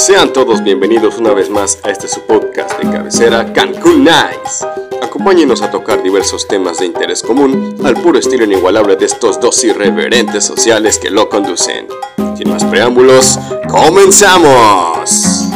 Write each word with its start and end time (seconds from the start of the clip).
Sean 0.00 0.32
todos 0.32 0.64
bienvenidos 0.64 1.18
una 1.18 1.34
vez 1.34 1.50
más 1.50 1.78
a 1.84 1.90
este 1.90 2.08
su 2.08 2.22
podcast 2.22 2.72
de 2.82 2.90
cabecera 2.90 3.52
Cancún 3.52 4.02
Nice. 4.02 4.66
Acompáñenos 5.02 5.60
a 5.60 5.70
tocar 5.70 6.02
diversos 6.02 6.48
temas 6.48 6.78
de 6.78 6.86
interés 6.86 7.22
común 7.22 7.76
al 7.84 7.96
puro 7.96 8.18
estilo 8.18 8.44
inigualable 8.44 8.96
de 8.96 9.04
estos 9.04 9.38
dos 9.38 9.62
irreverentes 9.62 10.42
sociales 10.42 10.98
que 10.98 11.10
lo 11.10 11.28
conducen. 11.28 11.86
Sin 12.34 12.48
más 12.48 12.64
preámbulos, 12.64 13.38
¡comenzamos! 13.68 15.50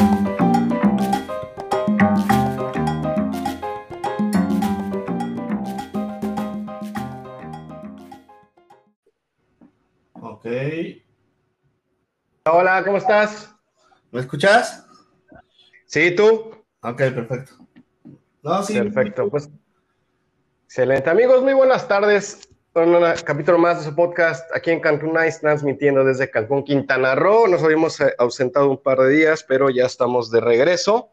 Ok. 10.21 10.47
Hola, 12.45 12.85
¿cómo 12.85 12.99
estás? 12.99 13.54
¿Me 14.15 14.21
escuchas? 14.21 14.87
Sí, 15.87 16.13
¿tú? 16.13 16.53
Ok, 16.83 16.99
perfecto. 16.99 17.55
No, 18.45 18.63
sí. 18.63 18.75
Perfecto, 18.75 19.29
pues. 19.29 19.51
Excelente. 20.67 21.11
Amigos, 21.11 21.43
muy 21.43 21.53
buenas 21.53 21.89
tardes. 21.89 22.49
Un 22.75 23.03
capítulo 23.25 23.59
más 23.59 23.81
de 23.81 23.91
su 23.91 23.97
podcast 23.97 24.49
aquí 24.55 24.71
en 24.71 24.79
Cancún 24.79 25.15
Nice, 25.15 25.41
transmitiendo 25.41 26.05
desde 26.05 26.31
Cancún, 26.31 26.63
Quintana 26.63 27.17
Roo. 27.17 27.49
Nos 27.49 27.65
habíamos 27.65 28.01
eh, 28.01 28.15
ausentado 28.17 28.71
un 28.71 28.81
par 28.81 28.99
de 28.99 29.09
días, 29.09 29.45
pero 29.49 29.69
ya 29.69 29.85
estamos 29.85 30.31
de 30.31 30.41
regreso. 30.41 31.11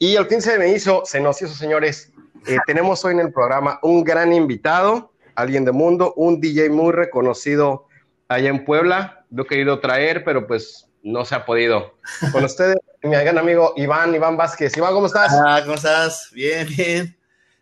Y 0.00 0.16
al 0.16 0.26
fin 0.26 0.42
se 0.42 0.58
me 0.58 0.70
hizo, 0.72 1.04
se 1.04 1.20
nos 1.20 1.40
hizo, 1.40 1.54
señores. 1.54 2.12
Eh, 2.48 2.58
tenemos 2.66 3.04
hoy 3.04 3.12
en 3.12 3.20
el 3.20 3.32
programa 3.32 3.78
un 3.80 4.02
gran 4.02 4.32
invitado, 4.32 5.12
alguien 5.36 5.64
de 5.64 5.70
mundo, 5.70 6.12
un 6.16 6.40
DJ 6.40 6.68
muy 6.70 6.90
reconocido 6.90 7.86
allá 8.26 8.48
en 8.48 8.64
Puebla. 8.64 9.24
Lo 9.30 9.44
he 9.44 9.46
querido 9.46 9.78
traer, 9.78 10.24
pero 10.24 10.48
pues 10.48 10.90
no 11.04 11.24
se 11.24 11.34
ha 11.36 11.44
podido. 11.44 11.94
Con 12.32 12.44
ustedes, 12.44 12.76
mi 13.02 13.10
gran 13.10 13.38
amigo 13.38 13.74
Iván, 13.76 14.14
Iván 14.14 14.36
Vázquez. 14.36 14.76
Iván, 14.76 14.94
¿cómo 14.94 15.06
estás? 15.06 15.30
Ah, 15.46 15.60
¿cómo 15.62 15.74
estás? 15.74 16.30
Bien, 16.32 16.66
bien. 16.66 17.16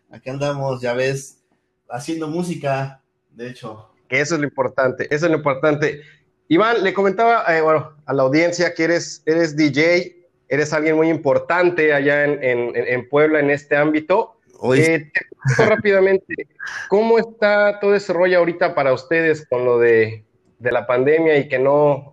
Aquí 0.09 0.29
andamos, 0.29 0.81
ya 0.81 0.93
ves, 0.93 1.43
haciendo 1.89 2.27
música, 2.27 3.01
de 3.31 3.49
hecho. 3.49 3.89
Que 4.07 4.21
eso 4.21 4.35
es 4.35 4.41
lo 4.41 4.47
importante, 4.47 5.07
eso 5.13 5.25
es 5.25 5.31
lo 5.31 5.37
importante. 5.37 6.01
Iván, 6.47 6.83
le 6.83 6.93
comentaba 6.93 7.43
eh, 7.55 7.61
bueno, 7.61 7.93
a 8.05 8.13
la 8.13 8.23
audiencia 8.23 8.73
que 8.73 8.85
eres, 8.85 9.21
eres 9.25 9.55
DJ, 9.55 10.25
eres 10.47 10.71
alguien 10.71 10.95
muy 10.95 11.09
importante 11.09 11.93
allá 11.93 12.23
en, 12.23 12.43
en, 12.43 12.71
en 12.75 13.09
Puebla 13.09 13.39
en 13.39 13.49
este 13.49 13.75
ámbito. 13.75 14.39
Hoy... 14.59 14.79
Eh, 14.79 15.11
te 15.13 15.25
pregunto 15.55 15.75
rápidamente, 15.75 16.47
¿cómo 16.87 17.19
está 17.19 17.79
todo 17.81 17.95
ese 17.95 18.13
rollo 18.13 18.39
ahorita 18.39 18.73
para 18.75 18.93
ustedes 18.93 19.45
con 19.47 19.65
lo 19.65 19.79
de, 19.79 20.23
de 20.59 20.71
la 20.71 20.87
pandemia 20.87 21.37
y 21.37 21.49
que 21.49 21.59
no, 21.59 22.12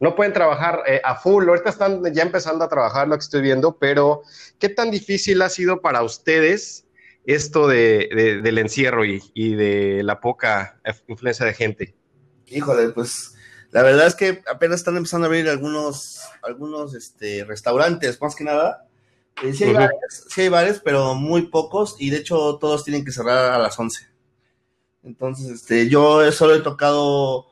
no 0.00 0.14
pueden 0.14 0.32
trabajar 0.32 0.82
eh, 0.86 1.00
a 1.04 1.16
full. 1.16 1.48
Ahorita 1.48 1.70
están 1.70 2.02
ya 2.12 2.22
empezando 2.22 2.64
a 2.64 2.68
trabajar 2.68 3.08
lo 3.08 3.16
que 3.16 3.24
estoy 3.24 3.42
viendo, 3.42 3.76
pero 3.78 4.22
¿qué 4.58 4.68
tan 4.68 4.90
difícil 4.90 5.40
ha 5.42 5.48
sido 5.48 5.80
para 5.80 6.02
ustedes 6.02 6.86
esto 7.24 7.68
de, 7.68 8.08
de, 8.14 8.42
del 8.42 8.58
encierro 8.58 9.04
y, 9.04 9.22
y, 9.32 9.54
de 9.54 10.02
la 10.02 10.20
poca 10.20 10.80
influencia 11.06 11.46
de 11.46 11.54
gente? 11.54 11.94
Híjole, 12.46 12.90
pues 12.90 13.34
la 13.70 13.82
verdad 13.82 14.06
es 14.06 14.14
que 14.14 14.42
apenas 14.46 14.80
están 14.80 14.96
empezando 14.96 15.26
a 15.26 15.28
abrir 15.28 15.48
algunos, 15.48 16.20
algunos 16.42 16.94
este, 16.94 17.44
restaurantes, 17.44 18.20
más 18.20 18.36
que 18.36 18.44
nada. 18.44 18.86
Eh, 19.42 19.52
sí, 19.52 19.64
hay 19.64 19.70
uh 19.70 19.72
-huh. 19.72 19.80
bares, 19.80 20.24
sí 20.28 20.40
hay 20.42 20.48
bares, 20.48 20.80
pero 20.84 21.14
muy 21.14 21.48
pocos, 21.48 21.96
y 21.98 22.10
de 22.10 22.18
hecho 22.18 22.58
todos 22.58 22.84
tienen 22.84 23.04
que 23.04 23.10
cerrar 23.10 23.52
a 23.52 23.58
las 23.58 23.76
11. 23.78 24.06
Entonces, 25.02 25.50
este, 25.50 25.88
yo 25.88 26.30
solo 26.30 26.54
he 26.54 26.60
tocado 26.60 27.46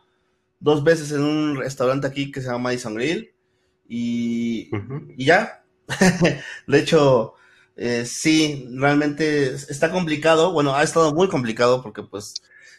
dos 0.62 0.84
veces 0.84 1.10
en 1.10 1.22
un 1.22 1.56
restaurante 1.56 2.06
aquí 2.06 2.30
que 2.30 2.40
se 2.40 2.46
llama 2.46 2.70
Madison 2.70 2.94
Grill 2.94 3.32
y, 3.88 4.70
uh 4.72 4.78
-huh. 4.78 5.14
y 5.16 5.24
ya. 5.24 5.64
de 6.68 6.78
hecho, 6.78 7.34
eh, 7.76 8.04
sí, 8.06 8.68
realmente 8.76 9.52
está 9.52 9.90
complicado. 9.90 10.52
Bueno, 10.52 10.74
ha 10.74 10.84
estado 10.84 11.12
muy 11.12 11.28
complicado 11.28 11.82
porque 11.82 12.04
pues, 12.04 12.34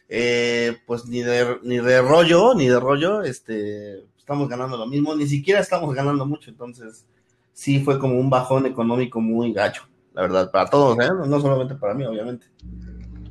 eh, 0.07 0.77
pues 0.87 1.05
ni 1.05 1.21
de, 1.21 1.59
ni 1.63 1.77
de 1.77 2.01
rollo, 2.01 2.53
ni 2.55 2.67
de 2.67 2.79
rollo, 2.79 3.21
este, 3.21 4.05
estamos 4.17 4.47
ganando 4.47 4.77
lo 4.77 4.87
mismo, 4.87 5.13
ni 5.15 5.27
siquiera 5.27 5.59
estamos 5.59 5.93
ganando 5.93 6.25
mucho. 6.25 6.49
Entonces, 6.49 7.05
sí 7.51 7.81
fue 7.81 7.99
como 7.99 8.17
un 8.17 8.29
bajón 8.29 8.65
económico 8.65 9.19
muy 9.19 9.51
gacho, 9.51 9.83
la 10.13 10.21
verdad, 10.21 10.51
para 10.51 10.69
todos, 10.69 10.97
¿eh? 10.99 11.09
no 11.27 11.41
solamente 11.41 11.75
para 11.75 11.93
mí, 11.93 12.05
obviamente. 12.05 12.47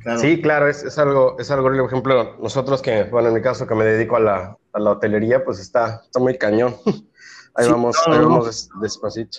Claro. 0.03 0.19
Sí, 0.19 0.41
claro, 0.41 0.67
es, 0.67 0.83
es, 0.83 0.97
algo, 0.97 1.37
es 1.39 1.49
algo, 1.49 1.63
por 1.69 1.85
ejemplo, 1.85 2.37
nosotros 2.41 2.81
que, 2.81 3.03
bueno, 3.05 3.29
en 3.29 3.35
mi 3.35 3.41
caso 3.41 3.65
que 3.65 3.73
me 3.75 3.85
dedico 3.85 4.17
a 4.17 4.19
la, 4.19 4.57
a 4.73 4.79
la 4.79 4.91
hotelería, 4.91 5.45
pues 5.45 5.59
está, 5.59 6.01
está 6.03 6.19
muy 6.19 6.37
cañón. 6.37 6.75
Ahí 7.55 7.65
sí, 7.65 7.71
vamos, 7.71 7.95
no, 8.07 8.13
ahí 8.13 8.19
no. 8.19 8.29
vamos 8.29 8.69
despacito. 8.81 9.37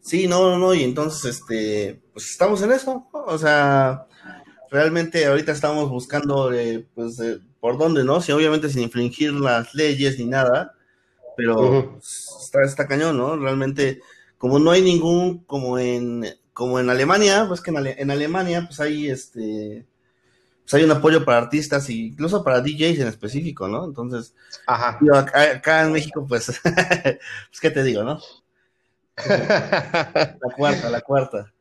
Sí, 0.00 0.28
no, 0.28 0.50
no, 0.52 0.58
no, 0.58 0.72
y 0.72 0.84
entonces, 0.84 1.24
este, 1.24 2.00
pues 2.12 2.30
estamos 2.30 2.62
en 2.62 2.70
eso, 2.70 3.08
o 3.12 3.36
sea, 3.36 4.06
realmente 4.70 5.26
ahorita 5.26 5.50
estamos 5.50 5.90
buscando, 5.90 6.52
eh, 6.52 6.86
pues, 6.94 7.18
eh, 7.18 7.40
por 7.58 7.76
dónde, 7.76 8.04
¿no? 8.04 8.20
Sí, 8.20 8.30
obviamente 8.30 8.68
sin 8.68 8.82
infringir 8.82 9.32
las 9.32 9.74
leyes 9.74 10.16
ni 10.18 10.26
nada, 10.26 10.74
pero 11.36 11.60
uh 11.60 11.98
-huh. 11.98 12.42
está, 12.44 12.62
está 12.62 12.86
cañón, 12.86 13.18
¿no? 13.18 13.36
Realmente, 13.36 14.00
como 14.38 14.60
no 14.60 14.70
hay 14.70 14.82
ningún, 14.82 15.44
como 15.44 15.76
en, 15.76 16.24
como 16.58 16.80
en 16.80 16.90
Alemania, 16.90 17.44
pues 17.46 17.60
que 17.60 17.70
en, 17.70 17.76
Ale 17.76 17.94
en, 17.98 18.10
Alemania 18.10 18.64
pues 18.66 18.80
hay 18.80 19.08
este 19.08 19.86
pues 20.64 20.74
hay 20.74 20.82
un 20.82 20.90
apoyo 20.90 21.24
para 21.24 21.38
artistas 21.38 21.88
e 21.88 21.92
incluso 21.92 22.42
para 22.42 22.60
DJs 22.60 22.98
en 22.98 23.06
específico, 23.06 23.68
¿no? 23.68 23.84
Entonces, 23.84 24.34
Ajá. 24.66 24.98
Yo 25.00 25.14
acá, 25.14 25.52
acá, 25.52 25.84
en 25.84 25.92
México, 25.92 26.26
pues, 26.28 26.60
pues, 26.64 27.60
¿qué 27.60 27.70
te 27.70 27.84
digo, 27.84 28.02
no? 28.02 28.18
la 29.28 30.36
cuarta, 30.56 30.90
la 30.90 31.00
cuarta. 31.00 31.54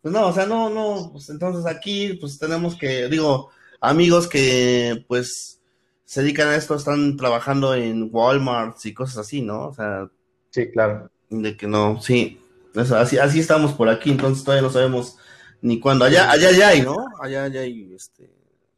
Pues 0.00 0.14
no, 0.14 0.28
o 0.28 0.32
sea, 0.32 0.46
no, 0.46 0.70
no, 0.70 1.10
pues 1.10 1.30
entonces 1.30 1.66
aquí, 1.66 2.14
pues 2.20 2.38
tenemos 2.38 2.76
que, 2.76 3.08
digo, 3.08 3.50
amigos 3.80 4.28
que, 4.28 5.04
pues, 5.08 5.60
se 6.04 6.22
dedican 6.22 6.46
a 6.46 6.54
esto, 6.54 6.76
están 6.76 7.16
trabajando 7.16 7.74
en 7.74 8.08
Walmart 8.12 8.76
y 8.86 8.94
cosas 8.94 9.18
así, 9.18 9.42
¿no? 9.42 9.66
O 9.66 9.74
sea. 9.74 10.08
Sí, 10.50 10.70
claro. 10.70 11.10
De 11.28 11.56
que 11.56 11.66
no, 11.66 12.00
sí, 12.00 12.38
eso, 12.74 12.96
así, 12.96 13.18
así 13.18 13.40
estamos 13.40 13.72
por 13.72 13.88
aquí, 13.88 14.10
entonces 14.10 14.44
todavía 14.44 14.62
no 14.62 14.70
sabemos 14.72 15.16
ni 15.60 15.80
cuándo. 15.80 16.04
Allá, 16.04 16.30
allá 16.30 16.50
ya 16.50 16.68
hay, 16.68 16.82
¿no? 16.82 16.96
Allá 17.20 17.48
ya 17.48 17.60
hay 17.60 17.92
este. 17.94 18.30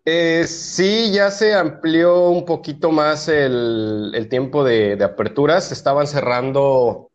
Eh, 0.05 0.45
sí, 0.47 1.11
ya 1.13 1.33
se 1.33 1.53
amplió 1.55 2.29
un 2.29 2.45
poquito 2.45 2.93
más 2.93 3.29
el, 3.29 4.13
el 4.15 4.29
tiempo 4.29 4.63
de, 4.63 4.95
de, 4.95 5.05
aperturas. 5.05 5.73
Estaban 5.73 6.07
cerrando 6.07 7.11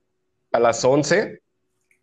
a 0.52 0.60
las 0.60 0.84
11. 0.84 1.42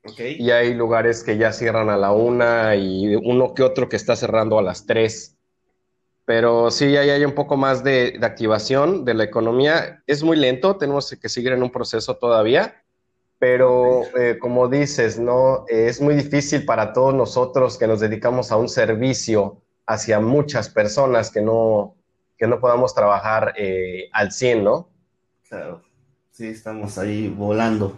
Okay. 0.05 0.37
Y 0.39 0.51
hay 0.51 0.73
lugares 0.73 1.23
que 1.23 1.37
ya 1.37 1.53
cierran 1.53 1.91
a 1.91 1.99
la 1.99 2.13
una 2.13 2.75
y 2.77 3.17
uno 3.17 3.53
que 3.53 3.63
otro 3.63 3.91
que 3.91 3.97
está 3.97 4.17
cerrando 4.17 4.59
a 4.59 4.63
las 4.63 4.87
3. 4.87 5.37
Pero 6.25 6.71
sí, 6.71 6.97
ahí 6.97 7.11
hay 7.11 7.25
un 7.25 7.35
poco 7.35 7.59
más 7.59 7.85
de, 7.85 8.13
de 8.19 8.27
activación 8.27 9.05
de 9.05 9.13
la 9.13 9.25
economía. 9.25 10.03
Es 10.07 10.23
muy 10.23 10.39
lento, 10.39 10.77
tenemos 10.77 11.15
que 11.21 11.29
seguir 11.29 11.53
en 11.53 11.63
un 11.63 11.71
proceso 11.71 12.17
todavía 12.17 12.83
pero 13.39 14.03
eh, 14.17 14.39
como 14.39 14.69
dices, 14.69 15.19
¿no? 15.19 15.65
es 15.69 16.01
muy 16.01 16.15
difícil 16.15 16.65
para 16.65 16.93
todos 16.93 17.15
nosotros 17.15 17.79
que 17.79 17.87
nos 17.87 18.01
dedicamos 18.01 18.51
a 18.51 18.57
un 18.57 18.69
servicio 18.69 19.63
hacia 19.87 20.21
muchas 20.21 20.69
personas 20.69 21.31
que 21.31 21.41
no, 21.41 21.97
que 22.37 22.47
no 22.47 22.61
podamos 22.61 22.95
trabajar 22.95 23.55
eh, 23.57 24.09
al 24.13 24.33
100, 24.33 24.65
¿no? 24.65 24.89
Claro, 25.49 25.83
sí, 26.31 26.49
estamos 26.49 26.99
ahí 26.99 27.29
volando. 27.29 27.97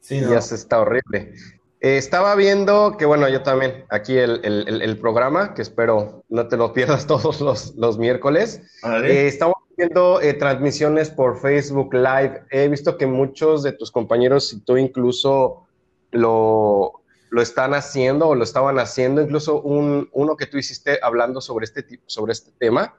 Sí, 0.00 0.20
¿no? 0.20 0.30
Ya 0.30 0.40
se 0.40 0.54
está 0.54 0.80
horrible. 0.80 1.34
Eh, 1.80 1.96
estaba 1.96 2.34
viendo 2.34 2.96
que, 2.96 3.04
bueno, 3.04 3.28
yo 3.28 3.42
también, 3.42 3.84
aquí 3.90 4.16
el, 4.16 4.40
el, 4.42 4.82
el, 4.82 4.98
programa, 4.98 5.54
que 5.54 5.62
espero 5.62 6.24
no 6.28 6.48
te 6.48 6.56
lo 6.56 6.72
pierdas 6.72 7.06
todos 7.06 7.40
los, 7.40 7.74
los 7.76 7.98
miércoles. 7.98 8.62
estamos 9.04 9.57
viendo 9.78 10.20
eh, 10.20 10.34
transmisiones 10.34 11.08
por 11.08 11.40
Facebook 11.40 11.94
Live. 11.94 12.42
He 12.50 12.66
visto 12.68 12.98
que 12.98 13.06
muchos 13.06 13.62
de 13.62 13.72
tus 13.72 13.92
compañeros 13.92 14.52
y 14.52 14.60
tú 14.60 14.76
incluso 14.76 15.68
lo, 16.10 17.04
lo 17.30 17.42
están 17.42 17.74
haciendo 17.74 18.26
o 18.26 18.34
lo 18.34 18.42
estaban 18.42 18.80
haciendo, 18.80 19.22
incluso 19.22 19.62
un, 19.62 20.08
uno 20.12 20.36
que 20.36 20.46
tú 20.46 20.58
hiciste 20.58 20.98
hablando 21.00 21.40
sobre 21.40 21.64
este, 21.64 21.86
sobre 22.06 22.32
este 22.32 22.50
tema. 22.58 22.96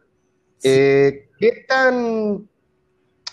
Sí. 0.58 0.70
Eh, 0.70 1.30
¿Qué 1.38 1.66
tan 1.68 2.50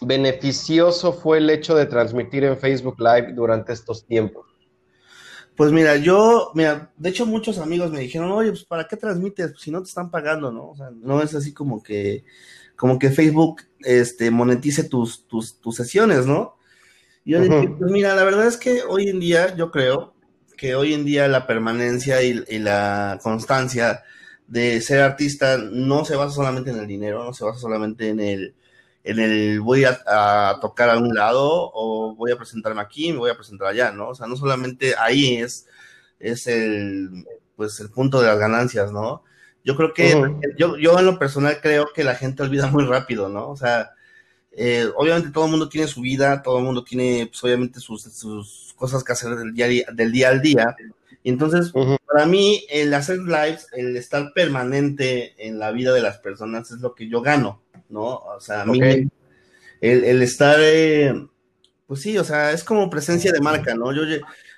beneficioso 0.01 1.13
fue 1.13 1.39
el 1.39 1.49
hecho 1.49 1.77
de 1.77 1.87
transmitir 1.87 2.43
en 2.43 2.59
Facebook 2.59 2.97
Live 2.99 3.33
durante 3.33 3.73
estos 3.73 4.05
tiempos? 4.05 4.45
Pues 5.57 5.71
mira, 5.71 5.97
yo, 5.97 6.51
mira, 6.55 6.93
de 6.97 7.09
hecho 7.09 7.25
muchos 7.25 7.59
amigos 7.59 7.93
me 7.93 8.01
dijeron, 8.01 8.31
oye, 8.33 8.51
pues 8.51 8.65
¿para 8.65 8.89
qué 8.89 8.97
transmites? 8.97 9.53
Pues, 9.53 9.63
si 9.63 9.71
no 9.71 9.81
te 9.83 9.89
están 9.89 10.11
pagando, 10.11 10.51
¿no? 10.51 10.71
O 10.71 10.77
sea, 10.77 10.91
no 10.91 11.23
es 11.23 11.35
así 11.35 11.55
como 11.55 11.83
que 11.83 12.25
como 12.77 12.99
que 12.99 13.11
Facebook 13.11 13.63
este, 13.81 14.31
monetice 14.31 14.85
tus, 14.85 15.27
tus, 15.27 15.61
tus 15.61 15.77
sesiones, 15.77 16.27
¿no? 16.27 16.57
Y 17.25 17.33
yo 17.33 17.41
uh 17.41 17.43
-huh. 17.43 17.61
dije, 17.61 17.75
pues 17.79 17.91
mira, 17.91 18.15
la 18.15 18.25
verdad 18.25 18.47
es 18.47 18.57
que 18.57 18.83
hoy 18.83 19.09
en 19.09 19.21
día, 19.21 19.55
yo 19.57 19.71
creo 19.71 20.15
que 20.57 20.75
hoy 20.75 20.95
en 20.95 21.05
día 21.05 21.29
la 21.29 21.47
permanencia 21.47 22.23
y, 22.23 22.45
y, 22.49 22.59
la 22.59 23.19
constancia 23.23 24.03
de 24.47 24.81
ser 24.81 25.01
artista 25.01 25.59
no 25.59 26.05
se 26.05 26.17
basa 26.17 26.35
solamente 26.35 26.71
en 26.71 26.79
el 26.79 26.87
dinero, 26.87 27.25
no 27.25 27.35
se 27.35 27.45
basa 27.45 27.59
solamente 27.59 28.09
en 28.09 28.21
el, 28.21 28.55
en 29.07 29.21
el 29.21 29.61
voy 29.61 29.85
a, 29.85 30.59
tocar 30.61 30.91
a 30.91 30.99
un 30.99 31.15
lado 31.15 31.71
o 31.73 32.15
voy 32.17 32.33
a 32.33 32.37
presentarme 32.37 32.81
aquí, 32.81 33.13
me 33.13 33.19
voy 33.19 33.31
a 33.31 33.37
presentar 33.37 33.69
allá, 33.69 33.93
¿no? 33.93 34.09
O 34.09 34.15
sea, 34.15 34.27
no 34.27 34.37
solamente 34.37 34.95
ahí 34.99 35.37
es, 35.37 35.67
es 36.19 36.49
el, 36.49 37.25
pues, 37.55 37.79
el 37.79 37.91
punto 37.91 38.21
de 38.21 38.27
las 38.27 38.39
ganancias, 38.39 38.91
¿no? 38.91 39.23
Yo 39.67 39.77
creo 39.77 39.93
que, 39.93 40.15
yo, 40.57 40.79
yo 40.79 40.99
en 40.99 41.05
lo 41.05 41.19
personal 41.19 41.59
creo 41.61 41.89
que 41.95 42.05
la 42.05 42.15
gente 42.15 42.43
olvida 42.43 42.69
muy 42.69 42.85
rápido, 42.85 43.29
¿no? 43.29 43.51
O 43.51 43.57
sea, 43.57 43.91
eh, 44.53 44.89
obviamente 44.97 45.31
todo 45.31 45.45
el 45.45 45.51
mundo 45.51 45.69
tiene 45.69 45.87
su 45.87 46.01
vida, 46.01 46.41
todo 46.41 46.59
el 46.59 46.65
mundo 46.65 46.83
tiene, 46.83 47.27
pues, 47.27 47.45
obviamente 47.45 47.81
sus, 47.81 48.03
sus 48.03 48.73
cosas 48.77 49.05
que 49.05 49.13
hacer 49.13 49.35
del 49.35 49.53
día, 49.53 49.85
del 49.93 50.13
día 50.13 50.29
al 50.31 50.41
día. 50.41 50.75
Y 51.23 51.31
entonces, 51.31 51.73
para 52.07 52.25
mí, 52.25 52.65
el 52.71 52.95
hacer 52.95 53.19
lives, 53.19 53.67
el 53.73 53.97
estar 53.97 54.33
permanente 54.33 55.35
en 55.45 55.59
la 55.59 55.73
vida 55.73 55.93
de 55.93 56.01
las 56.01 56.19
personas 56.19 56.71
es 56.71 56.79
lo 56.79 56.95
que 56.95 57.09
yo 57.09 57.21
gano. 57.21 57.61
¿no? 57.89 58.17
O 58.17 58.41
sea, 58.41 58.63
a 58.63 58.67
mí 58.67 58.81
el, 59.81 60.23
estar, 60.23 60.59
eh, 60.61 61.15
pues 61.87 62.01
sí, 62.01 62.17
o 62.19 62.25
sea, 62.25 62.53
es 62.53 62.65
como 62.65 62.91
presencia 62.91 63.33
de 63.33 63.41
marca, 63.41 63.75
¿no? 63.75 63.93
Yo, 63.93 64.03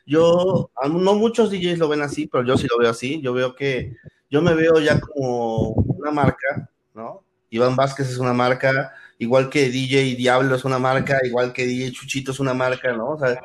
yo, 0.07 0.71
no 0.91 1.15
muchos 1.15 1.51
DJs 1.51 1.79
lo 1.79 1.89
ven 1.89 2.03
así, 2.03 2.27
pero 2.27 2.45
yo 2.45 2.57
sí 2.57 2.67
lo 2.71 2.79
veo 2.79 2.91
así, 2.91 3.21
yo 3.21 3.33
veo 3.33 3.55
que, 3.55 3.97
yo 4.31 4.43
me 4.43 4.55
veo 4.55 4.81
ya 4.81 5.01
como 5.01 5.71
una 5.71 6.11
marca, 6.11 6.71
¿no? 6.95 7.25
Iván 7.51 7.77
Vázquez 7.77 8.11
es 8.11 8.19
una 8.19 8.33
marca, 8.33 8.93
igual 9.19 9.49
que 9.49 9.71
DJ 9.71 10.17
Diablo 10.17 10.55
es 10.55 10.65
una 10.65 10.79
marca, 10.79 11.19
igual 11.25 11.53
que 11.53 11.67
DJ 11.67 11.93
Chuchito 11.93 12.33
es 12.33 12.41
una 12.41 12.55
marca, 12.55 12.93
¿no? 12.93 13.11
O 13.11 13.19
sea, 13.19 13.41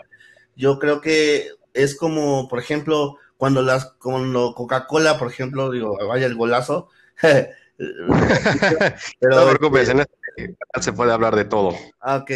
yo 0.56 0.80
creo 0.80 1.02
que 1.02 1.50
es 1.74 1.96
como, 1.96 2.48
por 2.50 2.60
ejemplo, 2.60 3.18
cuando 3.38 3.62
las, 3.62 3.86
como 3.98 4.54
Coca-Cola, 4.54 5.18
por 5.18 5.32
ejemplo, 5.32 5.72
digo, 5.72 5.98
vaya 6.08 6.26
el 6.26 6.36
golazo, 6.36 6.90
Pero, 7.78 9.36
no 9.36 9.46
te 9.46 9.56
preocupes, 9.56 9.90
en 9.90 10.02
este 10.02 10.56
se 10.82 10.94
puede 10.94 11.12
hablar 11.12 11.36
de 11.36 11.46
todo. 11.46 11.76
Ah, 12.00 12.18
ok. 12.18 12.32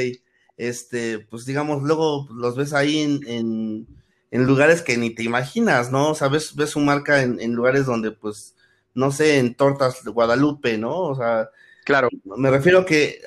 Este, 0.57 1.19
pues 1.19 1.45
digamos, 1.45 1.83
luego 1.83 2.27
los 2.31 2.55
ves 2.55 2.73
ahí 2.73 2.99
en, 2.99 3.19
en, 3.27 3.87
lugares 4.31 4.81
que 4.81 4.97
ni 4.97 5.11
te 5.11 5.23
imaginas, 5.23 5.91
¿no? 5.91 6.11
O 6.11 6.15
sea, 6.15 6.27
ves, 6.27 6.53
su 6.67 6.79
marca 6.79 7.21
en, 7.21 7.53
lugares 7.53 7.85
donde, 7.85 8.11
pues, 8.11 8.55
no 8.93 9.11
sé, 9.11 9.39
en 9.39 9.55
tortas 9.55 10.03
de 10.03 10.11
Guadalupe, 10.11 10.77
¿no? 10.77 10.95
O 10.97 11.15
sea, 11.15 11.49
claro. 11.85 12.09
Me 12.37 12.49
refiero 12.49 12.85
que, 12.85 13.21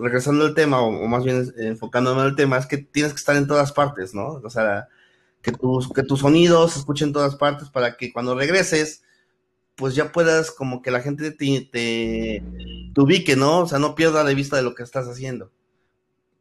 regresando 0.00 0.46
al 0.46 0.54
tema, 0.54 0.80
o, 0.80 0.90
más 1.06 1.24
bien 1.24 1.52
enfocándome 1.58 2.22
al 2.22 2.36
tema, 2.36 2.58
es 2.58 2.66
que 2.66 2.78
tienes 2.78 3.12
que 3.12 3.18
estar 3.18 3.36
en 3.36 3.46
todas 3.46 3.72
partes, 3.72 4.14
¿no? 4.14 4.40
O 4.42 4.50
sea, 4.50 4.88
que 5.42 5.52
tus, 5.52 5.92
que 5.92 6.02
tus 6.02 6.20
sonidos 6.20 6.72
se 6.72 6.78
escuchen 6.80 7.08
en 7.08 7.14
todas 7.14 7.36
partes 7.36 7.68
para 7.70 7.96
que 7.96 8.12
cuando 8.12 8.34
regreses, 8.34 9.02
pues 9.76 9.94
ya 9.94 10.10
puedas 10.12 10.50
como 10.50 10.82
que 10.82 10.90
la 10.90 11.00
gente 11.00 11.30
te, 11.30 11.68
te, 11.70 12.42
ubique, 13.00 13.36
¿no? 13.36 13.60
O 13.60 13.66
sea, 13.66 13.78
no 13.78 13.94
pierda 13.94 14.24
de 14.24 14.34
vista 14.34 14.56
de 14.56 14.62
lo 14.62 14.74
que 14.74 14.82
estás 14.82 15.06
haciendo. 15.06 15.52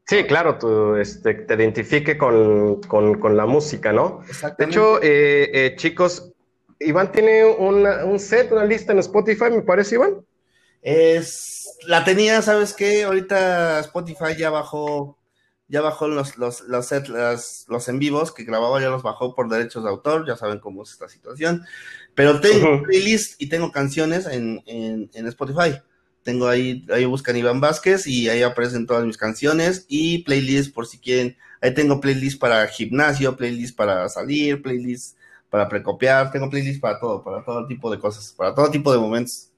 Sí, 0.07 0.23
claro, 0.23 0.57
tú, 0.57 0.95
este, 0.95 1.33
te 1.33 1.53
identifique 1.55 2.17
con, 2.17 3.35
la 3.35 3.45
música, 3.45 3.91
¿no? 3.91 4.21
De 4.57 4.65
hecho, 4.65 5.01
eh, 5.01 5.49
eh, 5.53 5.75
chicos, 5.75 6.31
Iván 6.79 7.11
tiene 7.11 7.43
un 7.43 8.19
set, 8.19 8.51
una 8.51 8.63
lista 8.63 8.93
en 8.93 8.99
Spotify, 8.99 9.49
me 9.51 9.63
parece, 9.63 9.95
Iván. 9.95 10.25
Es, 10.81 11.77
la 11.87 12.05
tenía, 12.05 12.41
¿sabes 12.41 12.73
qué? 12.73 13.03
Ahorita 13.03 13.79
Spotify 13.81 14.37
ya 14.37 14.49
bajó, 14.49 15.17
ya 15.67 15.81
bajó 15.81 16.07
los, 16.07 16.37
los, 16.37 16.61
los, 16.61 16.85
set, 16.85 17.07
los 17.09 17.89
en 17.89 17.99
vivos 17.99 18.31
que 18.31 18.45
grababa, 18.45 18.79
ya 18.79 18.89
los 18.89 19.03
bajó 19.03 19.35
por 19.35 19.49
derechos 19.49 19.83
de 19.83 19.89
autor, 19.89 20.25
ya 20.25 20.37
saben 20.37 20.59
cómo 20.59 20.83
es 20.83 20.91
esta 20.91 21.09
situación. 21.09 21.65
Pero 22.15 22.39
tengo 22.39 22.81
playlist 22.83 23.41
y 23.41 23.49
tengo 23.49 23.71
canciones 23.71 24.25
en, 24.25 24.63
en, 24.65 25.27
Spotify. 25.27 25.81
Tengo 26.27 26.49
ahí, 26.49 26.85
ahí 26.93 27.05
buscan 27.05 27.37
Iván 27.37 27.61
Vázquez 27.61 28.05
y 28.05 28.27
ahí 28.27 28.43
aparecen 28.43 28.85
todas 28.85 29.05
mis 29.05 29.15
canciones 29.15 29.85
y 29.87 30.25
playlist 30.25 30.75
por 30.75 30.85
si 30.85 30.99
quieren. 30.99 31.37
Ahí 31.61 31.73
tengo 31.73 32.01
playlist 32.01 32.37
para 32.37 32.67
gimnasio, 32.67 33.37
playlist 33.37 33.77
para 33.77 34.09
salir, 34.09 34.61
playlist 34.61 35.17
para 35.49 35.69
precopiar, 35.69 36.29
tengo 36.29 36.49
playlist 36.49 36.81
para 36.81 36.99
todo, 36.99 37.23
para 37.23 37.45
todo 37.45 37.65
tipo 37.65 37.89
de 37.89 37.97
cosas, 37.97 38.33
para 38.37 38.53
todo 38.53 38.69
tipo 38.69 38.91
de 38.91 38.97
momentos. 38.97 39.53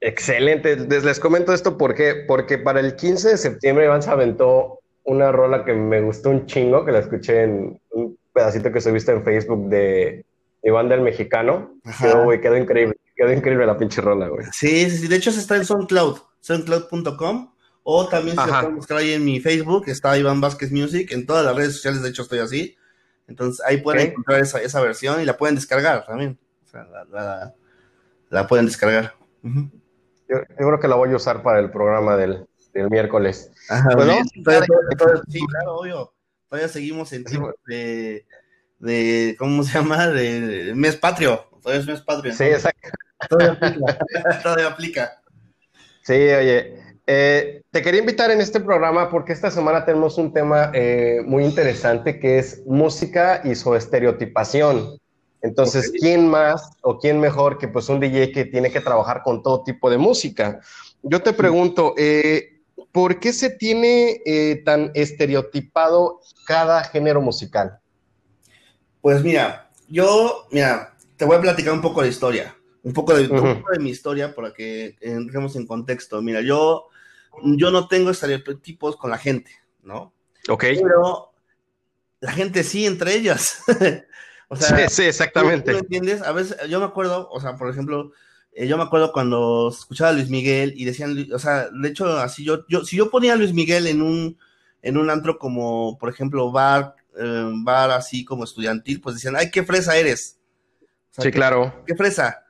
Excelente. 0.00 0.74
Les, 0.74 1.04
les 1.04 1.20
comento 1.20 1.54
esto 1.54 1.78
porque, 1.78 2.24
porque 2.26 2.58
para 2.58 2.80
el 2.80 2.96
15 2.96 3.28
de 3.28 3.36
septiembre 3.36 3.84
Iván 3.84 4.02
se 4.02 4.10
aventó 4.10 4.80
una 5.04 5.30
rola 5.30 5.64
que 5.64 5.72
me 5.72 6.00
gustó 6.00 6.30
un 6.30 6.46
chingo, 6.46 6.84
que 6.84 6.90
la 6.90 6.98
escuché 6.98 7.44
en 7.44 7.80
un 7.90 8.18
pedacito 8.32 8.72
que 8.72 8.80
subiste 8.80 9.12
en 9.12 9.22
Facebook 9.22 9.68
de 9.68 10.24
Iván 10.64 10.88
del 10.88 11.02
Mexicano. 11.02 11.76
Quedó, 12.00 12.24
güey, 12.24 12.40
quedó 12.40 12.56
increíble. 12.56 12.96
Quedó 13.22 13.32
increíble 13.34 13.66
la 13.66 13.78
pinche 13.78 14.00
rola, 14.00 14.26
güey. 14.26 14.44
Sí, 14.52 14.90
sí, 14.90 15.06
de 15.06 15.14
hecho 15.14 15.30
está 15.30 15.54
en 15.54 15.64
SoundCloud, 15.64 16.18
soundcloud.com. 16.40 17.52
O 17.84 18.08
también 18.08 18.36
se 18.36 18.48
puede 18.48 18.74
buscar 18.74 18.96
ahí 18.98 19.12
en 19.12 19.24
mi 19.24 19.38
Facebook, 19.38 19.84
está 19.86 20.18
Iván 20.18 20.40
Vázquez 20.40 20.72
Music. 20.72 21.12
En 21.12 21.24
todas 21.24 21.44
las 21.46 21.54
redes 21.54 21.74
sociales, 21.74 22.02
de 22.02 22.08
hecho, 22.08 22.22
estoy 22.22 22.40
así. 22.40 22.76
Entonces 23.28 23.64
ahí 23.64 23.76
pueden 23.76 24.08
encontrar 24.08 24.40
esa, 24.40 24.60
esa, 24.60 24.80
versión 24.80 25.20
y 25.20 25.24
la 25.24 25.36
pueden 25.36 25.54
descargar 25.54 26.04
también. 26.04 26.36
O 26.64 26.68
sea, 26.68 26.84
la, 27.12 27.54
la, 28.28 28.46
pueden 28.48 28.66
descargar. 28.66 29.14
yo, 29.44 30.42
creo 30.56 30.80
que 30.80 30.88
la 30.88 30.96
voy 30.96 31.12
a 31.12 31.16
usar 31.16 31.44
para 31.44 31.60
el 31.60 31.70
programa 31.70 32.16
del, 32.16 32.48
del 32.74 32.90
miércoles. 32.90 33.52
Ajá, 33.68 33.90
sí, 34.32 34.42
claro, 34.42 35.76
obvio. 35.76 36.12
Todavía 36.48 36.68
seguimos 36.68 37.12
en 37.12 37.22
tiempo 37.22 37.54
de 37.68 38.26
de, 38.82 39.36
¿cómo 39.38 39.62
se 39.62 39.78
llama? 39.78 40.08
De, 40.08 40.72
mes 40.74 40.96
patrio. 40.96 41.46
Todavía 41.62 41.80
es 41.80 41.86
mes 41.86 42.00
patrio. 42.00 42.34
Sí, 42.34 42.44
exacto. 42.44 42.88
Todavía 43.28 43.52
aplica. 43.52 43.98
todavía 44.42 44.66
aplica. 44.66 45.22
Sí, 46.02 46.12
oye. 46.12 46.82
Eh, 47.06 47.62
te 47.70 47.82
quería 47.82 48.00
invitar 48.00 48.30
en 48.30 48.40
este 48.40 48.60
programa 48.60 49.10
porque 49.10 49.32
esta 49.32 49.50
semana 49.50 49.84
tenemos 49.84 50.18
un 50.18 50.32
tema 50.32 50.70
eh, 50.72 51.20
muy 51.24 51.44
interesante 51.44 52.20
que 52.20 52.38
es 52.38 52.62
música 52.64 53.40
y 53.44 53.54
su 53.54 53.74
estereotipación. 53.74 54.98
Entonces, 55.40 55.92
¿quién 55.98 56.28
más 56.28 56.70
o 56.82 56.98
quién 56.98 57.18
mejor 57.18 57.58
que 57.58 57.66
pues 57.66 57.88
un 57.88 57.98
DJ 57.98 58.30
que 58.30 58.44
tiene 58.44 58.70
que 58.70 58.80
trabajar 58.80 59.22
con 59.24 59.42
todo 59.42 59.64
tipo 59.64 59.90
de 59.90 59.98
música? 59.98 60.60
Yo 61.02 61.20
te 61.20 61.32
pregunto, 61.32 61.94
eh, 61.98 62.60
¿por 62.92 63.18
qué 63.18 63.32
se 63.32 63.50
tiene 63.50 64.20
tan 64.64 64.92
estereotipado 64.94 66.20
cada 66.46 66.84
género 66.84 67.20
musical? 67.20 67.80
Pues 69.00 69.24
mira, 69.24 69.68
yo, 69.88 70.46
mira, 70.52 70.94
te 71.16 71.24
voy 71.24 71.36
a 71.36 71.40
platicar 71.40 71.72
un 71.72 71.82
poco 71.82 72.02
de 72.02 72.08
historia, 72.08 72.54
un 72.82 72.92
poco 72.92 73.14
de, 73.14 73.28
de 73.28 73.78
mi 73.78 73.90
historia 73.90 74.34
para 74.34 74.52
que 74.52 74.96
entremos 75.00 75.56
en 75.56 75.66
contexto. 75.66 76.20
Mira, 76.20 76.40
yo, 76.40 76.88
yo 77.42 77.70
no 77.70 77.88
tengo 77.88 78.10
estereotipos 78.10 78.96
con 78.96 79.10
la 79.10 79.18
gente, 79.18 79.52
¿no? 79.82 80.12
Ok. 80.48 80.64
Pero 80.82 81.32
la 82.20 82.32
gente 82.32 82.64
sí 82.64 82.86
entre 82.86 83.14
ellas. 83.14 83.62
o 84.48 84.56
sea, 84.56 84.88
sí, 84.88 84.94
sí, 84.94 85.02
exactamente. 85.04 85.72
¿tú, 85.72 85.78
entiendes? 85.78 86.22
A 86.22 86.32
veces, 86.32 86.56
yo 86.68 86.80
me 86.80 86.86
acuerdo, 86.86 87.28
o 87.30 87.40
sea, 87.40 87.56
por 87.56 87.70
ejemplo, 87.70 88.12
eh, 88.52 88.66
yo 88.66 88.76
me 88.76 88.82
acuerdo 88.82 89.12
cuando 89.12 89.68
escuchaba 89.68 90.10
a 90.10 90.12
Luis 90.12 90.28
Miguel 90.28 90.74
y 90.76 90.84
decían, 90.84 91.28
o 91.32 91.38
sea, 91.38 91.68
de 91.70 91.88
hecho, 91.88 92.18
así 92.18 92.44
yo, 92.44 92.66
yo, 92.68 92.84
si 92.84 92.96
yo 92.96 93.10
ponía 93.10 93.34
a 93.34 93.36
Luis 93.36 93.52
Miguel 93.52 93.86
en 93.86 94.02
un, 94.02 94.38
en 94.82 94.96
un 94.96 95.08
antro 95.10 95.38
como, 95.38 95.96
por 95.98 96.10
ejemplo, 96.10 96.50
Bar 96.50 96.96
eh, 97.18 97.50
bar 97.62 97.90
así 97.90 98.24
como 98.24 98.44
estudiantil, 98.44 99.00
pues 99.00 99.16
decían, 99.16 99.36
ay, 99.36 99.50
qué 99.50 99.62
fresa 99.62 99.96
eres. 99.96 100.38
sí, 101.10 101.30
claro. 101.30 101.84
Qué 101.86 101.94
fresa. 101.94 102.41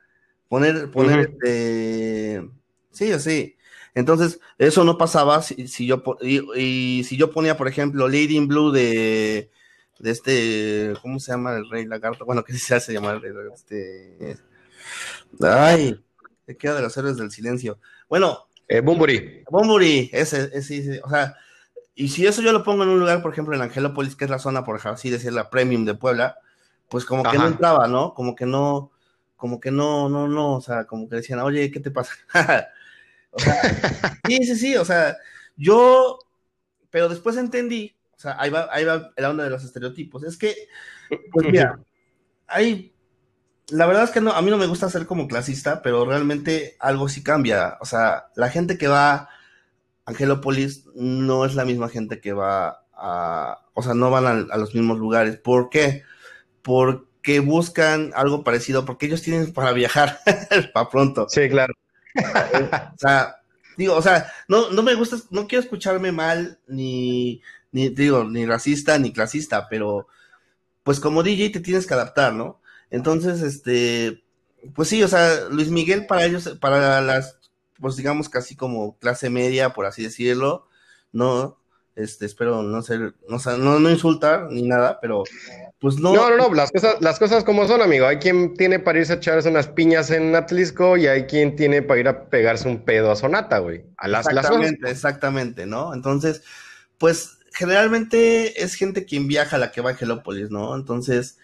Poner, 0.53 0.91
poner, 0.91 1.19
este, 1.19 2.47
sí 2.91 3.11
o 3.11 3.17
sí. 3.17 3.57
Entonces, 3.95 4.39
eso 4.59 4.83
no 4.83 4.99
pasaba 4.99 5.41
si, 5.41 5.87
yo, 5.87 6.03
y, 6.21 7.03
si 7.05 7.17
yo 7.17 7.31
ponía, 7.31 7.57
por 7.57 7.67
ejemplo, 7.67 8.07
Lady 8.07 8.37
in 8.37 8.47
Blue 8.47 8.71
de, 8.71 9.49
de 9.97 10.11
este, 10.11 10.93
¿cómo 11.01 11.19
se 11.19 11.31
llama 11.31 11.55
el 11.55 11.67
Rey 11.71 11.85
Lagarto? 11.85 12.23
Bueno, 12.25 12.43
¿qué 12.45 12.53
se 12.53 12.75
hace 12.75 12.93
llamar? 12.93 13.19
Este, 13.51 14.37
ay, 15.41 15.99
¿qué 16.45 16.55
queda 16.55 16.75
de 16.75 16.83
los 16.83 16.95
héroes 16.97 17.17
del 17.17 17.31
silencio? 17.31 17.79
Bueno. 18.07 18.45
Eh, 18.67 18.81
Bumburi. 18.81 19.45
Bumburi, 19.49 20.11
ese, 20.13 20.51
ese, 20.53 20.77
ese, 20.77 21.01
o 21.03 21.09
sea, 21.09 21.35
y 21.95 22.09
si 22.09 22.27
eso 22.27 22.43
yo 22.43 22.51
lo 22.51 22.63
pongo 22.63 22.83
en 22.83 22.89
un 22.89 22.99
lugar, 22.99 23.23
por 23.23 23.33
ejemplo, 23.33 23.55
en 23.55 23.63
Angelópolis, 23.63 24.15
que 24.15 24.25
es 24.25 24.29
la 24.29 24.37
zona, 24.37 24.63
por 24.63 24.79
así 24.87 25.09
decir, 25.09 25.33
la 25.33 25.49
premium 25.49 25.83
de 25.83 25.95
Puebla, 25.95 26.37
pues 26.89 27.05
como 27.05 27.23
que 27.23 27.39
no 27.39 27.47
entraba, 27.47 27.87
¿no? 27.87 28.13
Como 28.13 28.35
que 28.35 28.45
no, 28.45 28.92
como 29.43 29.59
que 29.59 29.71
no, 29.71 30.07
no, 30.07 30.25
no, 30.29 30.53
o 30.53 30.61
sea, 30.61 30.85
como 30.85 31.09
que 31.09 31.17
decían, 31.17 31.39
oye, 31.39 31.69
¿qué 31.69 31.81
te 31.81 31.91
pasa? 31.91 32.13
o 33.31 33.39
sea, 33.39 33.61
sí, 34.25 34.37
sí, 34.37 34.55
sí, 34.55 34.77
o 34.77 34.85
sea, 34.85 35.17
yo, 35.57 36.17
pero 36.89 37.09
después 37.09 37.35
entendí, 37.35 37.93
o 38.15 38.19
sea, 38.21 38.37
ahí 38.39 38.49
va, 38.49 38.69
ahí 38.71 38.85
va 38.85 39.11
la 39.17 39.29
onda 39.29 39.43
de 39.43 39.49
los 39.49 39.65
estereotipos. 39.65 40.23
Es 40.23 40.37
que, 40.37 40.55
pues 41.33 41.47
mira, 41.47 41.77
hay, 42.47 42.95
la 43.67 43.85
verdad 43.85 44.05
es 44.05 44.11
que 44.11 44.21
no, 44.21 44.31
a 44.31 44.41
mí 44.41 44.49
no 44.49 44.57
me 44.57 44.65
gusta 44.65 44.89
ser 44.89 45.05
como 45.07 45.27
clasista, 45.27 45.81
pero 45.81 46.05
realmente 46.05 46.77
algo 46.79 47.09
sí 47.09 47.21
cambia. 47.21 47.77
O 47.81 47.85
sea, 47.85 48.27
la 48.37 48.49
gente 48.49 48.77
que 48.77 48.87
va 48.87 49.27
Angelópolis 50.05 50.85
no 50.95 51.43
es 51.43 51.55
la 51.55 51.65
misma 51.65 51.89
gente 51.89 52.21
que 52.21 52.31
va 52.31 52.85
a, 52.93 53.65
o 53.73 53.83
sea, 53.83 53.93
no 53.93 54.09
van 54.09 54.25
a, 54.25 54.55
los 54.55 54.73
mismos 54.73 54.99
lugares. 54.99 55.35
¿Por 55.35 55.69
qué? 55.69 56.03
Porque 56.61 57.12
buscan 57.39 58.11
algo 58.15 58.43
parecido, 58.43 58.85
porque 58.85 59.05
ellos 59.05 59.21
tienen 59.21 59.53
para 59.53 59.71
viajar 59.71 60.19
para 60.73 60.89
pronto. 60.89 61.27
Sí, 61.29 61.49
claro. 61.49 61.73
o 62.15 62.97
sea, 62.97 63.37
digo, 63.77 63.95
o 63.95 64.01
sea, 64.01 64.31
no, 64.47 64.69
no 64.71 64.83
me 64.83 64.95
gusta, 64.95 65.17
no 65.31 65.47
quiero 65.47 65.63
escucharme 65.63 66.11
mal, 66.11 66.59
ni, 66.67 67.41
ni, 67.71 67.89
digo, 67.89 68.23
ni 68.23 68.45
racista, 68.45 68.97
ni 68.99 69.11
clasista, 69.11 69.67
pero 69.69 70.07
pues 70.83 70.99
como 70.99 71.23
DJ 71.23 71.49
te 71.49 71.59
tienes 71.59 71.87
que 71.87 71.93
adaptar, 71.93 72.33
¿no? 72.33 72.59
Entonces, 72.91 73.41
este, 73.41 74.23
pues 74.75 74.89
sí, 74.89 75.01
o 75.01 75.07
sea, 75.07 75.47
Luis 75.49 75.69
Miguel 75.69 76.05
para 76.05 76.25
ellos, 76.25 76.57
para 76.59 77.01
las, 77.01 77.39
pues 77.79 77.95
digamos 77.95 78.29
casi 78.29 78.55
como 78.55 78.97
clase 78.99 79.29
media, 79.29 79.73
por 79.73 79.85
así 79.85 80.03
decirlo, 80.03 80.67
no, 81.11 81.57
este, 81.95 82.25
espero 82.25 82.63
no 82.63 82.81
ser, 82.81 83.15
no, 83.27 83.39
no, 83.57 83.79
no 83.79 83.89
insultar 83.89 84.51
ni 84.51 84.63
nada, 84.63 84.99
pero 84.99 85.23
pues 85.83 85.99
no. 85.99 86.13
No, 86.13 86.29
no, 86.29 86.37
no, 86.37 86.53
las 86.53 86.71
cosas, 86.71 86.95
las 87.01 87.19
cosas 87.19 87.43
como 87.43 87.67
son, 87.67 87.81
amigo. 87.81 88.07
Hay 88.07 88.15
quien 88.15 88.53
tiene 88.53 88.79
para 88.79 88.99
irse 88.99 89.11
a 89.11 89.15
echarse 89.17 89.49
unas 89.49 89.67
piñas 89.67 90.11
en 90.11 90.33
Atlisco 90.33 90.95
y 90.95 91.07
hay 91.07 91.25
quien 91.25 91.57
tiene 91.57 91.81
para 91.81 91.99
ir 91.99 92.07
a 92.07 92.29
pegarse 92.29 92.69
un 92.69 92.85
pedo 92.85 93.11
a 93.11 93.17
Sonata, 93.17 93.57
güey. 93.57 93.83
A 93.97 94.07
las 94.07 94.25
Exactamente, 94.25 94.89
exactamente, 94.89 95.65
¿no? 95.65 95.93
Entonces, 95.93 96.41
pues 96.97 97.37
generalmente 97.51 98.63
es 98.63 98.75
gente 98.75 99.03
quien 99.03 99.27
viaja 99.27 99.57
a 99.57 99.59
la 99.59 99.73
que 99.73 99.81
va 99.81 99.89
a 99.89 99.91
Angelópolis, 99.91 100.49
¿no? 100.51 100.73
Entonces, 100.73 101.37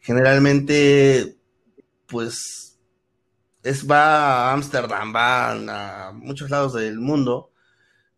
generalmente, 0.00 1.38
pues, 2.04 2.78
es, 3.62 3.90
va 3.90 4.50
a 4.50 4.52
Ámsterdam, 4.52 5.16
va 5.16 6.08
a 6.08 6.12
muchos 6.12 6.50
lados 6.50 6.74
del 6.74 7.00
mundo 7.00 7.50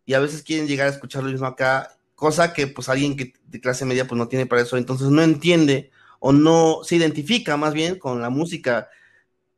y 0.05 0.13
a 0.13 0.19
veces 0.19 0.43
quieren 0.43 0.67
llegar 0.67 0.87
a 0.87 0.91
escuchar 0.91 1.23
lo 1.23 1.31
mismo 1.31 1.47
acá, 1.47 1.98
cosa 2.19 2.53
que 2.53 2.67
pues 2.67 2.89
alguien 2.89 3.15
que 3.15 3.33
de 3.47 3.61
clase 3.61 3.85
media 3.85 4.05
pues 4.05 4.17
no 4.19 4.27
tiene 4.27 4.45
para 4.45 4.61
eso, 4.61 4.77
entonces 4.77 5.07
no 5.07 5.23
entiende 5.23 5.89
o 6.19 6.33
no 6.33 6.81
se 6.83 6.97
identifica 6.97 7.57
más 7.57 7.73
bien 7.73 7.97
con 7.97 8.21
la 8.21 8.29
música 8.29 8.89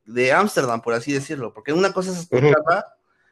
de 0.05 0.31
Ámsterdam, 0.31 0.81
por 0.81 0.93
así 0.93 1.11
decirlo, 1.11 1.53
porque 1.53 1.73
una 1.73 1.91
cosa 1.91 2.11
es 2.11 2.19
escucharla 2.19 2.85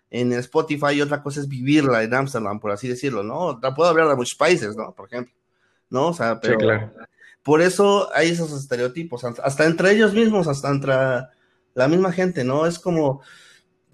en 0.09 0.33
Spotify 0.33 0.93
y 0.95 1.01
otra 1.01 1.21
cosa 1.21 1.39
es 1.39 1.47
vivirla 1.47 2.01
en 2.03 2.13
Ámsterdam, 2.13 2.59
por 2.59 2.71
así 2.71 2.87
decirlo, 2.87 3.23
¿no? 3.23 3.59
La 3.61 3.75
puedo 3.75 3.89
hablar 3.89 4.07
de 4.09 4.15
muchos 4.15 4.37
países, 4.37 4.75
¿no? 4.75 4.93
Por 4.95 5.07
ejemplo, 5.07 5.33
¿no? 5.89 6.07
O 6.07 6.13
sea, 6.13 6.39
pero 6.39 6.57
por 7.43 7.61
eso 7.61 8.09
hay 8.13 8.29
esos 8.29 8.51
estereotipos, 8.51 9.23
hasta 9.23 9.65
entre 9.65 9.91
ellos 9.91 10.13
mismos, 10.13 10.47
hasta 10.47 10.69
entre 10.69 10.93
la 11.75 11.87
misma 11.87 12.11
gente, 12.11 12.43
¿no? 12.43 12.65
Es 12.65 12.79
como, 12.79 13.21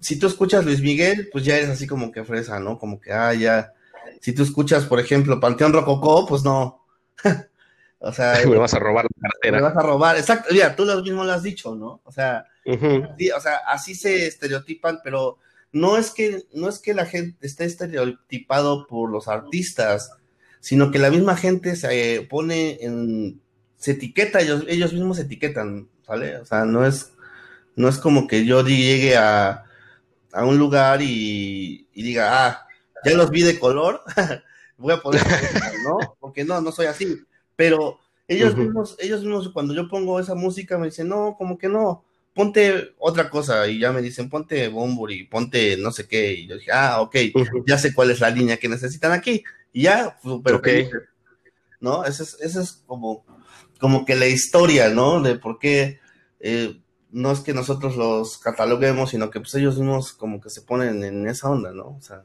si 0.00 0.18
tú 0.18 0.26
escuchas 0.26 0.64
Luis 0.64 0.80
Miguel, 0.80 1.28
pues 1.30 1.44
ya 1.44 1.56
eres 1.56 1.68
así 1.68 1.86
como 1.86 2.10
que 2.10 2.24
fresa, 2.24 2.58
¿no? 2.58 2.78
Como 2.78 3.00
que, 3.00 3.12
ah, 3.12 3.34
ya. 3.34 3.72
Si 4.20 4.32
tú 4.32 4.42
escuchas, 4.42 4.84
por 4.84 5.00
ejemplo, 5.00 5.40
Panteón 5.40 5.72
Rococó, 5.72 6.26
pues 6.26 6.42
no. 6.44 6.84
o 7.98 8.12
sea. 8.12 8.38
me 8.46 8.56
vas 8.56 8.74
a 8.74 8.78
robar 8.78 9.04
la 9.04 9.28
cartera. 9.28 9.56
Me 9.58 9.62
vas 9.62 9.76
a 9.76 9.82
robar, 9.82 10.16
exacto. 10.16 10.52
Mira, 10.52 10.74
tú 10.74 10.84
lo 10.84 11.02
mismo 11.02 11.24
lo 11.24 11.32
has 11.32 11.42
dicho, 11.42 11.74
¿no? 11.74 12.00
O 12.04 12.12
sea, 12.12 12.46
o 12.66 13.40
sea, 13.40 13.56
así 13.68 13.94
se 13.94 14.26
estereotipan, 14.26 15.00
pero 15.04 15.38
no 15.72 15.96
es 15.96 16.10
que, 16.10 16.44
no 16.54 16.68
es 16.68 16.78
que 16.78 16.94
la 16.94 17.06
gente 17.06 17.46
esté 17.46 17.64
estereotipado 17.64 18.86
por 18.86 19.10
los 19.10 19.28
artistas, 19.28 20.12
sino 20.60 20.90
que 20.90 20.98
la 20.98 21.10
misma 21.10 21.36
gente 21.36 21.76
se 21.76 22.26
pone 22.28 22.78
en, 22.80 23.40
se 23.76 23.92
etiqueta, 23.92 24.40
ellos, 24.40 24.64
ellos 24.68 24.92
mismos 24.92 25.18
se 25.18 25.24
etiquetan, 25.24 25.88
¿sale? 26.06 26.38
O 26.38 26.44
sea, 26.44 26.64
no 26.64 26.86
es, 26.86 27.12
no 27.76 27.88
es 27.88 27.98
como 27.98 28.26
que 28.26 28.44
yo 28.44 28.62
llegue 28.62 29.16
a, 29.16 29.64
a 30.32 30.44
un 30.44 30.58
lugar 30.58 31.00
y, 31.02 31.86
diga, 31.94 32.46
ah, 32.46 32.65
ya 33.10 33.16
los 33.16 33.30
vi 33.30 33.42
de 33.42 33.58
color, 33.58 34.02
voy 34.76 34.92
a 34.92 35.00
poner, 35.00 35.22
¿no? 35.84 36.16
Porque 36.20 36.44
no, 36.44 36.60
no 36.60 36.72
soy 36.72 36.86
así. 36.86 37.18
Pero 37.54 37.98
ellos 38.28 38.56
mismos, 38.56 38.96
ellos 38.98 39.20
mismos, 39.22 39.50
cuando 39.50 39.74
yo 39.74 39.88
pongo 39.88 40.20
esa 40.20 40.34
música, 40.34 40.78
me 40.78 40.86
dicen, 40.86 41.08
no, 41.08 41.36
como 41.38 41.56
que 41.56 41.68
no, 41.68 42.04
ponte 42.34 42.94
otra 42.98 43.30
cosa. 43.30 43.66
Y 43.68 43.78
ya 43.78 43.92
me 43.92 44.02
dicen, 44.02 44.28
ponte 44.28 44.68
Bomburi, 44.68 45.24
ponte 45.24 45.76
no 45.76 45.92
sé 45.92 46.06
qué. 46.06 46.34
Y 46.34 46.46
yo 46.46 46.56
dije, 46.56 46.72
ah, 46.72 47.00
ok, 47.00 47.16
ya 47.66 47.78
sé 47.78 47.94
cuál 47.94 48.10
es 48.10 48.20
la 48.20 48.30
línea 48.30 48.58
que 48.58 48.68
necesitan 48.68 49.12
aquí. 49.12 49.44
Y 49.72 49.82
ya, 49.82 50.18
pero 50.44 50.58
okay. 50.58 50.88
¿no? 51.80 52.04
Esa 52.04 52.22
es, 52.22 52.36
ese 52.40 52.62
es 52.62 52.72
como, 52.86 53.24
como 53.78 54.04
que 54.04 54.16
la 54.16 54.26
historia, 54.26 54.88
¿no? 54.88 55.22
De 55.22 55.36
por 55.36 55.58
qué 55.58 56.00
eh, 56.40 56.80
no 57.10 57.30
es 57.30 57.40
que 57.40 57.54
nosotros 57.54 57.96
los 57.96 58.38
cataloguemos, 58.38 59.10
sino 59.10 59.30
que 59.30 59.40
pues 59.40 59.54
ellos 59.54 59.78
mismos 59.78 60.12
como 60.12 60.40
que 60.40 60.50
se 60.50 60.62
ponen 60.62 61.04
en 61.04 61.28
esa 61.28 61.48
onda, 61.48 61.72
¿no? 61.72 61.96
O 61.96 62.00
sea. 62.00 62.22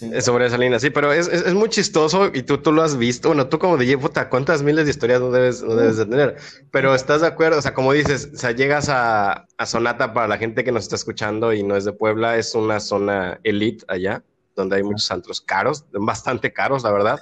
Es 0.00 0.24
sobre 0.24 0.46
esa 0.46 0.58
línea, 0.58 0.78
sí, 0.78 0.90
pero 0.90 1.12
es, 1.12 1.52
muy 1.54 1.68
chistoso 1.68 2.30
y 2.32 2.42
tú, 2.42 2.58
tú 2.58 2.72
lo 2.72 2.82
has 2.82 2.96
visto. 2.96 3.28
Bueno, 3.28 3.48
tú 3.48 3.58
como 3.58 3.76
DJ, 3.76 3.98
puta, 3.98 4.28
¿cuántas 4.28 4.62
miles 4.62 4.84
de 4.84 4.90
historias 4.90 5.20
no 5.20 5.30
debes, 5.30 5.62
no 5.62 5.74
debes 5.74 5.96
de 5.96 6.06
tener? 6.06 6.36
Pero 6.70 6.94
estás 6.94 7.20
de 7.22 7.26
acuerdo, 7.26 7.58
o 7.58 7.62
sea, 7.62 7.74
como 7.74 7.92
dices, 7.92 8.30
o 8.32 8.36
sea, 8.36 8.52
llegas 8.52 8.88
a, 8.88 9.46
a 9.56 9.66
Sonata 9.66 10.12
para 10.12 10.28
la 10.28 10.38
gente 10.38 10.64
que 10.64 10.72
nos 10.72 10.84
está 10.84 10.96
escuchando 10.96 11.52
y 11.52 11.62
no 11.62 11.76
es 11.76 11.84
de 11.84 11.92
Puebla, 11.92 12.36
es 12.36 12.54
una 12.54 12.80
zona 12.80 13.40
elite 13.42 13.84
allá 13.88 14.22
donde 14.58 14.76
hay 14.76 14.82
muchos 14.82 15.10
antros 15.12 15.40
caros, 15.40 15.84
bastante 15.92 16.52
caros, 16.52 16.82
la 16.82 16.90
verdad. 16.90 17.18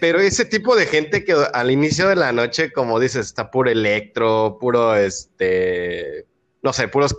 Pero 0.00 0.18
ese 0.18 0.46
tipo 0.46 0.74
de 0.74 0.86
gente 0.86 1.22
que 1.22 1.34
al 1.52 1.70
inicio 1.70 2.08
de 2.08 2.16
la 2.16 2.32
noche, 2.32 2.72
como 2.72 2.98
dices, 2.98 3.26
está 3.26 3.50
puro 3.50 3.70
electro, 3.70 4.56
puro 4.58 4.96
este, 4.96 6.26
no 6.64 6.72
sé, 6.72 6.88
puros 6.88 7.14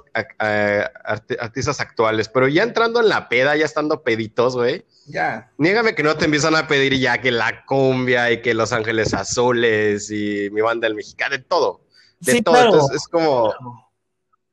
artistas 1.39 1.79
actuales, 1.79 2.27
pero 2.29 2.47
ya 2.47 2.63
entrando 2.63 2.99
en 2.99 3.09
la 3.09 3.29
peda, 3.29 3.55
ya 3.55 3.63
estando 3.63 4.01
peditos, 4.01 4.55
güey. 4.55 4.83
Ya. 5.05 5.51
Niégame 5.59 5.93
que 5.93 6.01
no 6.01 6.17
te 6.17 6.25
empiezan 6.25 6.55
a 6.55 6.67
pedir 6.67 6.97
ya 6.97 7.21
que 7.21 7.31
la 7.31 7.63
cumbia 7.65 8.31
y 8.31 8.41
que 8.41 8.55
Los 8.55 8.73
Ángeles 8.73 9.13
Azules 9.13 10.09
y 10.09 10.49
mi 10.51 10.61
banda 10.61 10.87
el 10.87 10.95
mexicano, 10.95 11.37
de 11.37 11.43
todo. 11.43 11.81
De 12.21 12.41
todo. 12.41 12.57
Entonces 12.57 13.03
es 13.03 13.07
como. 13.07 13.53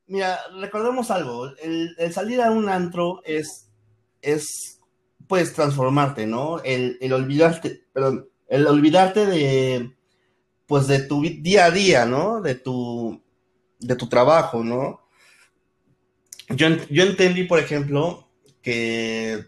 Mira, 0.08 0.38
recordemos 0.60 1.10
algo. 1.10 1.46
El, 1.62 1.94
el, 1.96 2.12
salir 2.12 2.42
a 2.42 2.50
un 2.50 2.68
antro 2.68 3.22
es, 3.24 3.70
es 4.20 4.78
puedes 5.26 5.54
transformarte, 5.54 6.26
¿no? 6.26 6.60
El, 6.62 6.98
olvidarte, 7.10 7.86
perdón, 7.94 8.28
el 8.46 8.66
olvidarte 8.66 9.24
de, 9.24 9.96
pues 10.66 10.86
de 10.86 10.98
tu 10.98 11.22
día 11.22 11.64
a 11.64 11.70
día, 11.70 12.04
¿no? 12.04 12.42
De 12.42 12.56
tu, 12.56 13.21
de 13.82 13.96
tu 13.96 14.08
trabajo, 14.08 14.64
¿no? 14.64 15.00
Yo, 16.48 16.68
yo 16.90 17.04
entendí, 17.04 17.44
por 17.44 17.58
ejemplo, 17.58 18.28
que 18.62 19.46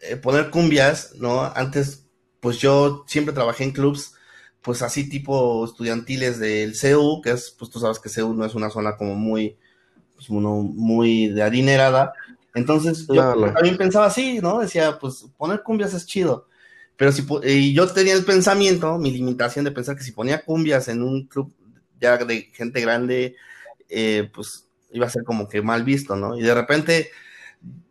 eh, 0.00 0.16
poner 0.16 0.50
cumbias, 0.50 1.14
¿no? 1.16 1.42
Antes, 1.54 2.06
pues 2.40 2.58
yo 2.58 3.04
siempre 3.06 3.34
trabajé 3.34 3.64
en 3.64 3.72
clubs, 3.72 4.14
pues 4.60 4.82
así 4.82 5.08
tipo 5.08 5.64
estudiantiles 5.64 6.38
del 6.38 6.74
CEU, 6.74 7.20
que 7.22 7.32
es, 7.32 7.50
pues 7.58 7.70
tú 7.70 7.78
sabes 7.80 7.98
que 7.98 8.08
CEU 8.08 8.34
no 8.34 8.44
es 8.44 8.54
una 8.54 8.70
zona 8.70 8.96
como 8.96 9.14
muy, 9.14 9.56
pues 10.14 10.30
uno 10.30 10.56
muy 10.56 11.28
de 11.28 11.42
adinerada, 11.42 12.12
entonces, 12.54 13.06
yo 13.08 13.52
también 13.52 13.76
pensaba 13.76 14.06
así, 14.06 14.38
¿no? 14.40 14.60
Decía, 14.60 14.98
pues 15.00 15.26
poner 15.36 15.62
cumbias 15.62 15.92
es 15.92 16.06
chido. 16.06 16.46
Pero 16.96 17.10
si 17.10 17.26
y 17.42 17.74
yo 17.74 17.88
tenía 17.88 18.14
el 18.14 18.24
pensamiento, 18.24 18.96
mi 18.96 19.10
limitación 19.10 19.64
de 19.64 19.72
pensar 19.72 19.96
que 19.96 20.04
si 20.04 20.12
ponía 20.12 20.44
cumbias 20.44 20.86
en 20.86 21.02
un 21.02 21.26
club 21.26 21.52
ya 22.04 22.18
de 22.18 22.50
gente 22.52 22.80
grande, 22.80 23.36
eh, 23.88 24.30
pues 24.32 24.68
iba 24.92 25.06
a 25.06 25.10
ser 25.10 25.24
como 25.24 25.48
que 25.48 25.62
mal 25.62 25.82
visto, 25.82 26.16
¿no? 26.16 26.38
Y 26.38 26.42
de 26.42 26.54
repente 26.54 27.10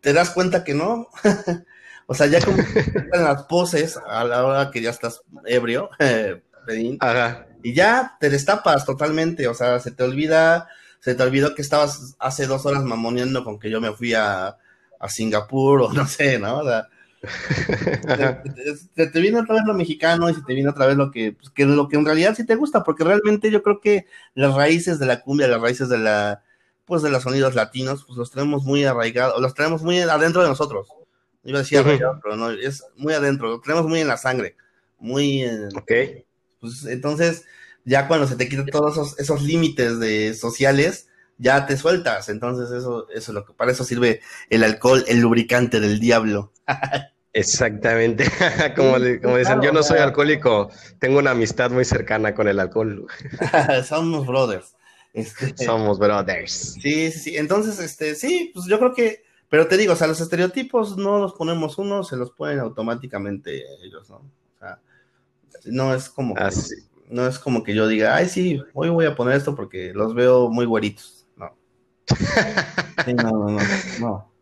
te 0.00 0.12
das 0.12 0.30
cuenta 0.30 0.64
que 0.64 0.74
no. 0.74 1.08
o 2.06 2.14
sea, 2.14 2.26
ya 2.26 2.40
como 2.40 2.56
en 3.12 3.24
las 3.24 3.42
poses 3.44 3.98
a 4.08 4.24
la 4.24 4.44
hora 4.44 4.70
que 4.70 4.80
ya 4.80 4.90
estás 4.90 5.22
ebrio, 5.46 5.90
y 7.62 7.74
ya 7.74 8.16
te 8.20 8.30
destapas 8.30 8.86
totalmente, 8.86 9.48
o 9.48 9.54
sea, 9.54 9.80
se 9.80 9.90
te 9.90 10.02
olvida 10.02 10.68
se 11.04 11.14
te 11.14 11.22
olvidó 11.22 11.54
que 11.54 11.60
estabas 11.60 12.16
hace 12.18 12.46
dos 12.46 12.64
horas 12.64 12.82
mamoneando 12.82 13.44
con 13.44 13.58
que 13.58 13.68
yo 13.68 13.78
me 13.78 13.92
fui 13.92 14.14
a, 14.14 14.56
Singapur 15.06 15.82
o 15.82 15.92
no 15.92 16.06
sé, 16.06 16.38
¿no? 16.38 16.60
O 16.60 16.64
sea, 16.64 16.88
te, 18.94 19.20
viene 19.20 19.40
otra 19.40 19.54
vez 19.54 19.64
lo 19.66 19.74
mexicano 19.74 20.28
y 20.28 20.34
se 20.34 20.42
te 20.42 20.54
viene 20.54 20.70
otra 20.70 20.86
vez 20.86 20.96
lo 20.96 21.10
que, 21.10 21.32
pues, 21.32 21.50
que 21.50 21.64
lo 21.64 21.88
que 21.88 21.96
en 21.96 22.04
realidad 22.04 22.34
sí 22.34 22.44
te 22.44 22.54
gusta, 22.54 22.84
porque 22.84 23.04
realmente 23.04 23.50
yo 23.50 23.62
creo 23.62 23.80
que 23.80 24.06
las 24.34 24.54
raíces 24.54 24.98
de 24.98 25.06
la 25.06 25.20
cumbia, 25.20 25.48
las 25.48 25.60
raíces 25.60 25.88
de 25.88 25.98
la, 25.98 26.42
pues 26.84 27.02
de 27.02 27.10
los 27.10 27.22
sonidos 27.22 27.54
latinos, 27.54 28.04
pues 28.06 28.18
los 28.18 28.30
tenemos 28.30 28.64
muy 28.64 28.84
arraigados, 28.84 29.40
los 29.40 29.54
tenemos 29.54 29.82
muy 29.82 30.00
adentro 30.00 30.42
de 30.42 30.48
nosotros. 30.48 30.88
Iba 31.44 31.58
a 31.58 31.62
decir 31.62 31.78
arraigado, 31.78 32.20
pero 32.22 32.36
no, 32.36 32.50
es 32.50 32.84
muy 32.96 33.12
adentro, 33.12 33.48
lo 33.48 33.60
tenemos 33.60 33.86
muy 33.86 34.00
en 34.00 34.08
la 34.08 34.16
sangre, 34.16 34.56
muy 34.98 35.42
en, 35.42 35.68
Ok. 35.76 35.92
Pues 36.60 36.86
entonces, 36.86 37.44
ya 37.84 38.08
cuando 38.08 38.26
se 38.26 38.36
te 38.36 38.48
quitan 38.48 38.66
todos 38.66 39.18
esos, 39.18 39.42
límites 39.42 40.00
de 40.00 40.32
sociales, 40.32 41.08
ya 41.36 41.66
te 41.66 41.76
sueltas. 41.76 42.30
Entonces, 42.30 42.70
eso, 42.70 43.08
eso 43.10 43.32
es 43.32 43.34
lo 43.34 43.44
que 43.44 43.52
para 43.52 43.72
eso 43.72 43.84
sirve 43.84 44.22
el 44.48 44.64
alcohol, 44.64 45.04
el 45.06 45.20
lubricante 45.20 45.80
del 45.80 46.00
diablo. 46.00 46.52
Exactamente. 47.34 48.24
como, 48.76 48.98
dicen, 48.98 49.60
yo 49.60 49.72
no 49.72 49.82
soy 49.82 49.98
alcohólico, 49.98 50.70
tengo 50.98 51.18
una 51.18 51.32
amistad 51.32 51.70
muy 51.70 51.84
cercana 51.84 52.34
con 52.34 52.48
el 52.48 52.58
alcohol. 52.58 53.06
Somos 53.86 54.26
brothers. 54.26 54.74
Este, 55.12 55.54
Somos 55.64 55.98
brothers. 55.98 56.78
Sí, 56.80 57.10
sí, 57.10 57.18
sí. 57.18 57.36
Entonces, 57.36 57.78
este, 57.80 58.14
sí, 58.14 58.50
pues 58.54 58.66
yo 58.66 58.78
creo 58.78 58.94
que, 58.94 59.22
pero 59.48 59.68
te 59.68 59.76
digo, 59.76 59.92
o 59.92 59.96
sea, 59.96 60.06
los 60.06 60.20
estereotipos 60.20 60.96
no 60.96 61.18
los 61.18 61.34
ponemos 61.34 61.76
uno, 61.76 62.02
se 62.02 62.16
los 62.16 62.30
ponen 62.30 62.60
automáticamente 62.60 63.62
ellos, 63.82 64.08
¿no? 64.08 64.16
O 64.16 64.58
sea, 64.58 64.80
no 65.66 65.94
es 65.94 66.08
como. 66.08 66.34
Así 66.38 66.74
no 67.08 67.26
es 67.26 67.38
como 67.38 67.62
que 67.62 67.74
yo 67.74 67.86
diga, 67.86 68.16
ay, 68.16 68.28
sí, 68.28 68.62
hoy 68.72 68.88
voy 68.88 69.06
a 69.06 69.14
poner 69.14 69.36
esto 69.36 69.54
porque 69.54 69.92
los 69.94 70.14
veo 70.14 70.48
muy 70.48 70.66
güeritos. 70.66 71.26
No. 71.36 71.56
no, 73.22 73.48
no, 73.48 73.58
no, 74.00 74.33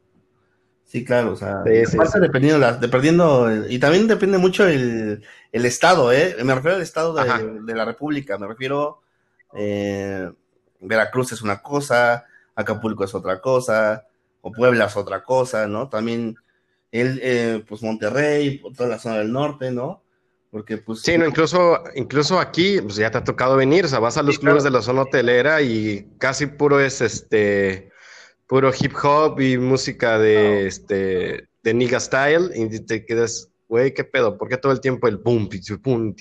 Sí, 0.93 1.07
claro, 1.07 1.33
o 1.33 1.37
sea, 1.37 1.63
dependiendo, 1.63 2.71
dependiendo, 2.77 3.67
y 3.67 3.79
también 3.79 4.07
depende 4.07 4.37
mucho 4.37 4.69
el, 4.69 5.25
el 5.51 5.65
estado, 5.65 6.13
¿eh? 6.13 6.37
Me 6.45 6.55
refiero 6.55 6.77
al 6.77 6.83
estado 6.83 7.15
de, 7.15 7.75
la 7.75 7.87
República, 7.87 8.37
me 8.37 8.47
refiero, 8.47 9.01
eh, 9.55 10.31
Veracruz 10.81 11.33
es 11.33 11.41
una 11.41 11.63
cosa, 11.63 12.27
Acapulco 12.55 13.05
es 13.05 13.15
otra 13.15 13.41
cosa, 13.41 14.07
o 14.43 14.53
Puebla 14.53 14.85
es 14.85 14.95
otra 14.95 15.25
cosa, 15.25 15.67
¿no? 15.67 15.89
También, 15.89 16.37
el, 16.91 17.19
eh, 17.23 17.65
pues 17.67 17.83
Monterrey, 17.83 18.61
toda 18.77 18.91
la 18.91 18.99
zona 18.99 19.17
del 19.17 19.33
norte, 19.33 19.71
¿no? 19.71 20.03
Porque, 20.51 20.77
pues. 20.77 21.01
Sí, 21.01 21.17
no, 21.17 21.27
incluso, 21.27 21.85
incluso 21.95 22.39
aquí, 22.39 22.83
pues 22.83 22.97
ya 22.97 23.11
te 23.11 23.17
ha 23.17 23.25
tocado 23.25 23.57
venir, 23.57 23.87
o 23.87 23.89
sea, 23.89 23.99
vas 23.99 24.19
a 24.19 24.23
los 24.23 24.39
clubes 24.39 24.63
de 24.63 24.71
la 24.71 24.83
zona 24.83 25.01
hotelera 25.01 25.63
y 25.63 26.07
casi 26.19 26.49
puro 26.49 26.81
es 26.81 27.01
este 27.01 27.92
puro 28.53 28.71
hip 28.79 28.93
hop 29.03 29.41
y 29.41 29.57
música 29.57 30.19
de 30.19 30.67
este 30.67 31.49
de 31.63 31.73
nigga 31.73 31.99
style 31.99 32.51
y 32.55 32.81
te 32.81 33.07
quedas, 33.07 33.49
güey, 33.67 33.95
qué 33.95 34.05
pedo, 34.05 34.37
¿por 34.37 34.51
qué 34.51 34.59
todo 34.59 34.73
el 34.73 34.81
tiempo 34.83 35.09
el 35.09 35.17
boom, 35.17 35.49
pum? 35.83 36.15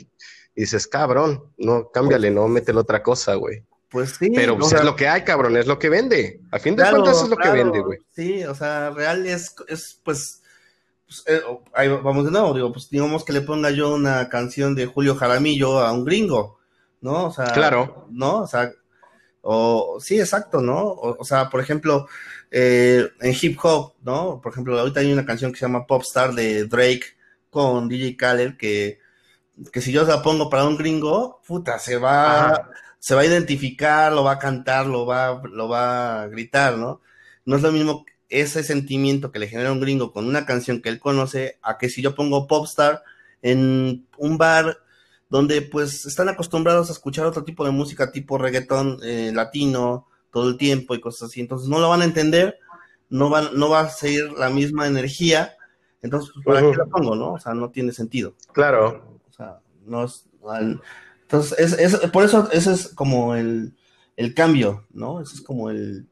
Y 0.55 0.61
dices, 0.61 0.88
cabrón, 0.88 1.43
no, 1.57 1.91
cámbiale, 1.91 2.31
no, 2.31 2.47
métele 2.47 2.79
otra 2.79 3.03
cosa, 3.03 3.35
güey. 3.35 3.65
Pues 3.89 4.11
sí. 4.11 4.31
Pero 4.33 4.57
pues, 4.57 4.71
es 4.71 4.81
lo 4.81 4.95
que 4.95 5.09
hay, 5.09 5.25
cabrón, 5.25 5.57
es 5.57 5.67
lo 5.67 5.77
que 5.77 5.89
vende. 5.89 6.39
A 6.51 6.59
fin 6.59 6.77
de 6.77 6.89
cuentas 6.89 7.21
es 7.21 7.27
lo 7.27 7.35
que 7.35 7.50
vende, 7.50 7.81
güey. 7.81 8.00
Sí, 8.15 8.45
o 8.45 8.55
sea, 8.55 8.91
real 8.91 9.27
es, 9.27 9.53
es 9.67 10.00
pues, 10.01 10.41
pues 11.05 11.23
eh, 11.27 11.41
ahí 11.73 11.89
vamos 11.89 12.23
de 12.23 12.31
nuevo, 12.31 12.53
digo, 12.53 12.71
pues 12.71 12.89
digamos 12.89 13.25
que 13.25 13.33
le 13.33 13.41
ponga 13.41 13.71
yo 13.71 13.93
una 13.93 14.29
canción 14.29 14.73
de 14.73 14.85
Julio 14.85 15.15
Jaramillo 15.15 15.79
a 15.79 15.91
un 15.91 16.05
gringo, 16.05 16.59
¿no? 17.01 17.25
O 17.25 17.31
sea, 17.33 17.47
claro. 17.47 18.07
¿no? 18.09 18.43
O 18.43 18.47
sea, 18.47 18.71
o, 19.41 20.00
sí, 20.00 20.19
exacto, 20.19 20.62
¿no? 20.62 20.93
O, 20.93 21.24
sea, 21.25 21.50
por 21.50 21.62
ejemplo, 21.62 22.07
eh, 22.51 23.10
en 23.21 23.36
hip 23.39 23.57
hop, 23.63 23.93
¿no? 24.03 24.39
Por 24.41 24.51
ejemplo, 24.51 24.79
ahorita 24.79 25.00
hay 25.00 25.12
una 25.12 25.25
canción 25.25 25.51
que 25.51 25.60
se 25.60 25.65
llama 25.65 25.88
Popstar 25.88 26.33
de 26.33 26.65
Drake 26.65 27.03
con 27.50 27.88
DJ 27.89 28.17
Khaled 28.17 28.57
que, 28.57 29.00
que 29.71 29.81
si 29.81 29.91
yo 29.91 30.03
la 30.05 30.21
pongo 30.21 30.50
para 30.50 30.65
un 30.65 30.77
gringo, 30.77 31.41
puta, 31.45 31.79
se 31.79 31.98
va, 31.98 32.69
se 33.00 33.15
va 33.15 33.21
a 33.21 33.25
identificar, 33.25 34.12
lo 34.13 34.24
va 34.24 34.33
a 34.33 34.39
cantar, 34.39 34.86
lo 34.88 35.05
va, 35.05 35.41
lo 35.51 35.67
va 35.69 36.24
a 36.24 36.27
gritar, 36.27 36.77
¿no? 36.77 37.01
No 37.45 37.55
es 37.55 37.62
lo 37.63 37.71
mismo 37.71 38.05
ese 38.29 38.63
sentimiento 38.63 39.31
que 39.31 39.39
le 39.39 39.48
genera 39.48 39.71
un 39.71 39.81
gringo 39.81 40.13
con 40.13 40.27
una 40.27 40.45
canción 40.45 40.81
que 40.81 40.89
él 40.89 41.00
conoce 41.00 41.60
a 41.62 41.77
que 41.77 41.89
si 41.89 42.01
yo 42.01 42.15
pongo 42.15 42.48
Popstar 42.48 43.03
en 43.41 44.07
un 44.17 44.38
bar 44.38 44.77
donde 45.31 45.61
pues 45.61 46.05
están 46.05 46.27
acostumbrados 46.27 46.89
a 46.89 46.91
escuchar 46.91 47.25
otro 47.25 47.45
tipo 47.45 47.63
de 47.63 47.71
música 47.71 48.11
tipo 48.11 48.38
reggaetón 48.38 49.00
eh, 49.01 49.31
latino 49.33 50.05
todo 50.29 50.50
el 50.50 50.57
tiempo 50.57 50.93
y 50.93 51.00
cosas 51.00 51.29
así, 51.29 51.39
entonces 51.39 51.69
no 51.69 51.79
lo 51.79 51.88
van 51.88 52.01
a 52.01 52.05
entender, 52.05 52.59
no, 53.09 53.29
van, 53.29 53.47
no 53.53 53.69
va 53.69 53.81
a 53.81 53.89
seguir 53.89 54.29
la 54.33 54.50
misma 54.50 54.88
energía, 54.88 55.53
entonces 56.01 56.31
pues, 56.33 56.45
¿para 56.45 56.59
qué 56.69 56.77
lo 56.77 56.89
pongo, 56.89 57.15
no? 57.15 57.33
O 57.33 57.39
sea, 57.39 57.53
no 57.53 57.69
tiene 57.69 57.93
sentido. 57.93 58.33
Claro. 58.51 59.19
O 59.29 59.33
sea, 59.33 59.59
no 59.85 60.03
es... 60.03 60.25
Entonces, 61.21 61.79
es, 61.79 61.95
por 62.11 62.25
eso 62.25 62.50
ese 62.51 62.73
es 62.73 62.89
como 62.89 63.35
el, 63.35 63.73
el 64.17 64.33
cambio, 64.33 64.85
¿no? 64.91 65.21
Ese 65.21 65.35
es 65.35 65.41
como 65.41 65.69
el, 65.69 66.07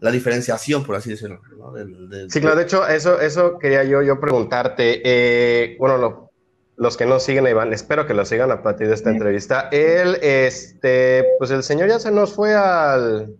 la 0.00 0.10
diferenciación, 0.10 0.84
por 0.84 0.96
así 0.96 1.10
decirlo. 1.10 1.40
¿no? 1.56 1.72
sí, 2.28 2.40
claro, 2.40 2.56
de 2.56 2.64
hecho, 2.64 2.86
eso, 2.86 3.20
eso 3.20 3.58
quería 3.58 3.84
yo, 3.84 4.02
yo 4.02 4.18
preguntarte. 4.20 5.02
Eh, 5.04 5.76
bueno, 5.78 5.98
lo, 5.98 6.25
los 6.76 6.96
que 6.96 7.06
no 7.06 7.18
siguen 7.20 7.46
a 7.46 7.50
Iván, 7.50 7.72
espero 7.72 8.06
que 8.06 8.14
lo 8.14 8.24
sigan 8.24 8.50
a 8.50 8.62
partir 8.62 8.88
de 8.88 8.94
esta 8.94 9.10
entrevista. 9.10 9.68
Él, 9.72 10.18
este, 10.22 11.24
pues 11.38 11.50
el 11.50 11.62
señor 11.62 11.88
ya 11.88 11.98
se 11.98 12.10
nos 12.10 12.34
fue 12.34 12.54
al 12.54 13.36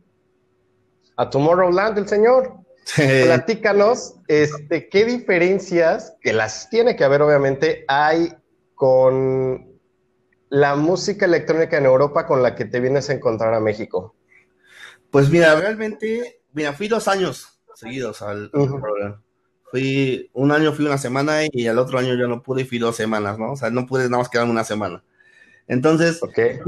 a 1.17 1.31
Tomorrowland, 1.31 1.99
el 1.99 2.09
señor. 2.09 2.55
Platícanos, 2.95 4.17
este, 4.29 4.89
qué 4.89 5.05
diferencias, 5.05 6.15
que 6.21 6.33
las 6.33 6.71
tiene 6.71 6.95
que 6.95 7.05
haber 7.05 7.21
obviamente, 7.23 7.85
hay 7.89 8.33
con 8.75 9.81
la 10.49 10.77
música 10.77 11.27
electrónica 11.27 11.79
en 11.79 11.87
Europa 11.87 12.27
con 12.27 12.43
la 12.43 12.55
que 12.55 12.65
te 12.65 12.81
vienes 12.81 13.11
a 13.11 13.15
encontrar 13.15 13.55
a 13.55 13.61
México. 13.61 14.15
Pues 15.11 15.31
mira, 15.31 15.55
realmente, 15.57 16.43
mira, 16.53 16.73
fui 16.73 16.89
dos 16.89 17.09
años 17.09 17.61
seguidos 17.75 18.23
al, 18.23 18.51
Fui, 19.71 20.31
un 20.33 20.53
año 20.53 20.73
fui 20.73 20.87
una 20.87 20.99
semana 20.99 21.41
y 21.51 21.67
el 21.67 21.79
otro 21.79 21.99
año 21.99 22.15
yo 22.15 22.29
no 22.29 22.43
pude 22.43 22.63
y 22.63 22.65
fui 22.65 22.79
dos 22.79 22.97
semanas, 22.97 23.39
¿no? 23.39 23.53
O 23.53 23.57
sea, 23.57 23.71
no 23.71 23.87
pude 23.87 24.05
nada 24.05 24.19
más 24.19 24.29
quedarme 24.29 24.53
una 24.53 24.65
semana. 24.65 25.03
Entonces, 25.67 26.21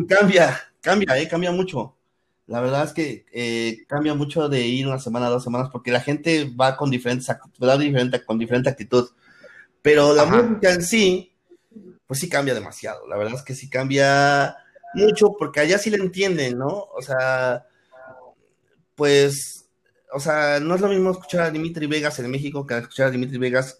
cambia, 0.08 0.60
cambia, 0.80 1.18
¿eh? 1.18 1.28
Cambia 1.28 1.52
mucho. 1.52 1.94
La 2.46 2.60
verdad 2.60 2.84
es 2.84 2.92
que 2.92 3.26
eh, 3.32 3.84
cambia 3.86 4.14
mucho 4.14 4.48
de 4.48 4.66
ir 4.66 4.86
una 4.86 4.98
semana, 4.98 5.28
dos 5.28 5.44
semanas, 5.44 5.68
porque 5.70 5.92
la 5.92 6.00
gente 6.00 6.50
va 6.58 6.76
con 6.76 6.90
diferentes 6.90 7.28
va 7.62 7.76
diferente, 7.76 8.24
con 8.24 8.38
diferente 8.38 8.70
actitud. 8.70 9.08
Pero 9.82 10.14
la 10.14 10.24
música 10.24 10.72
en 10.72 10.82
sí, 10.82 11.32
pues 12.06 12.20
sí 12.20 12.28
cambia 12.28 12.54
demasiado. 12.54 13.06
La 13.06 13.16
verdad 13.16 13.34
es 13.34 13.42
que 13.42 13.54
sí 13.54 13.68
cambia 13.68 14.56
mucho, 14.94 15.34
porque 15.38 15.60
allá 15.60 15.78
sí 15.78 15.90
le 15.90 15.98
entienden, 15.98 16.58
¿no? 16.58 16.68
O 16.68 17.02
sea, 17.02 17.66
pues 18.94 19.67
o 20.12 20.20
sea, 20.20 20.60
no 20.60 20.74
es 20.74 20.80
lo 20.80 20.88
mismo 20.88 21.10
escuchar 21.10 21.42
a 21.42 21.50
Dimitri 21.50 21.86
Vegas 21.86 22.18
en 22.18 22.30
México 22.30 22.66
que 22.66 22.78
escuchar 22.78 23.08
a 23.08 23.10
Dimitri 23.10 23.38
Vegas 23.38 23.78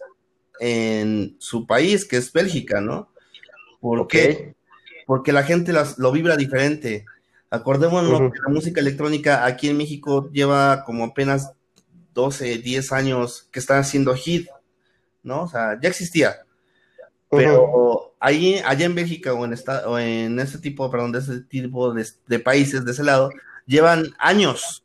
en 0.59 1.35
su 1.39 1.65
país, 1.65 2.05
que 2.05 2.17
es 2.17 2.31
Bélgica, 2.31 2.81
¿no? 2.81 3.09
¿Por 3.79 4.07
qué? 4.07 4.55
Porque 5.05 5.31
la 5.31 5.43
gente 5.43 5.73
lo 5.97 6.11
vibra 6.11 6.37
diferente. 6.37 7.05
Acordémonos 7.49 8.31
que 8.31 8.39
la 8.45 8.53
música 8.53 8.81
electrónica 8.81 9.45
aquí 9.45 9.69
en 9.69 9.77
México 9.77 10.29
lleva 10.31 10.83
como 10.83 11.05
apenas 11.05 11.53
12, 12.13 12.59
10 12.59 12.91
años 12.91 13.47
que 13.51 13.59
está 13.59 13.79
haciendo 13.79 14.13
hit, 14.13 14.47
¿no? 15.23 15.43
O 15.43 15.47
sea, 15.47 15.79
ya 15.81 15.89
existía. 15.89 16.45
Pero 17.29 18.15
ahí, 18.19 18.61
allá 18.65 18.85
en 18.85 18.95
Bélgica 18.95 19.33
o 19.33 19.45
en, 19.45 19.53
esta, 19.53 19.87
o 19.87 19.97
en 19.97 20.39
ese 20.39 20.57
tipo, 20.59 20.91
perdón, 20.91 21.11
de 21.11 21.19
ese 21.19 21.41
tipo 21.41 21.93
de 21.93 22.39
países, 22.39 22.85
de 22.85 22.91
ese 22.91 23.03
lado, 23.03 23.31
llevan 23.65 24.13
años 24.19 24.83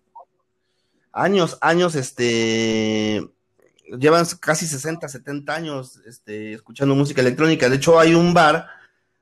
años, 1.15 1.57
años, 1.61 1.95
este, 1.95 3.27
llevan 3.99 4.27
casi 4.41 4.67
60, 4.67 5.09
70 5.09 5.55
años 5.55 6.01
este, 6.07 6.53
escuchando 6.55 6.95
música 6.95 7.21
electrónica. 7.21 7.69
De 7.69 7.77
hecho, 7.77 7.99
hay 7.99 8.15
un 8.15 8.35
bar 8.35 8.69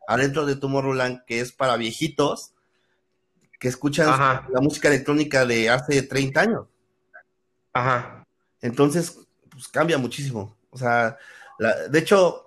adentro 0.08 0.46
de 0.46 0.56
Tomorrowland 0.56 1.24
que 1.26 1.40
es 1.40 1.52
para 1.52 1.76
viejitos 1.76 2.54
que 3.60 3.68
escuchan 3.68 4.08
la 4.08 4.60
música 4.60 4.88
electrónica 4.88 5.46
de 5.46 5.70
hace 5.70 6.02
30 6.02 6.40
años. 6.40 6.66
Ajá. 7.72 8.26
Entonces, 8.60 9.18
pues 9.48 9.68
cambia 9.68 9.98
muchísimo. 9.98 10.56
O 10.70 10.78
sea, 10.78 11.16
de 11.88 11.98
hecho, 11.98 12.44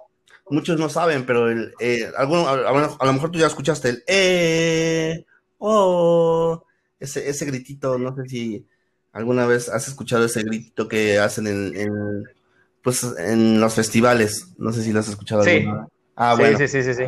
muchos 0.49 0.77
no 0.77 0.89
saben, 0.89 1.25
pero 1.25 1.49
el, 1.49 1.73
eh, 1.79 2.11
a, 2.17 2.25
lo 2.25 3.13
mejor 3.13 3.31
tú 3.31 3.39
ya 3.39 3.47
escuchaste 3.47 3.89
el 3.89 4.03
eh, 4.07 5.25
oh, 5.57 6.65
ese, 6.99 7.29
ese 7.29 7.45
gritito, 7.45 7.97
no 7.97 8.13
sé 8.15 8.27
si 8.27 8.67
¿Alguna 9.15 9.45
vez 9.45 9.69
has 9.69 9.87
escuchado 9.87 10.25
ese 10.25 10.43
grito 10.43 10.89
que 10.89 11.19
hacen 11.19 11.47
en, 11.47 12.25
pues, 12.83 13.01
en 13.17 13.61
los 13.61 13.73
festivales? 13.73 14.47
No 14.57 14.73
sé 14.73 14.83
si 14.83 14.91
lo 14.91 14.99
has 14.99 15.07
escuchado. 15.07 15.41
Sí. 15.41 15.65
Ah, 16.17 16.35
bueno. 16.37 16.57
Sí, 16.57 16.67
sí, 16.67 16.83
sí, 16.83 16.93
sí, 16.93 17.03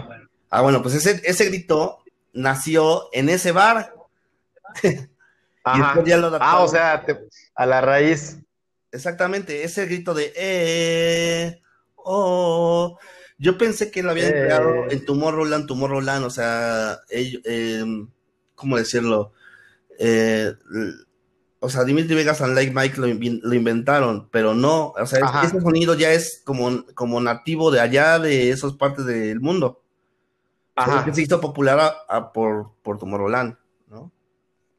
Ah, 0.49 0.61
bueno, 0.61 0.81
pues 0.81 0.95
ese, 0.95 1.21
ese 1.25 1.47
grito 1.47 1.97
nació 2.31 3.09
en 3.11 3.27
ese 3.27 3.51
bar. 3.51 3.93
Ajá. 5.65 6.01
ah, 6.39 6.59
o 6.61 6.67
sea, 6.69 7.05
a 7.53 7.65
la 7.65 7.81
raíz. 7.81 8.37
Exactamente, 8.93 9.65
ese 9.65 9.85
grito 9.85 10.13
de 10.13 10.31
eh, 10.37 11.61
oh. 11.97 12.97
Yo 13.37 13.57
pensé 13.57 13.91
que 13.91 14.01
lo 14.01 14.11
habían 14.11 14.29
eh. 14.29 14.43
creado 14.43 14.89
en 14.89 15.03
Tomorrowland, 15.03 15.67
Tomorrowland, 15.67 16.23
o 16.23 16.29
sea, 16.29 16.99
eh, 17.09 17.83
¿cómo 18.55 18.77
decirlo? 18.77 19.33
Eh, 19.99 20.53
o 21.59 21.69
sea, 21.69 21.83
Dimitri 21.83 22.15
Vegas 22.15 22.41
y 22.41 22.53
Like 22.53 22.73
Mike 22.73 22.99
lo, 22.99 23.07
inventaron, 23.55 24.29
pero 24.31 24.53
no, 24.53 24.89
o 24.89 25.05
sea, 25.05 25.43
ese 25.43 25.59
sonido 25.59 25.95
ya 25.95 26.11
es 26.11 26.41
como, 26.45 26.85
como 26.93 27.19
nativo 27.19 27.71
de 27.71 27.79
allá, 27.79 28.19
de 28.19 28.51
esas 28.51 28.73
partes 28.73 29.05
del 29.05 29.39
mundo. 29.39 29.81
Ajá. 30.75 31.03
que 31.03 31.13
se 31.13 31.23
hizo 31.23 31.41
popular 31.41 31.81
por, 32.35 32.73
por 32.83 32.99
Tomorrowland, 32.99 33.57
¿no? 33.89 34.11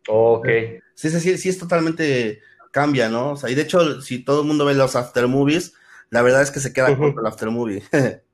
Ok. 0.08 0.46
Sí, 0.94 1.10
sí, 1.10 1.18
sí, 1.18 1.38
sí, 1.38 1.48
es 1.48 1.58
totalmente 1.58 2.40
cambia, 2.70 3.08
¿no? 3.08 3.32
O 3.32 3.36
sea, 3.36 3.50
y 3.50 3.56
de 3.56 3.62
hecho, 3.62 4.00
si 4.00 4.20
todo 4.20 4.42
el 4.42 4.46
mundo 4.46 4.64
ve 4.64 4.74
los 4.74 4.94
after 4.94 5.26
movies, 5.26 5.74
la 6.10 6.22
verdad 6.22 6.42
es 6.42 6.52
que 6.52 6.60
se 6.60 6.72
queda 6.72 6.96
con 6.96 7.16
el 7.18 7.26
after 7.26 7.50
movie. 7.50 7.82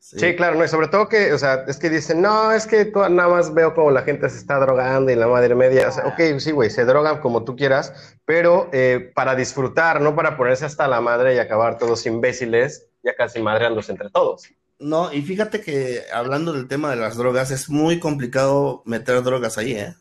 Sí. 0.00 0.34
claro, 0.34 0.56
no, 0.56 0.64
y 0.64 0.68
sobre 0.68 0.88
todo 0.88 1.08
que, 1.08 1.32
o 1.32 1.38
sea, 1.38 1.64
es 1.68 1.76
que 1.76 1.90
dicen, 1.90 2.22
no, 2.22 2.52
es 2.52 2.66
que 2.66 2.86
tú, 2.86 3.00
nada 3.10 3.28
más 3.28 3.52
veo 3.52 3.74
como 3.74 3.90
la 3.90 4.02
gente 4.02 4.28
se 4.30 4.38
está 4.38 4.58
drogando 4.58 5.12
y 5.12 5.14
la 5.14 5.28
madre 5.28 5.54
media, 5.54 5.88
o 5.88 5.92
sea, 5.92 6.06
ok, 6.06 6.40
sí, 6.40 6.52
güey, 6.52 6.70
se 6.70 6.86
drogan 6.86 7.20
como 7.20 7.44
tú 7.44 7.54
quieras, 7.54 8.16
pero 8.24 8.70
eh, 8.72 9.12
para 9.14 9.36
disfrutar, 9.36 10.00
no 10.00 10.16
para 10.16 10.38
ponerse 10.38 10.64
hasta 10.64 10.88
la 10.88 11.02
madre 11.02 11.34
y 11.34 11.38
acabar 11.38 11.76
todos 11.76 12.06
imbéciles, 12.06 12.88
ya 13.04 13.14
casi 13.14 13.40
madreándose 13.40 13.92
entre 13.92 14.08
todos. 14.10 14.48
No, 14.78 15.12
y 15.12 15.20
fíjate 15.20 15.60
que 15.60 16.02
hablando 16.12 16.54
del 16.54 16.66
tema 16.66 16.90
de 16.90 16.96
las 16.96 17.18
drogas, 17.18 17.50
es 17.50 17.68
muy 17.68 18.00
complicado 18.00 18.82
meter 18.86 19.22
drogas 19.22 19.58
ahí, 19.58 19.74
¿eh? 19.74 19.94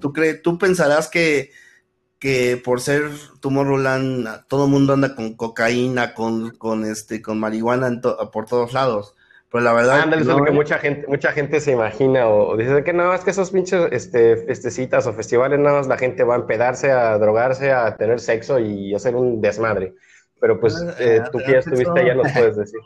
¿Tú, 0.00 0.12
crees, 0.12 0.42
tú 0.42 0.58
pensarás 0.58 1.08
que 1.08 1.50
que 2.18 2.60
por 2.62 2.80
ser 2.80 3.10
Tomorrowland, 3.40 4.46
todo 4.48 4.64
el 4.64 4.70
mundo 4.70 4.94
anda 4.94 5.14
con 5.14 5.34
cocaína, 5.34 6.14
con, 6.14 6.50
con 6.56 6.84
este, 6.84 7.20
con 7.20 7.38
marihuana 7.38 8.00
por 8.32 8.46
todos 8.46 8.72
lados. 8.72 9.14
Pero 9.50 9.62
la 9.62 9.72
verdad. 9.72 10.00
Ándale, 10.00 10.22
es 10.22 10.28
lo 10.28 10.44
que 10.44 10.50
mucha 10.50 10.78
gente, 10.78 11.06
mucha 11.06 11.32
gente 11.32 11.60
se 11.60 11.72
imagina, 11.72 12.28
o, 12.28 12.56
dice 12.56 12.82
que 12.82 12.92
no, 12.92 13.14
es 13.14 13.22
que 13.22 13.30
esos 13.30 13.50
pinches 13.50 13.88
este, 13.92 14.36
festecitas 14.38 15.06
o 15.06 15.12
festivales, 15.12 15.58
nada 15.58 15.78
más 15.78 15.86
la 15.86 15.98
gente 15.98 16.24
va 16.24 16.34
a 16.34 16.38
empedarse, 16.38 16.90
a 16.90 17.16
drogarse, 17.18 17.70
a 17.70 17.96
tener 17.96 18.18
sexo 18.18 18.58
y 18.58 18.94
hacer 18.94 19.14
un 19.14 19.40
desmadre. 19.40 19.94
Pero 20.40 20.60
pues 20.60 20.76
ah, 20.76 20.94
eh, 20.98 21.22
tú 21.30 21.38
que 21.38 21.52
ya 21.52 21.58
estuviste 21.58 21.98
allá 21.98 22.14
nos 22.14 22.32
puedes 22.32 22.56
decir. 22.56 22.80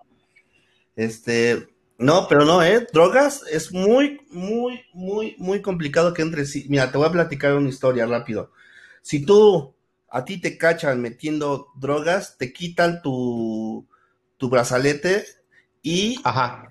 Este, 0.97 1.67
no, 1.99 2.27
pero 2.29 2.45
no, 2.45 2.63
¿eh? 2.63 2.87
Drogas 2.93 3.43
es 3.51 3.73
muy, 3.73 4.21
muy, 4.31 4.83
muy, 4.93 5.35
muy 5.39 5.63
complicado 5.63 6.13
que 6.13 6.23
entre 6.23 6.45
sí. 6.45 6.67
Mira, 6.69 6.93
te 6.93 6.99
voy 6.99 7.09
a 7.09 7.13
platicar 7.13 7.55
una 7.55 7.69
historia 7.69 8.07
rápido. 8.07 8.51
Si 9.03 9.25
tú, 9.25 9.75
a 10.09 10.25
ti 10.25 10.41
te 10.41 10.59
cachan 10.59 11.01
metiendo 11.01 11.69
drogas, 11.77 12.37
te 12.39 12.53
quitan 12.53 13.03
tu, 13.03 13.87
tu 14.37 14.49
brazalete 14.49 15.25
y 15.83 16.17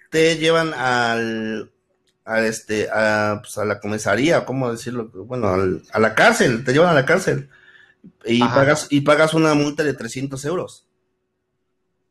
te 0.10 0.38
llevan 0.38 0.74
al, 0.74 1.72
a 2.26 2.42
este, 2.42 2.90
a, 2.92 3.40
pues 3.42 3.58
a 3.58 3.66
la 3.66 3.80
comisaría, 3.80 4.46
¿cómo 4.46 4.72
decirlo? 4.72 5.10
Bueno, 5.10 5.48
a 5.92 6.00
la 6.00 6.16
cárcel, 6.16 6.64
te 6.64 6.74
llevan 6.74 6.90
a 6.90 6.94
la 6.94 7.06
cárcel 7.06 7.50
y 8.26 8.40
pagas, 8.40 8.88
y 8.90 9.02
pagas 9.02 9.34
una 9.34 9.54
multa 9.54 9.84
de 9.84 9.94
300 9.94 10.44
euros. 10.46 10.86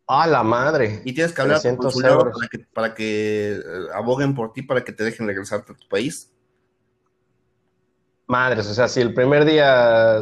A 0.06 0.26
la 0.26 0.42
madre. 0.42 1.02
Y 1.04 1.12
tienes 1.12 1.32
que 1.32 1.42
hablar 1.42 1.60
con 1.62 1.76
para 1.92 2.48
que, 2.50 2.58
para 2.58 2.94
que 2.94 3.56
eh, 3.56 3.62
aboguen 3.94 4.34
por 4.34 4.52
ti 4.52 4.62
para 4.62 4.82
que 4.82 4.92
te 4.92 5.04
dejen 5.04 5.26
regresarte 5.26 5.72
a 5.72 5.76
tu 5.76 5.86
país. 5.86 6.30
Madres, 8.28 8.66
o 8.66 8.74
sea, 8.74 8.88
si 8.88 9.00
el 9.00 9.14
primer 9.14 9.44
día 9.44 10.20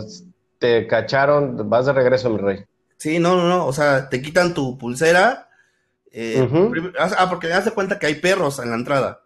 te 0.58 0.86
cacharon, 0.86 1.68
vas 1.68 1.86
de 1.86 1.92
regreso, 1.92 2.30
mi 2.30 2.38
rey. 2.38 2.64
Sí, 2.96 3.18
no, 3.18 3.36
no, 3.36 3.48
no, 3.48 3.66
o 3.66 3.72
sea, 3.72 4.08
te 4.08 4.22
quitan 4.22 4.54
tu 4.54 4.78
pulsera. 4.78 5.50
Eh, 6.12 6.48
ah, 6.98 7.26
porque 7.28 7.48
das 7.48 7.70
cuenta 7.72 7.98
que 7.98 8.06
hay 8.06 8.14
perros 8.14 8.58
en 8.60 8.70
la 8.70 8.76
entrada. 8.76 9.22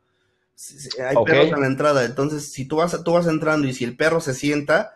Hay 1.09 1.17
perros 1.25 1.53
en 1.53 1.61
la 1.61 1.67
entrada, 1.67 2.05
entonces 2.05 2.53
si 2.53 2.67
tú 2.67 2.77
vas, 2.77 3.03
tú 3.05 3.13
vas 3.13 3.27
entrando 3.27 3.67
y 3.67 3.73
si 3.73 3.85
el 3.85 3.97
perro 3.97 4.21
se 4.21 4.35
sienta, 4.35 4.93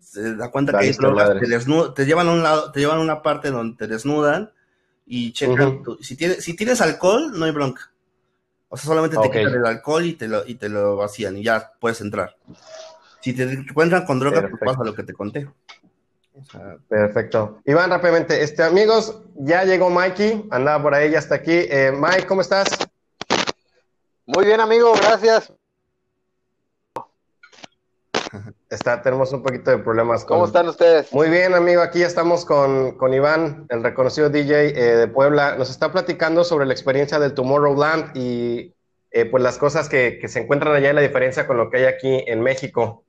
se 0.00 0.36
da 0.36 0.50
cuenta 0.50 0.72
que 0.72 0.86
hay 0.86 0.92
drogas, 0.92 1.40
te, 1.40 1.92
te, 1.94 2.06
llevan 2.06 2.28
a 2.28 2.32
un 2.32 2.42
lado, 2.42 2.72
te 2.72 2.80
llevan 2.80 2.98
a 2.98 3.02
una 3.02 3.22
parte 3.22 3.50
donde 3.50 3.76
te 3.76 3.86
desnudan 3.88 4.52
y 5.04 5.32
checan, 5.32 5.82
si, 6.00 6.16
tienes, 6.16 6.44
si 6.44 6.54
tienes 6.54 6.80
alcohol, 6.80 7.32
no 7.34 7.44
hay 7.44 7.50
bronca. 7.50 7.92
O 8.68 8.76
sea, 8.76 8.86
solamente 8.86 9.16
te 9.16 9.30
quitan 9.30 9.54
el 9.54 9.66
alcohol 9.66 10.04
y 10.04 10.14
te, 10.14 10.28
lo, 10.28 10.46
y 10.46 10.54
te 10.54 10.68
lo 10.68 10.96
vacían 10.96 11.36
y 11.36 11.44
ya 11.44 11.72
puedes 11.78 12.00
entrar. 12.00 12.36
Si 13.26 13.32
te 13.32 13.42
encuentran 13.42 14.04
con 14.04 14.20
droga, 14.20 14.40
pues 14.48 14.62
pasa 14.64 14.84
lo 14.84 14.94
que 14.94 15.02
te 15.02 15.12
conté. 15.12 15.48
Perfecto. 16.88 17.58
Iván, 17.64 17.90
rápidamente, 17.90 18.40
este, 18.40 18.62
amigos, 18.62 19.20
ya 19.34 19.64
llegó 19.64 19.90
Mikey, 19.90 20.46
andaba 20.52 20.80
por 20.80 20.94
ahí, 20.94 21.10
ya 21.10 21.18
está 21.18 21.34
aquí. 21.34 21.50
Eh, 21.50 21.92
Mike, 21.92 22.24
¿cómo 22.28 22.40
estás? 22.40 22.68
Muy 24.26 24.44
bien, 24.44 24.60
amigo, 24.60 24.92
gracias. 24.94 25.52
Está, 28.70 29.02
tenemos 29.02 29.32
un 29.32 29.42
poquito 29.42 29.72
de 29.72 29.78
problemas. 29.78 30.24
Con... 30.24 30.36
¿Cómo 30.36 30.46
están 30.46 30.68
ustedes? 30.68 31.12
Muy 31.12 31.28
bien, 31.28 31.52
amigo. 31.52 31.82
Aquí 31.82 31.98
ya 31.98 32.06
estamos 32.06 32.44
con, 32.44 32.92
con 32.92 33.12
Iván, 33.12 33.66
el 33.70 33.82
reconocido 33.82 34.30
DJ 34.30 34.68
eh, 34.68 34.96
de 34.98 35.08
Puebla. 35.08 35.56
Nos 35.56 35.68
está 35.68 35.90
platicando 35.90 36.44
sobre 36.44 36.64
la 36.64 36.74
experiencia 36.74 37.18
del 37.18 37.34
Tomorrowland 37.34 38.16
y 38.16 38.72
eh, 39.10 39.24
pues 39.24 39.42
las 39.42 39.58
cosas 39.58 39.88
que, 39.88 40.20
que, 40.20 40.28
se 40.28 40.38
encuentran 40.38 40.76
allá 40.76 40.90
y 40.90 40.94
la 40.94 41.00
diferencia 41.00 41.48
con 41.48 41.56
lo 41.56 41.70
que 41.70 41.78
hay 41.78 41.84
aquí 41.86 42.22
en 42.28 42.40
México. 42.40 43.02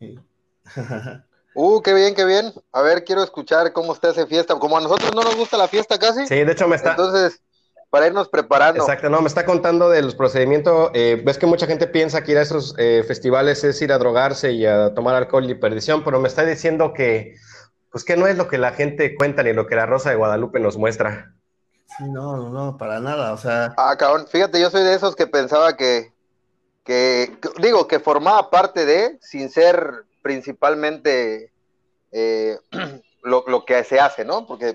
uh, 1.54 1.82
qué 1.82 1.94
bien, 1.94 2.14
qué 2.14 2.24
bien. 2.24 2.52
A 2.72 2.82
ver, 2.82 3.04
quiero 3.04 3.22
escuchar 3.22 3.72
cómo 3.72 3.92
está 3.92 4.10
esa 4.10 4.26
fiesta. 4.26 4.54
Como 4.58 4.76
a 4.76 4.80
nosotros 4.80 5.14
no 5.14 5.22
nos 5.22 5.36
gusta 5.36 5.56
la 5.56 5.68
fiesta 5.68 5.98
casi. 5.98 6.26
Sí, 6.26 6.44
de 6.44 6.52
hecho 6.52 6.68
me 6.68 6.76
está. 6.76 6.90
Entonces, 6.90 7.40
para 7.90 8.06
irnos 8.06 8.28
preparando. 8.28 8.82
Exacto, 8.82 9.08
no, 9.08 9.20
me 9.20 9.28
está 9.28 9.44
contando 9.44 9.88
de 9.88 10.02
los 10.02 10.14
procedimientos. 10.14 10.90
Eh, 10.94 11.22
ves 11.24 11.38
que 11.38 11.46
mucha 11.46 11.66
gente 11.66 11.86
piensa 11.86 12.22
que 12.22 12.32
ir 12.32 12.38
a 12.38 12.42
esos 12.42 12.74
eh, 12.78 13.02
festivales 13.06 13.64
es 13.64 13.80
ir 13.80 13.92
a 13.92 13.98
drogarse 13.98 14.52
y 14.52 14.66
a 14.66 14.94
tomar 14.94 15.14
alcohol 15.14 15.48
y 15.50 15.54
perdición, 15.54 16.04
pero 16.04 16.20
me 16.20 16.28
está 16.28 16.44
diciendo 16.44 16.92
que, 16.92 17.36
pues 17.90 18.04
que 18.04 18.16
no 18.16 18.26
es 18.26 18.36
lo 18.36 18.48
que 18.48 18.58
la 18.58 18.72
gente 18.72 19.14
cuenta 19.14 19.42
ni 19.42 19.52
lo 19.52 19.66
que 19.66 19.76
la 19.76 19.86
Rosa 19.86 20.10
de 20.10 20.16
Guadalupe 20.16 20.60
nos 20.60 20.76
muestra. 20.76 21.34
Sí, 21.96 22.04
no, 22.04 22.36
no, 22.36 22.50
no, 22.50 22.76
para 22.76 23.00
nada, 23.00 23.32
o 23.32 23.38
sea. 23.38 23.72
Ah, 23.78 23.96
cabrón, 23.98 24.26
fíjate, 24.30 24.60
yo 24.60 24.70
soy 24.70 24.82
de 24.84 24.94
esos 24.94 25.16
que 25.16 25.26
pensaba 25.26 25.74
que, 25.74 26.12
que, 26.88 27.38
digo, 27.58 27.86
que 27.86 28.00
formaba 28.00 28.48
parte 28.48 28.86
de, 28.86 29.18
sin 29.20 29.50
ser 29.50 30.06
principalmente 30.22 31.52
eh, 32.12 32.56
lo, 33.24 33.44
lo, 33.46 33.66
que 33.66 33.84
se 33.84 34.00
hace, 34.00 34.24
¿no? 34.24 34.46
Porque 34.46 34.68
si 34.68 34.74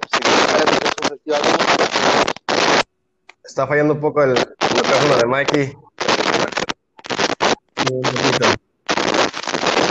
festival 1.09 1.41
Está 3.43 3.65
fallando 3.65 3.95
un 3.95 3.99
poco 3.99 4.21
el, 4.21 4.29
micrófono 4.29 5.17
de 5.17 5.25
Mikey. 5.25 5.75
Un 7.91 8.01
poquito. 8.03 8.45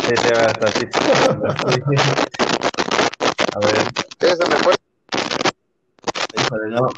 Sí, 0.06 0.14
sí, 0.16 0.28
hasta 0.32 0.68
así. 0.68 0.86
A 3.56 3.58
ver. 3.58 3.78
Eso 4.20 4.46
me 4.48 4.56
fue. 4.58 4.76
Híjole, 6.36 6.70
no. 6.70 6.82
lo 6.82 6.92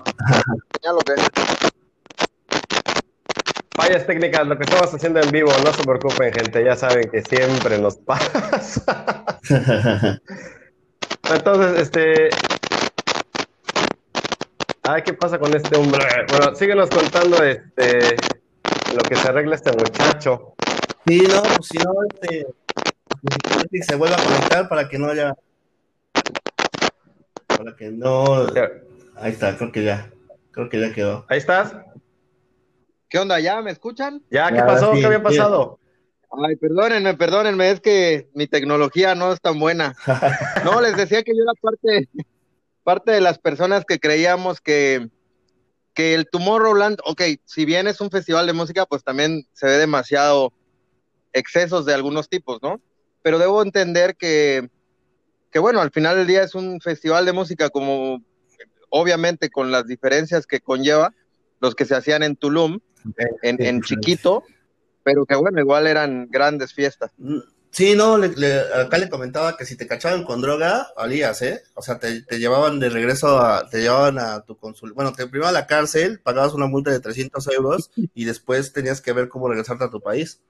que... 0.99 1.15
Fallas 3.75 4.07
técnicas, 4.07 4.47
lo 4.47 4.57
que 4.57 4.65
estamos 4.65 4.95
haciendo 4.95 5.21
en 5.21 5.31
vivo, 5.31 5.51
no 5.65 5.73
se 5.73 5.83
preocupen, 5.83 6.33
gente, 6.33 6.65
ya 6.65 6.77
saben 6.77 7.11
que 7.11 7.23
siempre 7.23 7.79
nos 7.79 7.97
pasa. 8.07 9.25
Entonces, 11.31 11.81
este, 11.81 12.31
Ay, 14.87 15.01
¿qué 15.01 15.15
pasa 15.15 15.39
con 15.39 15.55
este 15.57 15.79
hombre? 15.79 16.05
Bueno, 16.29 16.55
síguenos 16.55 16.91
contando 16.91 17.43
este 17.43 18.17
lo 18.95 19.01
que 19.09 19.17
se 19.17 19.29
arregla 19.29 19.55
este 19.55 19.73
muchacho. 19.73 20.55
Sí, 21.07 21.23
no, 21.27 21.43
pues 21.43 21.69
si 21.69 21.79
no, 21.79 21.95
este 22.13 22.47
se 23.83 23.95
vuelve 23.97 24.15
a 24.15 24.23
conectar 24.23 24.69
para 24.69 24.87
que 24.87 24.99
no 24.99 25.09
haya 25.09 25.35
para 27.47 27.75
que 27.77 27.91
no 27.91 28.47
ahí 29.17 29.33
está, 29.33 29.57
creo 29.57 29.73
que 29.73 29.85
ya, 29.85 30.11
creo 30.51 30.69
que 30.69 30.79
ya 30.79 30.93
quedó. 30.93 31.25
Ahí 31.31 31.39
estás. 31.39 31.75
¿Qué 33.15 33.21
onda? 33.21 33.39
¿Ya 33.39 33.63
me 33.63 33.71
escuchan? 33.71 34.21
Ya, 34.29 34.51
¿qué 34.51 34.61
pasó? 34.61 34.91
¿Qué 34.91 35.07
había 35.07 35.23
pasado? 35.23 35.79
Ay, 36.33 36.57
perdónenme, 36.57 37.15
perdónenme, 37.15 37.71
es 37.71 37.79
que 37.79 38.29
mi 38.35 38.49
tecnología 38.49 39.15
no 39.15 39.33
es 39.33 39.41
tan 39.41 39.61
buena. 39.61 39.95
No, 40.65 40.81
les 40.81 40.97
decía 40.97 41.23
que 41.23 41.31
yo 41.31 41.45
era 41.45 41.53
parte, 41.61 42.09
parte 42.83 43.13
de 43.13 43.21
las 43.21 43.39
personas 43.39 43.85
que 43.85 44.01
creíamos 44.01 44.61
que, 44.61 45.11
que 45.95 46.15
el 46.15 46.29
Tomorrowland, 46.29 46.99
ok, 47.05 47.23
si 47.45 47.65
bien 47.65 47.87
es 47.87 48.01
un 48.01 48.11
festival 48.11 48.49
de 48.49 48.53
música, 48.53 48.85
pues 48.85 49.05
también 49.05 49.47
se 49.53 49.67
ve 49.67 49.79
demasiado 49.79 50.53
excesos 51.33 51.87
de 51.87 51.95
algunos 51.95 52.29
tipos, 52.29 52.61
¿no? 52.65 52.81
Pero 53.23 53.39
debo 53.39 53.63
entender 53.63 54.17
que, 54.17 54.69
que 55.53 55.61
bueno, 55.61 55.81
al 55.81 55.93
final 55.93 56.17
del 56.17 56.27
día 56.27 56.43
es 56.43 56.57
un 56.57 56.81
festival 56.81 57.27
de 57.27 57.33
música 57.33 57.71
como, 57.71 58.25
obviamente 58.91 59.51
con 59.51 59.71
las 59.71 59.87
diferencias 59.87 60.49
que 60.49 60.59
conlleva, 60.59 61.15
los 61.61 61.77
que 61.77 61.85
se 61.85 61.95
hacían 61.95 62.25
en 62.25 62.35
Tulum, 62.35 62.81
en, 63.43 63.63
en 63.63 63.83
chiquito, 63.83 64.45
pero 65.03 65.27
que 65.27 65.35
bueno, 65.35 65.61
igual 65.61 65.87
eran 65.87 66.29
grandes 66.31 66.73
fiestas. 66.73 67.13
Sí, 67.75 67.97
no, 67.97 68.15
acá 68.15 68.99
le 68.99 69.09
comentaba 69.09 69.57
que 69.57 69.67
si 69.67 69.77
te 69.77 69.89
cachaban 69.89 70.23
con 70.23 70.41
droga, 70.41 70.87
valías, 70.97 71.43
¿eh? 71.43 71.61
O 71.75 71.83
sea, 71.83 71.99
te, 71.99 72.23
llevaban 72.39 72.79
de 72.79 72.89
regreso 72.89 73.41
a, 73.41 73.69
te 73.69 73.81
llevaban 73.81 74.17
a 74.21 74.45
tu 74.45 74.57
consulta, 74.57 74.95
bueno, 74.95 75.13
te 75.13 75.27
primero 75.27 75.49
a 75.49 75.53
la 75.53 75.67
cárcel, 75.67 76.21
pagabas 76.21 76.55
una 76.55 76.69
multa 76.69 76.93
de 76.93 77.01
300 77.01 77.49
euros 77.49 77.91
y 78.15 78.27
después 78.27 78.73
tenías 78.73 79.01
que 79.01 79.13
ver 79.13 79.29
cómo 79.29 79.49
regresarte 79.49 79.83
a 79.83 79.91
tu 79.91 80.01
país. 80.01 80.41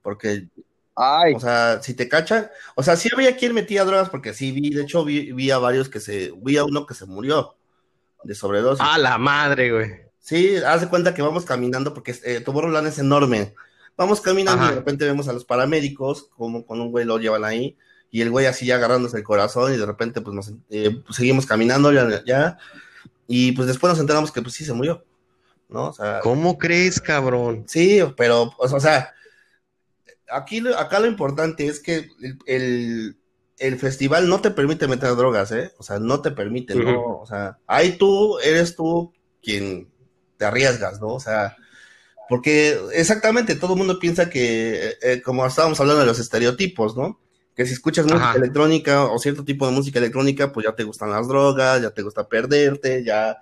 Porque, 0.00 0.48
Ay. 0.94 1.34
o 1.34 1.40
sea, 1.40 1.82
si 1.82 1.92
te 1.92 2.08
cachan, 2.08 2.48
o 2.76 2.82
sea, 2.82 2.96
sí 2.96 3.10
había 3.12 3.36
quien 3.36 3.52
metía 3.52 3.84
drogas, 3.84 4.08
porque 4.08 4.32
sí 4.32 4.52
vi, 4.52 4.70
de 4.70 4.84
hecho 4.84 5.04
vi, 5.04 5.50
a 5.50 5.58
varios 5.58 5.90
que 5.90 6.00
se, 6.00 6.32
vi 6.34 6.56
a 6.56 6.64
uno 6.64 6.86
que 6.86 6.94
se 6.94 7.04
murió 7.04 7.56
de 8.24 8.34
sobredosis. 8.34 8.82
A 8.82 8.96
la 8.96 9.18
madre, 9.18 9.70
güey. 9.70 10.11
Sí, 10.22 10.56
haz 10.56 10.80
de 10.80 10.88
cuenta 10.88 11.14
que 11.14 11.20
vamos 11.20 11.44
caminando 11.44 11.92
porque 11.92 12.14
eh, 12.24 12.40
tu 12.40 12.52
borrolán 12.52 12.86
es 12.86 12.98
enorme 12.98 13.54
Vamos 13.96 14.20
caminando 14.20 14.64
y 14.64 14.68
de 14.70 14.74
repente 14.76 15.04
vemos 15.04 15.28
a 15.28 15.32
los 15.32 15.44
paramédicos, 15.44 16.30
como 16.36 16.64
con 16.64 16.80
un 16.80 16.90
güey 16.90 17.04
lo 17.04 17.18
llevan 17.18 17.44
ahí, 17.44 17.76
y 18.10 18.22
el 18.22 18.30
güey 18.30 18.46
así 18.46 18.64
ya 18.64 18.76
agarrándose 18.76 19.18
el 19.18 19.22
corazón, 19.22 19.74
y 19.74 19.76
de 19.76 19.84
repente 19.84 20.22
pues 20.22 20.34
nos 20.34 20.52
eh, 20.70 21.02
pues, 21.04 21.16
seguimos 21.16 21.44
caminando 21.44 21.92
ya, 21.92 22.56
y 23.26 23.52
pues 23.52 23.68
después 23.68 23.92
nos 23.92 24.00
enteramos 24.00 24.32
que 24.32 24.40
pues 24.40 24.54
sí 24.54 24.64
se 24.64 24.72
murió, 24.72 25.04
¿no? 25.68 25.88
O 25.88 25.92
sea, 25.92 26.20
¿Cómo 26.20 26.56
crees, 26.56 27.00
cabrón? 27.00 27.64
Sí, 27.68 28.00
pero, 28.16 28.54
o 28.56 28.80
sea, 28.80 29.12
aquí, 30.30 30.62
acá 30.76 30.98
lo 30.98 31.06
importante 31.06 31.66
es 31.66 31.78
que 31.78 32.08
el, 32.46 33.16
festival 33.78 34.28
no 34.28 34.40
te 34.40 34.50
permite 34.50 34.88
meter 34.88 35.14
drogas, 35.16 35.52
¿eh? 35.52 35.72
O 35.76 35.82
sea, 35.82 35.98
no 35.98 36.22
te 36.22 36.30
permite, 36.30 36.74
¿no? 36.74 37.18
O 37.18 37.26
sea, 37.26 37.58
ahí 37.66 37.92
tú, 37.92 38.38
eres 38.38 38.74
tú 38.74 39.12
quien 39.42 39.91
te 40.42 40.46
arriesgas, 40.46 41.00
¿no? 41.00 41.10
O 41.10 41.20
sea, 41.20 41.56
porque 42.28 42.76
exactamente 42.94 43.54
todo 43.54 43.74
el 43.74 43.78
mundo 43.78 44.00
piensa 44.00 44.28
que, 44.28 44.96
eh, 45.00 45.22
como 45.22 45.46
estábamos 45.46 45.78
hablando 45.78 46.00
de 46.00 46.06
los 46.06 46.18
estereotipos, 46.18 46.96
¿no? 46.96 47.20
Que 47.54 47.64
si 47.64 47.74
escuchas 47.74 48.06
música 48.06 48.34
electrónica 48.34 49.04
o 49.04 49.20
cierto 49.20 49.44
tipo 49.44 49.66
de 49.66 49.72
música 49.72 50.00
electrónica, 50.00 50.52
pues 50.52 50.66
ya 50.66 50.74
te 50.74 50.82
gustan 50.82 51.10
las 51.10 51.28
drogas, 51.28 51.80
ya 51.80 51.90
te 51.90 52.02
gusta 52.02 52.28
perderte, 52.28 53.04
ya, 53.04 53.38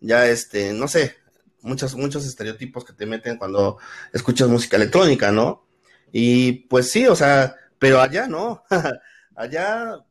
ya 0.00 0.26
este, 0.26 0.72
no 0.72 0.88
sé, 0.88 1.14
muchos, 1.60 1.94
muchos 1.94 2.26
estereotipos 2.26 2.84
que 2.84 2.94
te 2.94 3.06
meten 3.06 3.36
cuando 3.36 3.78
escuchas 4.12 4.48
música 4.48 4.76
electrónica, 4.76 5.30
¿no? 5.30 5.64
Y 6.10 6.66
pues 6.66 6.90
sí, 6.90 7.06
o 7.06 7.14
sea, 7.14 7.54
pero 7.78 8.00
allá 8.00 8.26
no, 8.26 8.64
allá 9.36 10.04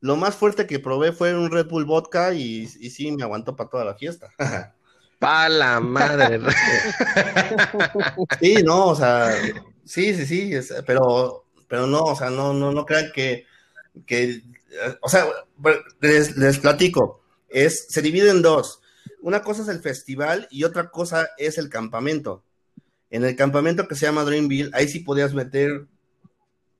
lo 0.00 0.16
más 0.16 0.34
fuerte 0.34 0.66
que 0.66 0.80
probé 0.80 1.12
fue 1.12 1.32
un 1.32 1.52
Red 1.52 1.68
Bull 1.68 1.84
Vodka 1.84 2.34
y, 2.34 2.62
y 2.80 2.90
sí 2.90 3.12
me 3.12 3.22
aguantó 3.22 3.54
para 3.54 3.70
toda 3.70 3.84
la 3.84 3.94
fiesta. 3.94 4.30
Pa' 5.24 5.48
la 5.48 5.80
madre. 5.80 6.38
sí, 8.40 8.56
no, 8.62 8.88
o 8.88 8.94
sea, 8.94 9.34
sí, 9.82 10.12
sí, 10.12 10.26
sí, 10.26 10.52
pero, 10.86 11.46
pero 11.66 11.86
no, 11.86 12.02
o 12.02 12.14
sea, 12.14 12.28
no, 12.28 12.52
no, 12.52 12.72
no 12.72 12.84
crean 12.84 13.10
que, 13.10 13.46
que 14.04 14.42
o 15.00 15.08
sea, 15.08 15.24
les, 16.02 16.36
les 16.36 16.58
platico, 16.58 17.22
es, 17.48 17.86
se 17.88 18.02
divide 18.02 18.28
en 18.28 18.42
dos. 18.42 18.82
Una 19.22 19.42
cosa 19.42 19.62
es 19.62 19.68
el 19.68 19.80
festival 19.80 20.46
y 20.50 20.64
otra 20.64 20.90
cosa 20.90 21.30
es 21.38 21.56
el 21.56 21.70
campamento. 21.70 22.42
En 23.08 23.24
el 23.24 23.34
campamento 23.34 23.88
que 23.88 23.94
se 23.94 24.04
llama 24.04 24.24
Dreamville, 24.24 24.72
ahí 24.74 24.88
sí 24.88 25.00
podías 25.00 25.32
meter 25.32 25.86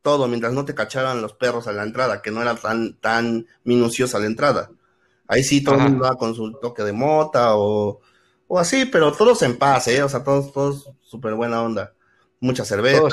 todo 0.02 0.28
mientras 0.28 0.52
no 0.52 0.66
te 0.66 0.74
cacharan 0.74 1.22
los 1.22 1.32
perros 1.32 1.66
a 1.66 1.72
la 1.72 1.82
entrada, 1.82 2.20
que 2.20 2.30
no 2.30 2.42
era 2.42 2.56
tan, 2.56 3.00
tan 3.00 3.46
minuciosa 3.64 4.18
la 4.18 4.26
entrada. 4.26 4.70
Ahí 5.28 5.42
sí 5.42 5.64
todo 5.64 5.76
el 5.76 5.80
mundo 5.80 6.04
va 6.04 6.16
con 6.16 6.34
su 6.34 6.52
toque 6.60 6.82
de 6.82 6.92
mota 6.92 7.56
o, 7.56 8.02
o 8.46 8.58
así, 8.58 8.84
pero 8.86 9.12
todos 9.12 9.42
en 9.42 9.56
paz, 9.56 9.88
¿eh? 9.88 10.02
O 10.02 10.08
sea, 10.08 10.22
todos, 10.22 10.52
todos 10.52 10.90
súper 11.02 11.34
buena 11.34 11.62
onda. 11.62 11.92
Mucha 12.40 12.64
cerveza, 12.64 13.08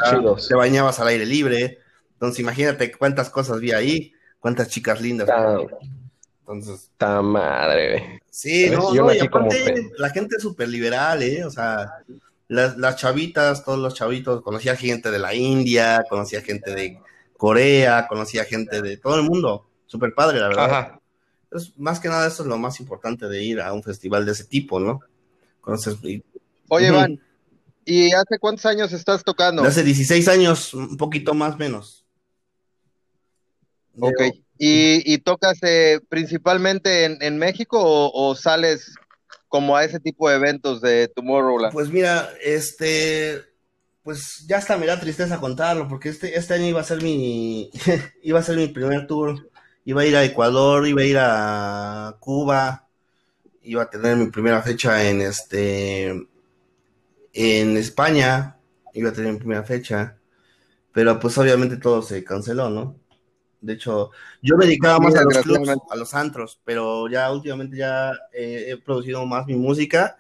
te 0.48 0.56
bañabas 0.56 1.00
al 1.00 1.08
aire 1.08 1.26
libre. 1.26 1.80
Entonces, 2.14 2.40
imagínate 2.40 2.92
cuántas 2.92 3.30
cosas 3.30 3.60
vi 3.60 3.72
ahí, 3.72 4.14
cuántas 4.40 4.68
chicas 4.70 5.02
lindas. 5.02 5.30
Entonces. 6.42 6.92
Ta 6.98 7.22
madre, 7.22 8.22
Sí, 8.30 8.70
no, 8.70 8.94
no, 8.94 9.14
y 9.14 9.20
aparte 9.20 9.92
la 9.98 10.10
gente 10.10 10.36
es 10.38 10.42
súper 10.42 10.70
liberal, 10.70 11.22
¿eh? 11.22 11.44
O 11.46 11.50
sea, 11.50 12.04
las, 12.48 12.78
las, 12.78 12.96
chavitas, 12.96 13.64
todos 13.64 13.80
los 13.80 13.94
chavitos, 13.94 14.42
conocía 14.42 14.76
gente 14.76 15.12
de 15.12 15.20
la 15.20 15.34
India, 15.34 16.06
conocía 16.10 16.42
gente 16.42 16.74
de 16.74 17.00
Corea, 17.38 18.08
conocía 18.08 18.46
gente 18.46 18.82
de 18.82 18.98
todo 18.98 19.16
el 19.16 19.24
mundo. 19.24 19.68
Súper 19.86 20.14
padre, 20.14 20.40
la 20.40 20.48
verdad. 20.48 20.66
Ajá. 20.66 21.02
más 21.78 22.00
que 22.00 22.08
nada, 22.08 22.28
eso 22.28 22.44
es 22.44 22.50
lo 22.50 22.58
más 22.58 22.80
importante 22.80 23.28
de 23.28 23.44
ir 23.44 23.62
a 23.62 23.74
un 23.74 23.84
festival 23.84 24.26
de 24.26 24.32
ese 24.34 24.46
tipo, 24.46 24.80
¿no? 24.80 25.02
Oye, 26.70 26.88
Iván, 26.88 27.20
¿y 27.86 28.12
hace 28.14 28.40
cuántos 28.40 28.66
años 28.66 28.92
estás 28.94 29.24
tocando? 29.24 29.64
Hace 29.64 29.84
16 29.84 30.28
años, 30.28 30.74
un 30.74 30.98
poquito 30.98 31.34
más 31.34 31.58
menos. 31.58 32.06
Ok. 34.00 34.22
¿Y, 34.58 35.18
tocas 35.20 35.58
eh, 35.64 36.00
principalmente 36.08 37.06
en, 37.06 37.38
México 37.38 37.80
o, 37.82 38.36
sales 38.36 38.94
como 39.48 39.76
a 39.76 39.84
ese 39.84 40.00
tipo 40.00 40.30
de 40.30 40.36
eventos 40.36 40.82
de 40.82 41.08
Tomorrowland? 41.08 41.74
Pues 41.74 41.90
mira, 41.90 42.30
este, 42.44 43.42
pues 44.04 44.46
ya 44.48 44.58
hasta 44.58 44.78
me 44.78 44.86
da 44.86 45.00
tristeza 45.00 45.40
contarlo, 45.40 45.88
porque 45.88 46.10
este, 46.10 46.38
este 46.38 46.54
año 46.54 46.68
iba 46.68 46.80
a 46.80 46.86
ser 46.86 47.02
mi, 47.02 47.72
iba 48.24 48.40
a 48.40 48.44
ser 48.44 48.58
mi 48.58 48.68
primer 48.68 49.08
tour. 49.08 49.50
Iba 49.84 50.02
a 50.02 50.06
ir 50.06 50.16
a 50.16 50.24
Ecuador, 50.24 50.88
iba 50.88 51.02
a 51.02 51.06
ir 51.06 51.18
a 51.20 52.18
Cuba, 52.20 52.81
iba 53.64 53.84
a 53.84 53.90
tener 53.90 54.18
mi 54.18 54.28
primera 54.28 54.62
fecha 54.62 55.08
en 55.08 55.22
este 55.22 56.28
en 57.34 57.78
España, 57.78 58.58
iba 58.94 59.10
a 59.10 59.14
tener 59.14 59.34
mi 59.34 59.40
primera 59.40 59.64
fecha, 59.64 60.18
pero 60.92 61.20
pues 61.20 61.38
obviamente 61.38 61.78
todo 61.78 62.02
se 62.02 62.24
canceló, 62.24 62.70
¿no? 62.70 62.96
De 63.62 63.74
hecho, 63.74 64.10
yo 64.42 64.58
me 64.58 64.66
dedicaba 64.66 65.00
más 65.00 65.16
a 65.16 65.24
los 65.24 65.38
clubs, 65.38 65.70
a 65.70 65.96
los 65.96 66.14
antros, 66.16 66.60
pero 66.66 67.08
ya 67.08 67.32
últimamente 67.32 67.78
ya 67.78 68.12
he 68.34 68.76
producido 68.78 69.26
más 69.26 69.46
mi 69.46 69.56
música 69.56 70.18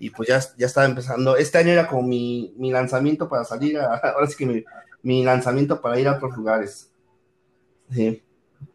y 0.00 0.08
pues 0.08 0.28
ya, 0.30 0.40
ya 0.56 0.66
estaba 0.66 0.86
empezando. 0.86 1.36
Este 1.36 1.58
año 1.58 1.70
era 1.70 1.86
como 1.86 2.02
mi, 2.02 2.54
mi 2.56 2.72
lanzamiento 2.72 3.28
para 3.28 3.44
salir, 3.44 3.78
a, 3.78 3.96
ahora 4.14 4.26
sí 4.26 4.34
que 4.36 4.46
mi, 4.46 4.64
mi, 5.02 5.22
lanzamiento 5.22 5.80
para 5.80 6.00
ir 6.00 6.08
a 6.08 6.16
otros 6.16 6.34
lugares. 6.36 6.90
Sí. 7.92 8.22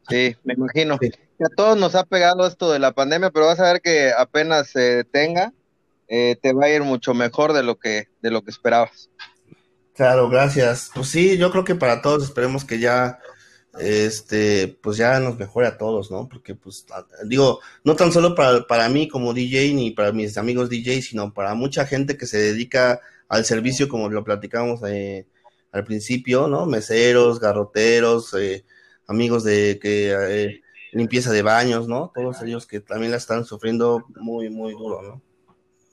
Sí, 0.10 0.36
me 0.44 0.54
imagino. 0.54 0.96
A 0.96 1.56
todos 1.56 1.78
nos 1.78 1.96
ha 1.96 2.04
pegado 2.04 2.48
esto 2.48 2.72
de 2.72 2.80
la 2.80 2.94
pandemia, 2.94 3.32
pero 3.32 3.48
vas 3.48 3.60
a 3.60 3.74
ver 3.74 3.82
que 3.82 4.12
apenas 4.18 4.70
se 4.70 5.04
tenga, 5.04 5.54
eh, 6.08 6.38
te 6.42 6.54
va 6.54 6.66
a 6.66 6.70
ir 6.70 6.84
mucho 6.84 7.14
mejor 7.14 7.54
de 7.54 7.64
lo 7.64 7.78
que 7.78 8.08
de 8.22 8.32
lo 8.32 8.42
que 8.44 8.52
esperabas. 8.52 9.10
Claro, 9.94 10.30
gracias. 10.30 10.92
Pues 10.94 11.10
sí, 11.10 11.38
yo 11.38 11.52
creo 11.52 11.64
que 11.64 11.76
para 11.76 12.02
todos 12.02 12.24
esperemos 12.24 12.66
que 12.66 12.80
ya 12.80 13.20
este 13.80 14.78
pues 14.82 14.98
ya 14.98 15.20
nos 15.20 15.38
mejore 15.38 15.68
a 15.68 15.78
todos, 15.78 16.12
¿no? 16.12 16.30
Porque 16.30 16.56
pues 16.56 16.86
digo, 17.26 17.60
no 17.84 17.96
tan 17.96 18.12
solo 18.12 18.36
para, 18.36 18.66
para 18.68 18.88
mí 18.90 19.08
como 19.08 19.34
DJ 19.34 19.74
ni 19.74 19.92
para 19.92 20.12
mis 20.12 20.38
amigos 20.38 20.70
DJ, 20.70 21.02
sino 21.02 21.34
para 21.34 21.56
mucha 21.56 21.86
gente 21.86 22.18
que 22.18 22.28
se 22.28 22.38
dedica 22.38 23.02
al 23.28 23.46
servicio 23.46 23.90
como 23.90 24.10
lo 24.10 24.24
platicamos 24.24 24.82
eh, 24.88 25.28
al 25.72 25.84
principio, 25.84 26.48
¿no? 26.48 26.66
Meseros, 26.66 27.40
garroteros, 27.40 28.34
eh, 28.34 28.66
amigos 29.08 29.44
de 29.44 29.80
que 29.82 30.14
eh, 30.14 30.62
limpieza 30.92 31.32
de 31.32 31.42
baños, 31.42 31.88
¿no? 31.88 32.12
Todos 32.16 32.42
ellos 32.42 32.66
que 32.66 32.80
también 32.80 33.12
la 33.12 33.18
están 33.18 33.46
sufriendo 33.46 34.06
muy, 34.16 34.50
muy 34.50 34.74
duro, 34.74 35.02
¿no? 35.02 35.22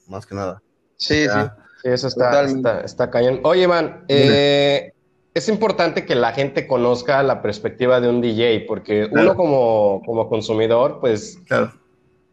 Más 0.06 0.26
que 0.26 0.34
nada. 0.34 0.62
Sí, 0.96 1.26
sí. 1.26 1.38
eso 1.84 2.08
está, 2.08 2.44
está, 2.84 3.10
cañón. 3.10 3.40
Oye, 3.42 3.66
man, 3.66 4.04
eh, 4.08 4.92
es 5.34 5.48
importante 5.48 6.04
que 6.04 6.14
la 6.14 6.32
gente 6.32 6.66
conozca 6.66 7.22
la 7.22 7.42
perspectiva 7.42 8.00
de 8.00 8.08
un 8.08 8.20
DJ, 8.20 8.66
porque 8.68 9.08
uno 9.10 9.34
como, 9.34 10.02
como 10.04 10.28
consumidor, 10.28 10.98
pues, 11.00 11.38
claro. 11.48 11.72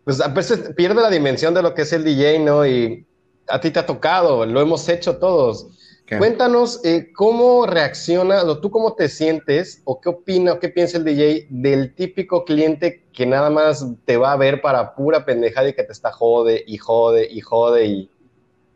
pues 0.03 0.21
a 0.21 0.27
veces 0.27 0.73
pierde 0.75 1.01
la 1.01 1.09
dimensión 1.09 1.53
de 1.53 1.63
lo 1.63 1.73
que 1.73 1.83
es 1.83 1.93
el 1.93 2.03
DJ, 2.03 2.39
¿no? 2.39 2.67
Y 2.67 3.05
a 3.47 3.59
ti 3.59 3.71
te 3.71 3.79
ha 3.79 3.85
tocado, 3.85 4.45
lo 4.45 4.61
hemos 4.61 4.87
hecho 4.89 5.17
todos. 5.17 5.67
Cuéntanos 6.17 6.81
eh, 6.83 7.11
cómo 7.13 7.65
reacciona, 7.65 8.43
o 8.43 8.59
tú 8.59 8.71
cómo 8.71 8.95
te 8.95 9.09
sientes, 9.09 9.81
o 9.85 10.01
qué 10.01 10.09
opina, 10.09 10.53
o 10.53 10.59
qué 10.59 10.69
piensa 10.69 10.97
el 10.97 11.03
DJ 11.03 11.47
del 11.49 11.93
típico 11.93 12.45
cliente 12.45 13.05
que 13.13 13.25
nada 13.25 13.49
más 13.49 13.85
te 14.05 14.17
va 14.17 14.31
a 14.31 14.37
ver 14.37 14.61
para 14.61 14.95
pura 14.95 15.25
pendejada 15.25 15.69
y 15.69 15.73
que 15.73 15.83
te 15.83 15.91
está 15.91 16.11
jode 16.11 16.63
y 16.65 16.77
jode 16.77 17.27
y 17.29 17.41
jode 17.41 17.85
y... 17.85 18.11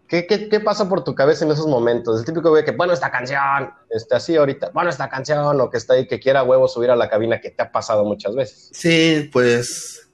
¿Qué, 0.08 0.28
qué, 0.28 0.60
pasa 0.60 0.88
por 0.88 1.04
tu 1.04 1.16
cabeza 1.16 1.44
en 1.44 1.50
esos 1.50 1.66
momentos? 1.66 2.20
El 2.20 2.26
típico 2.26 2.52
güey 2.52 2.64
que, 2.64 2.70
bueno, 2.70 2.94
esta 2.94 3.10
canción, 3.10 3.74
está 3.90 4.18
así 4.18 4.36
ahorita, 4.36 4.70
bueno, 4.72 4.92
esta 4.92 5.10
canción, 5.10 5.60
o 5.60 5.70
que 5.72 5.78
está 5.78 5.96
ahí, 5.96 6.06
que 6.06 6.20
quiera 6.20 6.44
huevo 6.44 6.68
subir 6.68 6.92
a 6.92 6.96
la 6.96 7.10
cabina, 7.10 7.42
que 7.42 7.50
te 7.50 7.64
ha 7.64 7.72
pasado 7.72 8.06
muchas 8.06 8.36
veces. 8.36 8.70
Sí, 8.74 9.28
pues, 9.34 10.08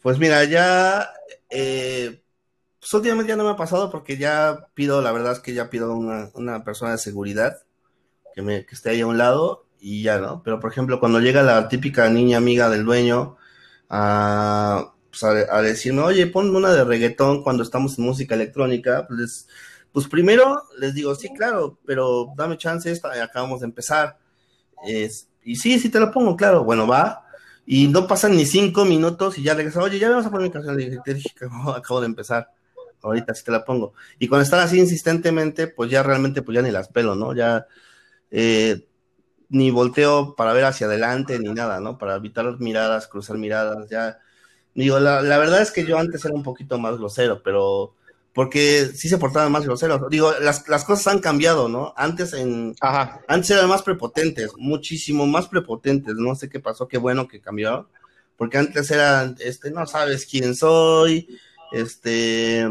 pues 0.00 0.18
mira, 0.18 0.44
ya... 0.44 1.10
Eh 1.50 2.23
pues 2.84 2.92
últimamente 2.92 3.30
ya 3.30 3.36
no 3.36 3.44
me 3.44 3.50
ha 3.50 3.56
pasado 3.56 3.90
porque 3.90 4.18
ya 4.18 4.68
pido, 4.74 5.00
la 5.00 5.10
verdad 5.10 5.32
es 5.32 5.40
que 5.40 5.54
ya 5.54 5.70
pido 5.70 5.94
una, 5.94 6.28
una 6.34 6.64
persona 6.64 6.92
de 6.92 6.98
seguridad 6.98 7.62
que, 8.34 8.42
me, 8.42 8.66
que 8.66 8.74
esté 8.74 8.90
ahí 8.90 9.00
a 9.00 9.06
un 9.06 9.16
lado 9.16 9.64
y 9.80 10.02
ya, 10.02 10.18
¿no? 10.18 10.42
Pero 10.42 10.60
por 10.60 10.70
ejemplo, 10.70 11.00
cuando 11.00 11.18
llega 11.18 11.42
la 11.42 11.66
típica 11.70 12.10
niña 12.10 12.36
amiga 12.36 12.68
del 12.68 12.84
dueño 12.84 13.38
a, 13.88 14.92
pues 15.08 15.24
a, 15.24 15.62
decirme, 15.62 16.02
oye, 16.02 16.26
ponme 16.26 16.58
una 16.58 16.74
de 16.74 16.84
reggaetón 16.84 17.42
cuando 17.42 17.62
estamos 17.62 17.98
en 17.98 18.04
música 18.04 18.34
electrónica, 18.34 19.06
pues, 19.08 19.48
pues 19.90 20.06
primero 20.06 20.64
les 20.78 20.92
digo, 20.92 21.14
sí, 21.14 21.30
claro, 21.32 21.78
pero 21.86 22.34
dame 22.36 22.58
chance, 22.58 22.90
esta, 22.90 23.10
acabamos 23.22 23.60
de 23.60 23.66
empezar. 23.66 24.18
Es, 24.86 25.30
y 25.42 25.56
sí, 25.56 25.78
sí 25.78 25.88
te 25.88 26.00
lo 26.00 26.10
pongo, 26.12 26.36
claro, 26.36 26.64
bueno, 26.64 26.86
va. 26.86 27.24
Y 27.64 27.88
no 27.88 28.06
pasan 28.06 28.36
ni 28.36 28.44
cinco 28.44 28.84
minutos 28.84 29.38
y 29.38 29.42
ya 29.42 29.54
regresa, 29.54 29.80
oye, 29.82 29.98
ya 29.98 30.10
vamos 30.10 30.26
a 30.26 30.30
poner 30.30 30.48
mi 30.48 30.52
canción. 30.52 30.76
Dije, 30.76 30.98
te 31.02 31.14
dije 31.14 31.30
acabo 31.74 32.00
de 32.02 32.06
empezar 32.08 32.50
ahorita 33.08 33.34
sí 33.34 33.44
te 33.44 33.52
la 33.52 33.64
pongo. 33.64 33.94
Y 34.18 34.28
cuando 34.28 34.44
están 34.44 34.60
así 34.60 34.78
insistentemente, 34.78 35.66
pues 35.68 35.90
ya 35.90 36.02
realmente, 36.02 36.42
pues 36.42 36.56
ya 36.56 36.62
ni 36.62 36.70
las 36.70 36.88
pelo, 36.88 37.14
¿no? 37.14 37.34
Ya 37.34 37.66
eh, 38.30 38.86
ni 39.48 39.70
volteo 39.70 40.34
para 40.36 40.52
ver 40.52 40.64
hacia 40.64 40.86
adelante 40.86 41.38
ni 41.38 41.52
nada, 41.52 41.80
¿no? 41.80 41.98
Para 41.98 42.16
evitar 42.16 42.58
miradas, 42.60 43.06
cruzar 43.06 43.38
miradas, 43.38 43.88
ya. 43.90 44.18
Digo, 44.74 44.98
la, 44.98 45.20
verdad 45.38 45.62
es 45.62 45.70
que 45.70 45.86
yo 45.86 45.98
antes 45.98 46.24
era 46.24 46.34
un 46.34 46.42
poquito 46.42 46.78
más 46.78 46.98
grosero, 46.98 47.42
pero 47.44 47.94
porque 48.34 48.90
sí 48.94 49.08
se 49.08 49.18
portaban 49.18 49.52
más 49.52 49.64
groseros. 49.64 50.00
Digo, 50.10 50.32
las, 50.40 50.68
las 50.68 50.84
cosas 50.84 51.06
han 51.06 51.20
cambiado, 51.20 51.68
¿no? 51.68 51.94
Antes 51.96 52.32
en 52.32 52.74
antes 52.80 53.50
eran 53.50 53.68
más 53.68 53.82
prepotentes, 53.82 54.52
muchísimo 54.56 55.26
más 55.26 55.46
prepotentes. 55.46 56.16
No 56.16 56.34
sé 56.34 56.48
qué 56.48 56.58
pasó, 56.58 56.88
qué 56.88 56.98
bueno 56.98 57.28
que 57.28 57.40
cambió. 57.40 57.88
Porque 58.36 58.58
antes 58.58 58.90
eran, 58.90 59.36
este, 59.38 59.70
no 59.70 59.86
sabes 59.86 60.26
quién 60.26 60.56
soy, 60.56 61.28
este, 61.72 62.68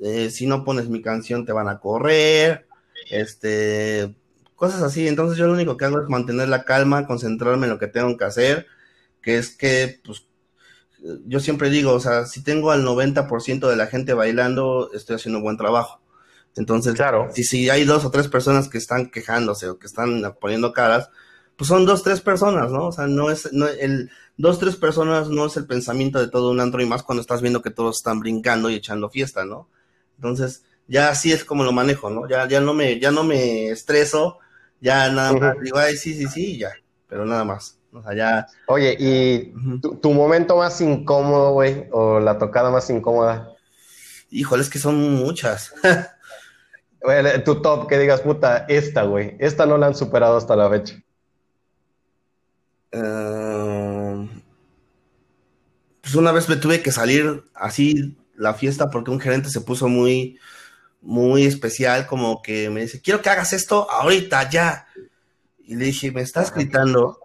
eh, 0.00 0.30
si 0.30 0.46
no 0.46 0.64
pones 0.64 0.88
mi 0.88 1.02
canción 1.02 1.44
te 1.44 1.52
van 1.52 1.68
a 1.68 1.78
correr, 1.78 2.66
este, 3.10 4.14
cosas 4.56 4.82
así. 4.82 5.08
Entonces 5.08 5.38
yo 5.38 5.46
lo 5.46 5.52
único 5.54 5.76
que 5.76 5.84
hago 5.84 6.00
es 6.00 6.08
mantener 6.08 6.48
la 6.48 6.64
calma, 6.64 7.06
concentrarme 7.06 7.66
en 7.66 7.72
lo 7.72 7.78
que 7.78 7.88
tengo 7.88 8.16
que 8.16 8.24
hacer, 8.24 8.66
que 9.20 9.38
es 9.38 9.50
que, 9.56 10.00
pues, 10.04 10.26
yo 11.26 11.40
siempre 11.40 11.70
digo, 11.70 11.92
o 11.92 12.00
sea, 12.00 12.26
si 12.26 12.42
tengo 12.42 12.70
al 12.70 12.84
90% 12.84 13.68
de 13.68 13.76
la 13.76 13.88
gente 13.88 14.14
bailando, 14.14 14.90
estoy 14.94 15.16
haciendo 15.16 15.38
un 15.38 15.44
buen 15.44 15.56
trabajo. 15.56 16.00
Entonces, 16.56 16.94
claro. 16.94 17.28
si, 17.32 17.44
si 17.44 17.70
hay 17.70 17.84
dos 17.84 18.04
o 18.04 18.10
tres 18.10 18.28
personas 18.28 18.68
que 18.68 18.78
están 18.78 19.10
quejándose 19.10 19.68
o 19.68 19.78
que 19.78 19.86
están 19.86 20.22
poniendo 20.40 20.72
caras, 20.72 21.10
pues 21.56 21.68
son 21.68 21.86
dos, 21.86 22.02
tres 22.02 22.20
personas, 22.20 22.70
¿no? 22.70 22.88
O 22.88 22.92
sea, 22.92 23.06
no 23.06 23.30
es, 23.30 23.52
no, 23.52 23.66
el, 23.68 24.10
dos, 24.36 24.58
tres 24.58 24.76
personas 24.76 25.28
no 25.28 25.46
es 25.46 25.56
el 25.56 25.66
pensamiento 25.66 26.18
de 26.18 26.28
todo 26.28 26.50
un 26.50 26.60
antro 26.60 26.82
y 26.82 26.86
más 26.86 27.02
cuando 27.02 27.20
estás 27.20 27.42
viendo 27.42 27.62
que 27.62 27.70
todos 27.70 27.96
están 27.96 28.20
brincando 28.20 28.70
y 28.70 28.74
echando 28.74 29.10
fiesta, 29.10 29.44
¿no? 29.44 29.68
Entonces, 30.16 30.64
ya 30.88 31.08
así 31.08 31.32
es 31.32 31.44
como 31.44 31.64
lo 31.64 31.72
manejo, 31.72 32.10
¿no? 32.10 32.28
Ya, 32.28 32.46
ya 32.48 32.60
no 32.60 32.74
me, 32.74 32.98
ya 33.00 33.10
no 33.10 33.24
me 33.24 33.68
estreso, 33.68 34.38
ya 34.80 35.08
nada 35.10 35.32
más 35.32 35.60
digo, 35.60 35.78
ay, 35.78 35.96
sí, 35.96 36.14
sí, 36.14 36.26
sí, 36.26 36.58
ya, 36.58 36.72
pero 37.08 37.24
nada 37.24 37.44
más. 37.44 37.78
O 37.92 38.02
sea, 38.02 38.14
ya. 38.14 38.46
Oye, 38.66 38.96
¿y 38.98 39.52
tu, 39.80 40.12
momento 40.12 40.56
más 40.56 40.80
incómodo, 40.80 41.52
güey? 41.52 41.88
¿O 41.92 42.20
la 42.20 42.38
tocada 42.38 42.70
más 42.70 42.88
incómoda? 42.88 43.52
Híjole, 44.30 44.62
es 44.62 44.70
que 44.70 44.78
son 44.78 44.98
muchas. 45.14 45.74
tu 47.44 47.60
top, 47.60 47.86
que 47.88 47.98
digas, 47.98 48.22
puta, 48.22 48.64
esta, 48.68 49.02
güey. 49.02 49.36
Esta 49.40 49.66
no 49.66 49.76
la 49.76 49.88
han 49.88 49.94
superado 49.94 50.38
hasta 50.38 50.56
la 50.56 50.70
fecha. 50.70 51.02
Em, 52.92 53.71
pues 56.12 56.20
una 56.20 56.32
vez 56.32 56.48
me 56.48 56.56
tuve 56.56 56.82
que 56.82 56.92
salir 56.92 57.44
así 57.54 58.16
la 58.36 58.54
fiesta 58.54 58.90
porque 58.90 59.10
un 59.10 59.20
gerente 59.20 59.48
se 59.48 59.62
puso 59.62 59.88
muy, 59.88 60.38
muy 61.00 61.44
especial, 61.44 62.06
como 62.06 62.42
que 62.42 62.68
me 62.70 62.82
dice, 62.82 63.00
quiero 63.00 63.22
que 63.22 63.30
hagas 63.30 63.52
esto 63.52 63.90
ahorita, 63.90 64.50
ya. 64.50 64.86
Y 65.64 65.76
le 65.76 65.86
dije, 65.86 66.12
¿me 66.12 66.20
estás 66.20 66.52
gritando? 66.52 67.18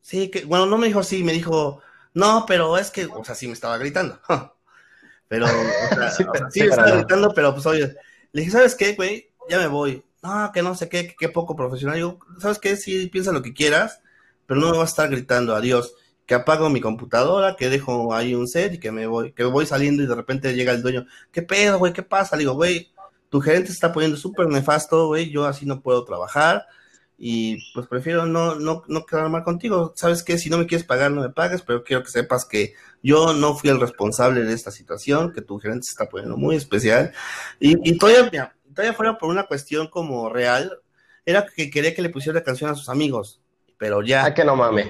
Sí, 0.00 0.28
que, 0.28 0.44
bueno, 0.44 0.66
no 0.66 0.76
me 0.76 0.88
dijo 0.88 1.00
así, 1.00 1.22
me 1.22 1.32
dijo, 1.32 1.80
no, 2.14 2.44
pero 2.46 2.76
es 2.76 2.90
que, 2.90 3.06
o 3.06 3.24
sea, 3.24 3.34
sí 3.34 3.46
me 3.46 3.52
estaba 3.52 3.78
gritando. 3.78 4.20
pero, 5.28 5.46
o 5.46 5.94
sea, 5.94 6.10
sí, 6.50 6.60
me 6.60 6.66
estaba 6.66 6.90
gritando, 6.90 7.32
pero 7.32 7.54
pues 7.54 7.66
oye, 7.66 7.94
le 8.32 8.40
dije, 8.40 8.50
¿sabes 8.50 8.74
qué, 8.74 8.94
güey? 8.94 9.30
Ya 9.48 9.58
me 9.58 9.68
voy 9.68 10.02
no, 10.22 10.50
que 10.52 10.62
no 10.62 10.74
sé 10.74 10.88
qué, 10.88 11.14
qué 11.18 11.28
poco 11.28 11.56
profesional. 11.56 11.98
Yo, 11.98 12.18
¿sabes 12.38 12.58
qué? 12.58 12.76
Sí, 12.76 13.06
piensa 13.06 13.32
lo 13.32 13.42
que 13.42 13.54
quieras, 13.54 14.00
pero 14.46 14.60
no 14.60 14.70
me 14.70 14.78
vas 14.78 14.90
a 14.90 14.92
estar 14.92 15.10
gritando 15.10 15.54
adiós. 15.54 15.94
Que 16.30 16.36
apago 16.36 16.70
mi 16.70 16.80
computadora, 16.80 17.56
que 17.56 17.68
dejo 17.68 18.14
ahí 18.14 18.36
un 18.36 18.46
set 18.46 18.74
y 18.74 18.78
que 18.78 18.92
me 18.92 19.08
voy, 19.08 19.32
que 19.32 19.42
voy 19.42 19.66
saliendo 19.66 20.04
y 20.04 20.06
de 20.06 20.14
repente 20.14 20.54
llega 20.54 20.70
el 20.70 20.80
dueño. 20.80 21.04
¿Qué 21.32 21.42
pedo, 21.42 21.76
güey? 21.80 21.92
¿Qué 21.92 22.04
pasa? 22.04 22.36
Le 22.36 22.42
digo, 22.42 22.54
güey, 22.54 22.92
tu 23.30 23.40
gerente 23.40 23.66
se 23.66 23.72
está 23.72 23.92
poniendo 23.92 24.16
súper 24.16 24.46
nefasto, 24.46 25.08
güey, 25.08 25.28
yo 25.28 25.44
así 25.44 25.66
no 25.66 25.80
puedo 25.80 26.04
trabajar 26.04 26.68
y 27.18 27.58
pues 27.74 27.88
prefiero 27.88 28.26
no, 28.26 28.54
no, 28.54 28.84
no 28.86 29.06
quedar 29.06 29.28
mal 29.28 29.42
contigo. 29.42 29.92
¿Sabes 29.96 30.22
qué? 30.22 30.38
Si 30.38 30.48
no 30.50 30.58
me 30.58 30.68
quieres 30.68 30.86
pagar, 30.86 31.10
no 31.10 31.20
me 31.20 31.30
pagues, 31.30 31.62
pero 31.62 31.82
quiero 31.82 32.04
que 32.04 32.12
sepas 32.12 32.44
que 32.44 32.74
yo 33.02 33.32
no 33.32 33.56
fui 33.56 33.68
el 33.68 33.80
responsable 33.80 34.44
de 34.44 34.54
esta 34.54 34.70
situación, 34.70 35.32
que 35.32 35.42
tu 35.42 35.58
gerente 35.58 35.86
se 35.86 35.90
está 35.90 36.08
poniendo 36.08 36.36
muy 36.36 36.54
especial. 36.54 37.12
Y, 37.58 37.98
todavía, 37.98 38.54
todavía 38.72 38.94
fuera 38.94 39.18
por 39.18 39.30
una 39.30 39.48
cuestión 39.48 39.88
como 39.88 40.28
real, 40.28 40.78
era 41.26 41.44
que 41.44 41.70
quería 41.70 41.92
que 41.92 42.02
le 42.02 42.10
pusiera 42.10 42.44
canción 42.44 42.70
a 42.70 42.76
sus 42.76 42.88
amigos, 42.88 43.42
pero 43.78 44.00
ya. 44.02 44.26
Ah, 44.26 44.32
que 44.32 44.44
no 44.44 44.54
mames. 44.54 44.86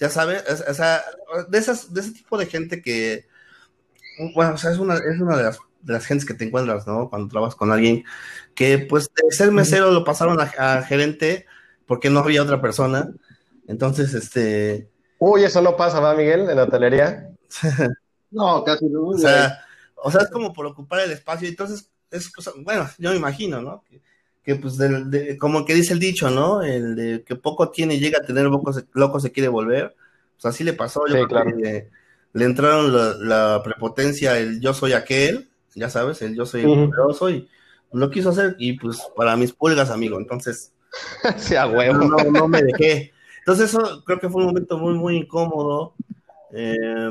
Ya 0.00 0.08
sabes, 0.08 0.42
o 0.66 0.74
sea, 0.74 1.04
de, 1.48 1.58
esas, 1.58 1.92
de 1.92 2.00
ese 2.00 2.12
tipo 2.12 2.38
de 2.38 2.46
gente 2.46 2.80
que, 2.80 3.26
bueno, 4.34 4.54
o 4.54 4.56
sea, 4.56 4.70
es 4.70 4.78
una, 4.78 4.94
es 4.94 5.20
una 5.20 5.36
de 5.36 5.42
las, 5.42 5.58
de 5.82 5.92
las 5.92 6.06
gentes 6.06 6.26
que 6.26 6.32
te 6.32 6.46
encuentras, 6.46 6.86
¿no? 6.86 7.10
Cuando 7.10 7.28
trabajas 7.28 7.54
con 7.54 7.70
alguien, 7.70 8.04
que 8.54 8.78
pues 8.78 9.10
de 9.14 9.30
ser 9.30 9.52
mesero 9.52 9.90
lo 9.90 10.02
pasaron 10.02 10.38
a, 10.40 10.82
gerente 10.82 11.44
porque 11.84 12.08
no 12.08 12.20
había 12.20 12.42
otra 12.42 12.62
persona. 12.62 13.10
Entonces, 13.68 14.14
este... 14.14 14.90
Uy, 15.18 15.44
eso 15.44 15.60
no 15.60 15.76
pasa, 15.76 16.00
¿va, 16.00 16.14
Miguel, 16.14 16.48
en 16.48 16.56
la 16.56 16.64
hotelería? 16.64 17.28
no, 18.30 18.64
casi 18.64 18.86
no. 18.86 19.08
O 19.08 19.18
sea, 19.18 19.62
o 19.96 20.10
sea, 20.10 20.22
es 20.22 20.30
como 20.30 20.54
por 20.54 20.64
ocupar 20.64 21.00
el 21.00 21.12
espacio. 21.12 21.46
Entonces, 21.46 21.90
es 22.10 22.30
cosa, 22.30 22.52
bueno, 22.56 22.88
yo 22.96 23.10
me 23.10 23.16
imagino, 23.16 23.60
¿no? 23.60 23.84
Que, 23.84 24.00
pues, 24.44 24.76
de, 24.78 25.36
como 25.38 25.64
que 25.64 25.74
dice 25.74 25.92
el 25.92 25.98
dicho, 25.98 26.30
¿no? 26.30 26.62
El 26.62 26.96
de 26.96 27.22
que 27.24 27.36
poco 27.36 27.70
tiene 27.70 27.98
llega 27.98 28.18
a 28.18 28.26
tener 28.26 28.44
loco 28.44 28.72
se, 28.72 28.84
loco 28.94 29.20
se 29.20 29.32
quiere 29.32 29.48
volver. 29.48 29.94
Pues 30.40 30.54
así 30.54 30.64
le 30.64 30.72
pasó. 30.72 31.06
Yo 31.06 31.26
claro. 31.28 31.50
le, 31.54 32.44
entraron 32.44 33.28
la, 33.28 33.60
prepotencia, 33.62 34.38
el 34.38 34.60
yo 34.60 34.72
soy 34.72 34.92
aquel, 34.92 35.50
ya 35.74 35.90
sabes, 35.90 36.22
el 36.22 36.34
yo 36.34 36.46
soy 36.46 36.62
el 36.62 36.88
poderoso 36.88 37.30
y 37.30 37.48
lo 37.92 38.10
quiso 38.10 38.30
hacer 38.30 38.56
y 38.58 38.74
pues 38.74 39.00
para 39.16 39.36
mis 39.36 39.52
pulgas, 39.52 39.90
amigo. 39.90 40.18
Entonces, 40.18 40.72
sea 41.36 41.66
huevo. 41.66 42.04
No, 42.04 42.24
no, 42.30 42.48
me 42.48 42.62
dejé. 42.62 43.12
Entonces, 43.40 43.68
eso 43.70 44.02
creo 44.04 44.18
que 44.18 44.28
fue 44.28 44.42
un 44.42 44.48
momento 44.48 44.78
muy, 44.78 44.94
muy 44.94 45.16
incómodo. 45.16 45.94
Eh, 46.52 47.10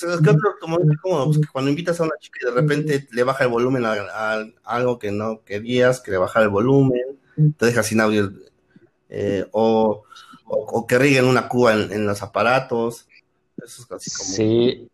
pues, 0.00 1.40
cuando 1.52 1.70
invitas 1.70 2.00
a 2.00 2.04
una 2.04 2.16
chica 2.18 2.40
y 2.42 2.46
de 2.46 2.60
repente 2.60 3.08
le 3.12 3.22
baja 3.22 3.44
el 3.44 3.50
volumen 3.50 3.84
a, 3.86 4.44
algo 4.64 4.98
que 4.98 5.12
no 5.12 5.42
querías, 5.44 6.00
que 6.00 6.10
le 6.10 6.16
baja 6.16 6.42
el 6.42 6.48
volumen, 6.48 7.18
te 7.56 7.66
deja 7.66 7.82
sin 7.82 8.00
audio, 8.00 8.32
eh, 9.08 9.46
o, 9.52 10.02
que 10.88 10.98
riguen 10.98 11.26
una 11.26 11.48
cuba 11.48 11.74
en, 11.74 12.06
los 12.06 12.22
aparatos. 12.22 13.06
Eso 13.56 13.82
es 13.82 13.86
casi 13.86 14.10
como. 14.10 14.30
Sí, 14.30 14.90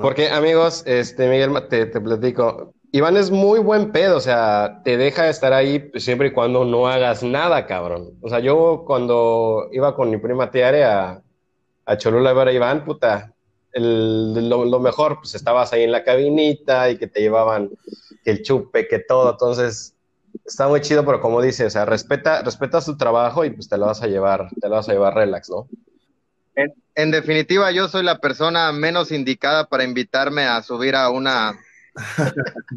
porque 0.00 0.28
amigos, 0.30 0.82
este 0.86 1.28
Miguel, 1.28 1.52
te, 1.68 1.86
te 1.86 2.00
platico. 2.00 2.74
Iván 2.92 3.16
es 3.16 3.32
muy 3.32 3.58
buen 3.58 3.90
pedo, 3.90 4.16
o 4.16 4.20
sea, 4.20 4.82
te 4.84 4.96
deja 4.96 5.28
estar 5.28 5.52
ahí 5.52 5.90
siempre 5.96 6.28
y 6.28 6.32
cuando 6.32 6.64
no 6.64 6.86
hagas 6.86 7.24
nada, 7.24 7.66
cabrón. 7.66 8.12
O 8.20 8.28
sea, 8.28 8.38
yo 8.38 8.84
cuando 8.86 9.68
iba 9.72 9.96
con 9.96 10.10
mi 10.10 10.16
prima 10.16 10.52
Tiare 10.52 10.84
a, 10.84 11.20
a 11.86 11.96
Cholula 11.96 12.30
a 12.30 12.34
ver 12.34 12.48
a 12.48 12.52
Iván, 12.52 12.84
puta, 12.84 13.33
el, 13.74 14.48
lo, 14.48 14.80
mejor, 14.80 15.18
pues 15.18 15.34
estabas 15.34 15.72
ahí 15.72 15.82
en 15.82 15.92
la 15.92 16.04
cabinita 16.04 16.90
y 16.90 16.96
que 16.96 17.06
te 17.06 17.20
llevaban 17.20 17.70
el 18.24 18.42
chupe, 18.42 18.88
que 18.88 19.00
todo. 19.00 19.32
Entonces, 19.32 19.94
está 20.44 20.68
muy 20.68 20.80
chido, 20.80 21.04
pero 21.04 21.20
como 21.20 21.42
dices, 21.42 21.66
o 21.66 21.70
sea, 21.70 21.84
respeta, 21.84 22.42
respeta 22.42 22.80
su 22.80 22.96
trabajo 22.96 23.44
y 23.44 23.50
pues 23.50 23.68
te 23.68 23.76
lo 23.76 23.86
vas 23.86 24.02
a 24.02 24.06
llevar, 24.06 24.48
te 24.60 24.68
lo 24.68 24.76
vas 24.76 24.88
a 24.88 24.92
llevar 24.92 25.14
relax, 25.14 25.50
¿no? 25.50 25.68
En, 26.94 27.10
definitiva, 27.10 27.72
yo 27.72 27.88
soy 27.88 28.04
la 28.04 28.20
persona 28.20 28.70
menos 28.70 29.10
indicada 29.10 29.66
para 29.66 29.82
invitarme 29.82 30.44
a 30.44 30.62
subir 30.62 30.94
a 30.94 31.10
una 31.10 31.52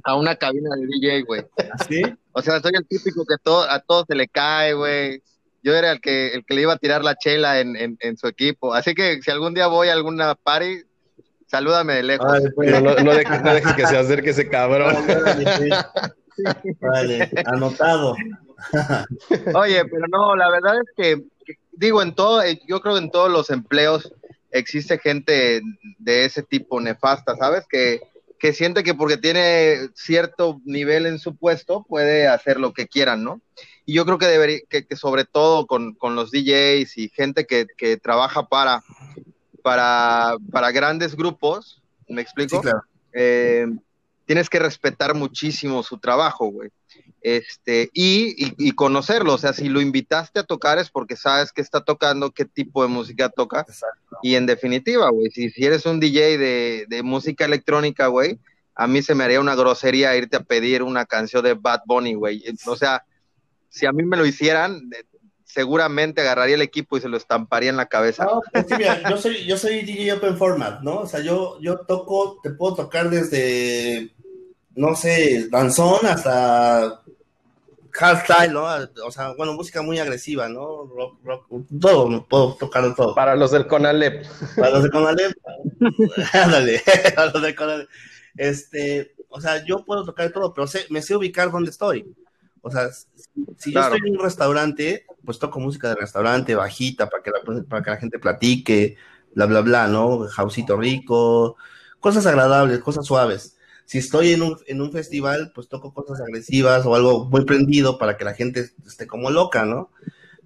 a 0.04 0.16
una 0.16 0.36
cabina 0.36 0.70
de 0.76 0.88
DJ, 0.88 1.22
güey. 1.24 1.44
¿Sí? 1.88 2.02
O 2.32 2.42
sea, 2.42 2.60
soy 2.60 2.72
el 2.74 2.88
típico 2.88 3.24
que 3.26 3.36
todo, 3.44 3.70
a 3.70 3.80
todos 3.80 4.06
se 4.08 4.16
le 4.16 4.28
cae, 4.28 4.74
güey 4.74 5.22
yo 5.68 5.76
era 5.76 5.92
el 5.92 6.00
que, 6.00 6.30
el 6.30 6.46
que 6.46 6.54
le 6.54 6.62
iba 6.62 6.72
a 6.72 6.78
tirar 6.78 7.04
la 7.04 7.18
chela 7.18 7.60
en, 7.60 7.98
en, 8.00 8.18
su 8.18 8.28
equipo. 8.28 8.74
Así 8.74 8.94
que 8.96 9.22
si 9.22 9.32
algún 9.32 9.54
día 9.54 9.68
voy 9.68 9.90
a 9.90 9.94
alguna 9.94 10.34
party, 10.36 10.84
salúdame 11.48 11.96
de 11.96 12.04
lejos. 12.04 12.28
no, 12.58 12.82
no, 12.82 12.96
no, 12.96 13.14
dejes 13.14 13.74
que 13.74 13.88
se 13.88 13.98
acerque 13.98 14.30
ese 14.32 14.50
cabrón. 14.50 14.96
Vale, 16.80 17.32
anotado. 17.46 18.16
Oye, 19.56 19.86
pero 19.86 20.08
no, 20.10 20.36
la 20.36 20.50
verdad 20.50 20.76
es 20.82 20.90
que, 20.96 21.56
digo, 21.72 22.02
en 22.02 22.14
todo, 22.14 22.44
eh, 22.44 22.60
yo 22.68 22.82
creo 22.82 22.96
que 22.96 23.02
en 23.02 23.12
todos 23.12 23.32
los 23.32 23.50
empleos 23.50 24.14
existe 24.52 25.00
gente 25.00 25.62
de 26.00 26.26
ese 26.26 26.44
tipo 26.44 26.80
nefasta, 26.80 27.36
¿sabes? 27.36 27.66
Que, 27.68 28.02
que 28.40 28.54
siente 28.54 28.84
que 28.84 28.94
porque 28.94 29.18
tiene 29.18 29.90
cierto 29.96 30.62
nivel 30.66 31.06
en 31.06 31.20
su 31.20 31.36
puesto 31.36 31.86
puede 31.88 32.28
hacer 32.28 32.60
lo 32.60 32.74
que 32.74 32.88
quieran, 32.88 33.24
¿no? 33.24 33.42
Y 33.86 33.94
yo 33.94 34.06
creo 34.06 34.18
que 34.18 34.26
debería, 34.26 34.60
que, 34.70 34.86
sobre 34.96 35.24
todo 35.24 35.66
con, 35.66 35.96
los 36.02 36.32
DJs 36.32 36.98
y 36.98 37.10
gente 37.10 37.46
que, 37.46 37.98
trabaja 37.98 38.48
para, 38.48 38.84
para, 39.68 40.38
para, 40.50 40.72
grandes 40.72 41.14
grupos, 41.14 41.82
¿me 42.08 42.22
explico? 42.22 42.62
Eh, 43.12 43.68
tienes 44.26 44.50
que 44.50 44.60
respetar 44.60 45.14
muchísimo 45.14 45.84
su 45.84 45.98
trabajo, 45.98 46.46
güey. 46.48 46.70
Este, 47.22 47.90
y, 47.92 48.54
y, 48.58 48.72
conocerlo, 48.72 49.34
o 49.34 49.38
sea, 49.38 49.52
si 49.52 49.68
lo 49.68 49.82
invitaste 49.82 50.40
a 50.40 50.46
tocar 50.46 50.78
es 50.80 50.90
porque 50.90 51.18
sabes 51.18 51.52
qué 51.52 51.60
está 51.60 51.82
tocando, 51.82 52.32
qué 52.32 52.46
tipo 52.46 52.82
de 52.82 52.88
música 52.88 53.28
toca. 53.28 53.66
Y 54.24 54.36
en 54.36 54.46
definitiva, 54.46 55.10
güey, 55.10 55.32
si, 55.32 55.50
si 55.50 55.66
eres 55.66 55.86
un 55.86 56.00
DJ 56.00 56.38
de, 56.38 56.86
de 56.88 57.04
música 57.04 57.44
electrónica, 57.44 58.08
güey, 58.08 58.40
a 58.74 58.88
mí 58.88 59.02
se 59.02 59.16
me 59.16 59.26
haría 59.26 59.42
una 59.42 59.56
grosería 59.56 60.16
irte 60.16 60.38
a 60.38 60.44
pedir 60.44 60.82
una 60.82 61.06
canción 61.06 61.44
de 61.44 61.56
Bad 61.56 61.82
Bunny, 61.86 62.14
güey. 62.14 62.42
O 62.68 62.78
sea, 62.78 63.04
si 63.68 63.86
a 63.86 63.92
mí 63.92 64.04
me 64.04 64.16
lo 64.16 64.26
hicieran, 64.26 64.90
seguramente 65.48 66.22
agarraría 66.22 66.56
el 66.56 66.62
equipo 66.62 66.98
y 66.98 67.02
se 67.02 67.10
lo 67.10 67.18
estamparía 67.18 67.70
en 67.70 67.78
la 67.78 67.88
cabeza. 67.88 68.26
No, 68.26 68.42
pues 68.52 68.66
yo 69.10 69.18
soy, 69.18 69.46
yo 69.46 69.58
soy 69.58 69.82
DJ 69.82 70.14
Open 70.14 70.38
Format, 70.38 70.82
¿no? 70.82 71.00
O 71.00 71.08
sea, 71.08 71.22
yo, 71.22 71.58
yo 71.62 71.80
toco, 71.80 72.40
te 72.44 72.52
puedo 72.52 72.76
tocar 72.76 73.10
desde, 73.10 74.14
no 74.76 74.94
sé, 74.96 75.48
danzón 75.50 76.06
hasta 76.06 77.02
hardstyle, 77.92 78.54
¿no? 78.54 78.68
O 79.06 79.12
sea, 79.12 79.34
bueno, 79.36 79.54
música 79.54 79.82
muy 79.82 79.98
agresiva, 80.00 80.50
¿no? 80.50 80.86
Rock, 80.86 81.20
rock, 81.24 81.48
todo, 81.80 82.28
puedo 82.28 82.56
tocar 82.56 82.94
todo. 82.94 83.16
Para 83.16 83.36
los 83.36 83.52
del 83.52 83.68
Conalep. 83.68 84.26
Para 84.58 84.72
los 84.72 84.84
del 84.84 84.92
Conalep. 84.92 85.34
Ándale, 86.34 86.84
para 87.16 87.32
los 87.32 87.42
del 87.42 87.56
Conalep. 87.56 87.90
Este, 88.36 89.16
o 89.30 89.40
sea, 89.40 89.66
yo 89.66 89.86
puedo 89.86 90.06
tocar 90.06 90.30
todo, 90.32 90.54
pero 90.54 90.68
sé, 90.68 90.86
me 90.90 91.02
sé 91.02 91.16
ubicar 91.16 91.50
dónde 91.50 91.72
estoy. 91.72 92.06
O 92.62 92.72
sea, 92.72 92.90
si 93.58 93.72
yo 93.72 93.80
estoy 93.80 94.00
en 94.06 94.18
un 94.18 94.24
restaurante, 94.24 95.06
pues 95.24 95.40
toco 95.40 95.60
música 95.60 95.90
de 95.90 95.96
restaurante, 95.96 96.56
bajita, 96.56 97.10
para 97.10 97.24
que 97.24 97.32
la, 97.32 97.64
para 97.64 97.84
que 97.84 97.90
la 97.92 97.98
gente 97.98 98.20
platique, 98.20 98.98
bla, 99.36 99.46
bla, 99.46 99.62
bla, 99.62 99.88
¿no? 99.88 100.28
Jausito 100.28 100.78
rico, 100.78 101.58
cosas 102.00 102.26
agradables, 102.26 102.80
cosas 102.80 103.06
suaves. 103.06 103.58
Si 103.86 103.98
estoy 103.98 104.34
en 104.34 104.42
un, 104.42 104.58
en 104.68 104.82
un 104.82 104.92
festival, 104.92 105.52
pues 105.56 105.70
toco 105.70 105.94
cosas 105.94 106.20
agresivas 106.22 106.86
o 106.86 106.96
algo 106.96 107.26
muy 107.26 107.46
prendido 107.46 107.98
para 107.98 108.18
que 108.18 108.26
la 108.26 108.34
gente 108.34 108.72
esté 108.86 109.08
como 109.08 109.30
loca, 109.32 109.66
¿no? 109.66 109.92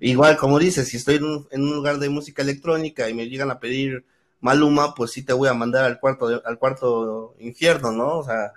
igual, 0.02 0.36
como 0.36 0.60
dices, 0.60 0.90
si 0.90 0.98
estoy 0.98 1.16
en 1.16 1.24
un, 1.64 1.76
lugar 1.76 2.00
de 2.00 2.10
música 2.10 2.42
electrónica 2.42 3.08
y 3.08 3.14
me 3.14 3.30
llegan 3.30 3.52
a 3.52 3.60
pedir 3.60 4.04
Maluma, 4.42 4.96
pues 4.96 5.12
sí 5.12 5.24
te 5.24 5.34
voy 5.34 5.48
a 5.48 5.54
mandar 5.54 5.86
al 5.86 6.00
cuarto, 6.00 6.42
al 6.44 6.58
cuarto 6.58 7.36
infierno, 7.40 7.92
¿no? 7.92 8.18
O 8.18 8.24
sea, 8.24 8.52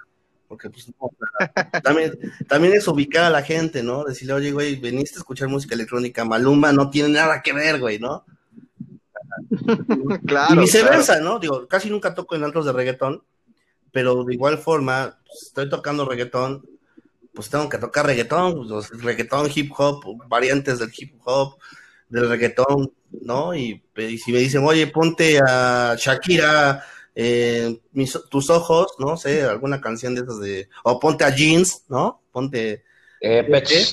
porque 0.54 0.70
pues 0.70 0.86
también, 1.82 2.16
también 2.46 2.74
es 2.74 2.86
ubicar 2.86 3.24
a 3.24 3.30
la 3.30 3.42
gente, 3.42 3.82
¿no? 3.82 4.04
Decirle, 4.04 4.34
oye, 4.34 4.52
güey, 4.52 4.76
veniste 4.76 5.16
a 5.16 5.18
escuchar 5.18 5.48
música 5.48 5.74
electrónica, 5.74 6.24
Maluma 6.24 6.72
no 6.72 6.90
tiene 6.90 7.08
nada 7.08 7.42
que 7.42 7.52
ver, 7.52 7.80
güey, 7.80 7.98
¿no? 7.98 8.24
claro. 10.26 10.54
Y 10.54 10.58
viceversa, 10.58 11.18
¿no? 11.18 11.40
Digo, 11.40 11.66
casi 11.66 11.90
nunca 11.90 12.14
toco 12.14 12.36
en 12.36 12.44
altos 12.44 12.66
de 12.66 12.72
reggaetón, 12.72 13.24
pero 13.90 14.22
de 14.22 14.32
igual 14.32 14.58
forma, 14.58 15.18
pues, 15.26 15.42
estoy 15.42 15.68
tocando 15.68 16.04
reggaetón, 16.04 16.64
pues 17.34 17.50
tengo 17.50 17.68
que 17.68 17.78
tocar 17.78 18.06
reggaetón, 18.06 18.68
pues, 18.68 18.90
reggaetón, 19.02 19.50
hip 19.52 19.72
hop, 19.76 20.04
variantes 20.28 20.78
del 20.78 20.92
hip 20.96 21.16
hop, 21.24 21.58
del 22.08 22.28
reggaetón, 22.28 22.92
¿no? 23.22 23.56
Y, 23.56 23.82
si 24.24 24.30
me 24.30 24.38
dicen, 24.38 24.62
oye, 24.64 24.86
ponte 24.86 25.40
a 25.44 25.96
Shakira, 25.98 26.84
eh, 27.14 27.80
tus 28.30 28.50
ojos, 28.50 28.94
no 28.98 29.16
sé, 29.16 29.42
alguna 29.42 29.80
canción 29.80 30.14
de 30.14 30.22
esas 30.22 30.40
de, 30.40 30.68
o 30.82 30.98
ponte 30.98 31.24
a 31.24 31.34
jeans, 31.34 31.84
¿no? 31.88 32.22
Ponte... 32.32 32.84
Eh, 33.20 33.46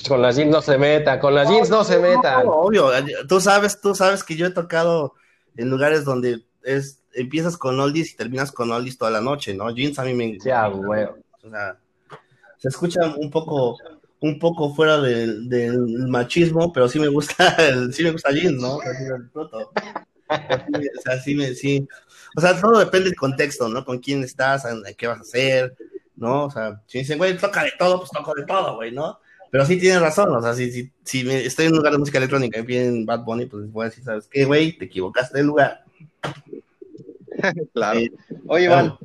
con 0.06 0.20
las 0.20 0.36
jeans 0.36 0.50
no 0.50 0.60
se 0.60 0.76
meta, 0.76 1.18
con 1.18 1.34
las 1.34 1.48
jeans 1.48 1.70
no, 1.70 1.84
se 1.84 1.98
meta. 1.98 2.42
obvio, 2.44 2.90
tú 3.26 3.40
sabes, 3.40 3.80
tú 3.80 3.94
sabes 3.94 4.24
que 4.24 4.36
yo 4.36 4.46
he 4.46 4.50
tocado 4.50 5.14
en 5.56 5.70
lugares 5.70 6.04
donde 6.04 6.44
es, 6.62 7.00
empiezas 7.14 7.56
con 7.56 7.80
oldies 7.80 8.12
y 8.12 8.16
terminas 8.16 8.52
con 8.52 8.70
oldies 8.70 8.98
toda 8.98 9.10
la 9.10 9.22
noche, 9.22 9.54
¿no? 9.54 9.70
Jeans 9.70 9.98
a 9.98 10.04
mí 10.04 10.12
me... 10.12 10.38
Ya, 10.38 10.66
güey. 10.66 11.04
O 11.04 11.50
sea, 11.50 11.78
se 12.58 12.68
escucha 12.68 13.00
un 13.16 13.30
poco 13.30 13.78
un 14.22 14.38
poco 14.38 14.72
fuera 14.72 15.00
del, 15.00 15.48
machismo, 16.08 16.72
pero 16.72 16.88
sí 16.88 17.00
me 17.00 17.08
gusta 17.08 17.56
el, 17.58 17.92
sí 17.92 18.04
me 18.04 18.12
gusta 18.12 18.30
jeans, 18.30 18.60
¿no? 18.60 18.76
O 18.76 18.82
sea, 21.02 21.20
sí 21.20 21.34
me, 21.34 21.54
sí. 21.54 21.86
O 22.36 22.40
sea, 22.40 22.60
todo 22.60 22.78
depende 22.78 23.10
del 23.10 23.16
contexto, 23.16 23.68
¿no? 23.68 23.84
Con 23.84 23.98
quién 23.98 24.22
estás, 24.22 24.64
qué 24.96 25.06
vas 25.06 25.18
a 25.18 25.22
hacer, 25.22 25.76
¿no? 26.16 26.46
O 26.46 26.50
sea, 26.50 26.80
si 26.86 26.98
dicen, 26.98 27.18
güey, 27.18 27.36
toca 27.36 27.64
de 27.64 27.72
todo, 27.78 27.98
pues 27.98 28.10
toco 28.10 28.34
de 28.34 28.44
todo, 28.44 28.76
güey, 28.76 28.92
¿no? 28.92 29.18
Pero 29.50 29.66
sí 29.66 29.76
tienes 29.78 30.00
razón, 30.00 30.34
o 30.34 30.40
sea, 30.40 30.54
si, 30.54 30.72
si, 30.72 30.90
si 31.04 31.24
me, 31.24 31.44
estoy 31.44 31.66
en 31.66 31.72
un 31.72 31.78
lugar 31.78 31.92
de 31.92 31.98
música 31.98 32.16
electrónica 32.16 32.58
y 32.58 32.62
piden 32.62 33.04
Bad 33.04 33.24
Bunny, 33.24 33.44
pues 33.44 33.70
voy 33.70 33.84
a 33.84 33.88
decir, 33.90 34.02
¿sabes 34.02 34.26
qué, 34.30 34.46
güey? 34.46 34.78
Te 34.78 34.86
equivocaste 34.86 35.36
del 35.36 35.46
lugar. 35.46 35.84
claro. 37.74 37.98
Eh, 37.98 38.10
Oye, 38.46 38.64
Iván, 38.64 38.96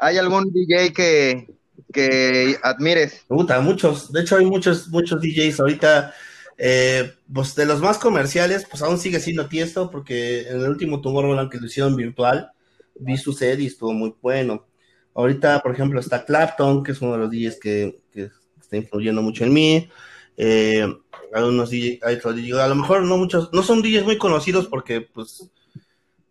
¿hay 0.00 0.16
algún 0.16 0.50
DJ 0.52 0.94
que, 0.94 1.48
que 1.92 2.56
admires? 2.62 3.26
Me 3.28 3.36
gusta, 3.36 3.60
muchos. 3.60 4.10
De 4.10 4.22
hecho, 4.22 4.38
hay 4.38 4.46
muchos, 4.46 4.88
muchos 4.88 5.20
DJs 5.20 5.60
ahorita. 5.60 6.14
Eh, 6.62 7.12
pues 7.32 7.54
de 7.54 7.64
los 7.64 7.80
más 7.80 7.96
comerciales, 7.98 8.66
pues 8.68 8.82
aún 8.82 8.98
sigue 8.98 9.18
siendo 9.20 9.48
Tiesto, 9.48 9.90
porque 9.90 10.48
en 10.48 10.60
el 10.60 10.68
último 10.68 11.00
Tomorrowland 11.00 11.50
que 11.50 11.58
lo 11.58 11.66
hicieron 11.66 11.96
virtual, 11.96 12.52
vi 12.94 13.16
su 13.16 13.32
set 13.32 13.58
y 13.60 13.66
estuvo 13.66 13.92
muy 13.92 14.14
bueno. 14.20 14.66
Ahorita, 15.14 15.60
por 15.60 15.72
ejemplo, 15.72 16.00
está 16.00 16.24
Clapton, 16.24 16.82
que 16.82 16.92
es 16.92 17.00
uno 17.02 17.12
de 17.12 17.18
los 17.18 17.30
DJs 17.30 17.60
que, 17.60 18.00
que 18.12 18.30
está 18.60 18.76
influyendo 18.76 19.22
mucho 19.22 19.44
en 19.44 19.52
mí. 19.52 19.88
Eh, 20.36 20.86
hay 21.32 22.16
DJs, 22.16 22.58
a 22.58 22.68
lo 22.68 22.74
mejor 22.74 23.02
no 23.02 23.16
muchos, 23.18 23.52
no 23.52 23.62
son 23.62 23.82
DJs 23.82 24.04
muy 24.04 24.18
conocidos 24.18 24.66
porque, 24.66 25.00
pues, 25.00 25.50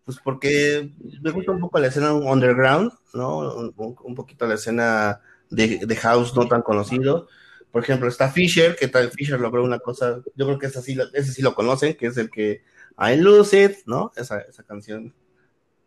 pues 0.04 0.18
porque 0.22 0.90
me 1.22 1.30
gusta 1.30 1.52
un 1.52 1.60
poco 1.60 1.78
la 1.78 1.86
escena 1.86 2.12
underground, 2.12 2.92
¿no? 3.14 3.70
Un, 3.76 4.14
poquito 4.14 4.46
la 4.46 4.54
escena 4.54 5.20
de, 5.48 5.96
house 5.96 6.34
no 6.34 6.48
tan 6.48 6.62
conocido. 6.62 7.28
Por 7.70 7.82
ejemplo, 7.82 8.08
está 8.08 8.30
Fisher, 8.30 8.76
que 8.76 8.88
tal 8.88 9.10
Fisher 9.10 9.40
logró 9.40 9.62
una 9.62 9.78
cosa, 9.78 10.20
yo 10.34 10.46
creo 10.46 10.58
que 10.58 10.66
ese 10.66 10.82
sí, 10.82 10.98
ese 11.14 11.32
sí 11.32 11.40
lo 11.40 11.54
conocen, 11.54 11.94
que 11.94 12.06
es 12.06 12.16
el 12.16 12.30
que 12.30 12.62
I 12.98 13.16
Lose 13.16 13.64
It, 13.64 13.76
¿no? 13.86 14.12
Esa, 14.16 14.40
esa 14.40 14.64
canción, 14.64 15.14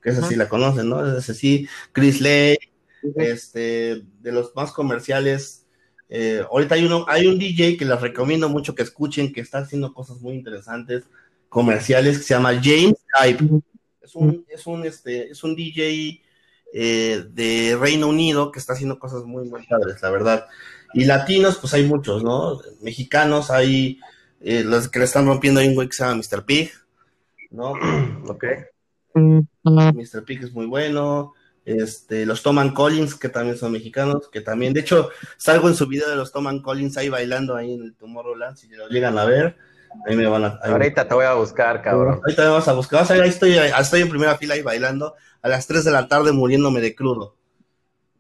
que 0.03 0.09
esa 0.09 0.27
sí 0.27 0.35
la 0.35 0.49
conocen, 0.49 0.89
¿no? 0.89 1.17
Ese 1.17 1.33
sí, 1.33 1.67
Chris 1.91 2.19
Lay, 2.21 2.57
este, 3.15 4.03
de 4.21 4.31
los 4.31 4.55
más 4.55 4.71
comerciales, 4.71 5.65
eh, 6.09 6.43
ahorita 6.49 6.75
hay, 6.75 6.85
uno, 6.85 7.05
hay 7.07 7.25
un 7.25 7.39
DJ 7.39 7.77
que 7.77 7.85
les 7.85 7.99
recomiendo 7.99 8.49
mucho 8.49 8.75
que 8.75 8.83
escuchen, 8.83 9.33
que 9.33 9.41
está 9.41 9.59
haciendo 9.59 9.93
cosas 9.93 10.19
muy 10.21 10.35
interesantes, 10.35 11.05
comerciales, 11.49 12.17
que 12.17 12.23
se 12.23 12.33
llama 12.33 12.59
James 12.61 12.97
Hype. 13.19 13.43
Es 14.01 14.15
un, 14.15 14.45
es 14.47 14.67
un, 14.67 14.85
este, 14.85 15.31
es 15.31 15.43
un 15.43 15.55
DJ 15.55 16.21
eh, 16.73 17.25
de 17.29 17.77
Reino 17.79 18.07
Unido 18.07 18.51
que 18.51 18.59
está 18.59 18.73
haciendo 18.73 18.99
cosas 18.99 19.23
muy, 19.23 19.49
muy 19.49 19.65
padres, 19.65 20.01
la 20.01 20.09
verdad. 20.09 20.47
Y 20.93 21.05
latinos, 21.05 21.57
pues 21.57 21.73
hay 21.73 21.85
muchos, 21.85 22.23
¿no? 22.23 22.59
Mexicanos, 22.81 23.49
hay 23.49 23.99
eh, 24.41 24.63
los 24.63 24.89
que 24.89 24.99
le 24.99 25.05
están 25.05 25.25
rompiendo 25.25 25.61
ahí 25.61 25.69
un 25.69 25.75
güey 25.75 25.87
que 25.87 25.95
se 25.95 26.03
llama 26.03 26.21
Mr. 26.21 26.45
Pig, 26.45 26.71
¿no? 27.49 27.73
Ok. 28.27 28.45
Mr. 29.13 30.23
Pig 30.25 30.43
es 30.43 30.53
muy 30.53 30.65
bueno 30.65 31.33
este, 31.65 32.25
los 32.25 32.43
Toman 32.43 32.73
Collins, 32.73 33.15
que 33.15 33.29
también 33.29 33.57
son 33.57 33.71
mexicanos, 33.71 34.29
que 34.29 34.41
también, 34.41 34.73
de 34.73 34.81
hecho, 34.81 35.09
salgo 35.37 35.69
en 35.69 35.75
su 35.75 35.87
video 35.87 36.09
de 36.09 36.15
los 36.15 36.31
Toman 36.31 36.61
Collins 36.61 36.97
ahí 36.97 37.09
bailando 37.09 37.55
ahí 37.55 37.73
en 37.73 37.83
el 37.83 37.95
Tomorrowland, 37.95 38.57
si 38.57 38.67
lo 38.69 38.89
llegan 38.89 39.17
a 39.17 39.25
ver, 39.25 39.55
ahí 40.05 40.15
me 40.15 40.25
van 40.25 40.43
a... 40.43 40.59
Ahorita 40.63 41.07
te 41.07 41.13
voy 41.13 41.25
a 41.25 41.33
buscar, 41.33 41.81
cabrón. 41.81 42.19
Ahorita 42.23 42.43
me 42.43 42.49
vas 42.49 42.67
a 42.67 42.73
buscar, 42.73 43.09
ahí 43.09 43.29
estoy, 43.29 43.55
estoy 43.55 44.01
en 44.01 44.09
primera 44.09 44.37
fila 44.37 44.55
ahí 44.55 44.61
bailando, 44.61 45.15
a 45.41 45.49
las 45.49 45.65
3 45.67 45.85
de 45.85 45.91
la 45.91 46.07
tarde 46.07 46.31
muriéndome 46.31 46.81
de 46.81 46.95
crudo. 46.95 47.35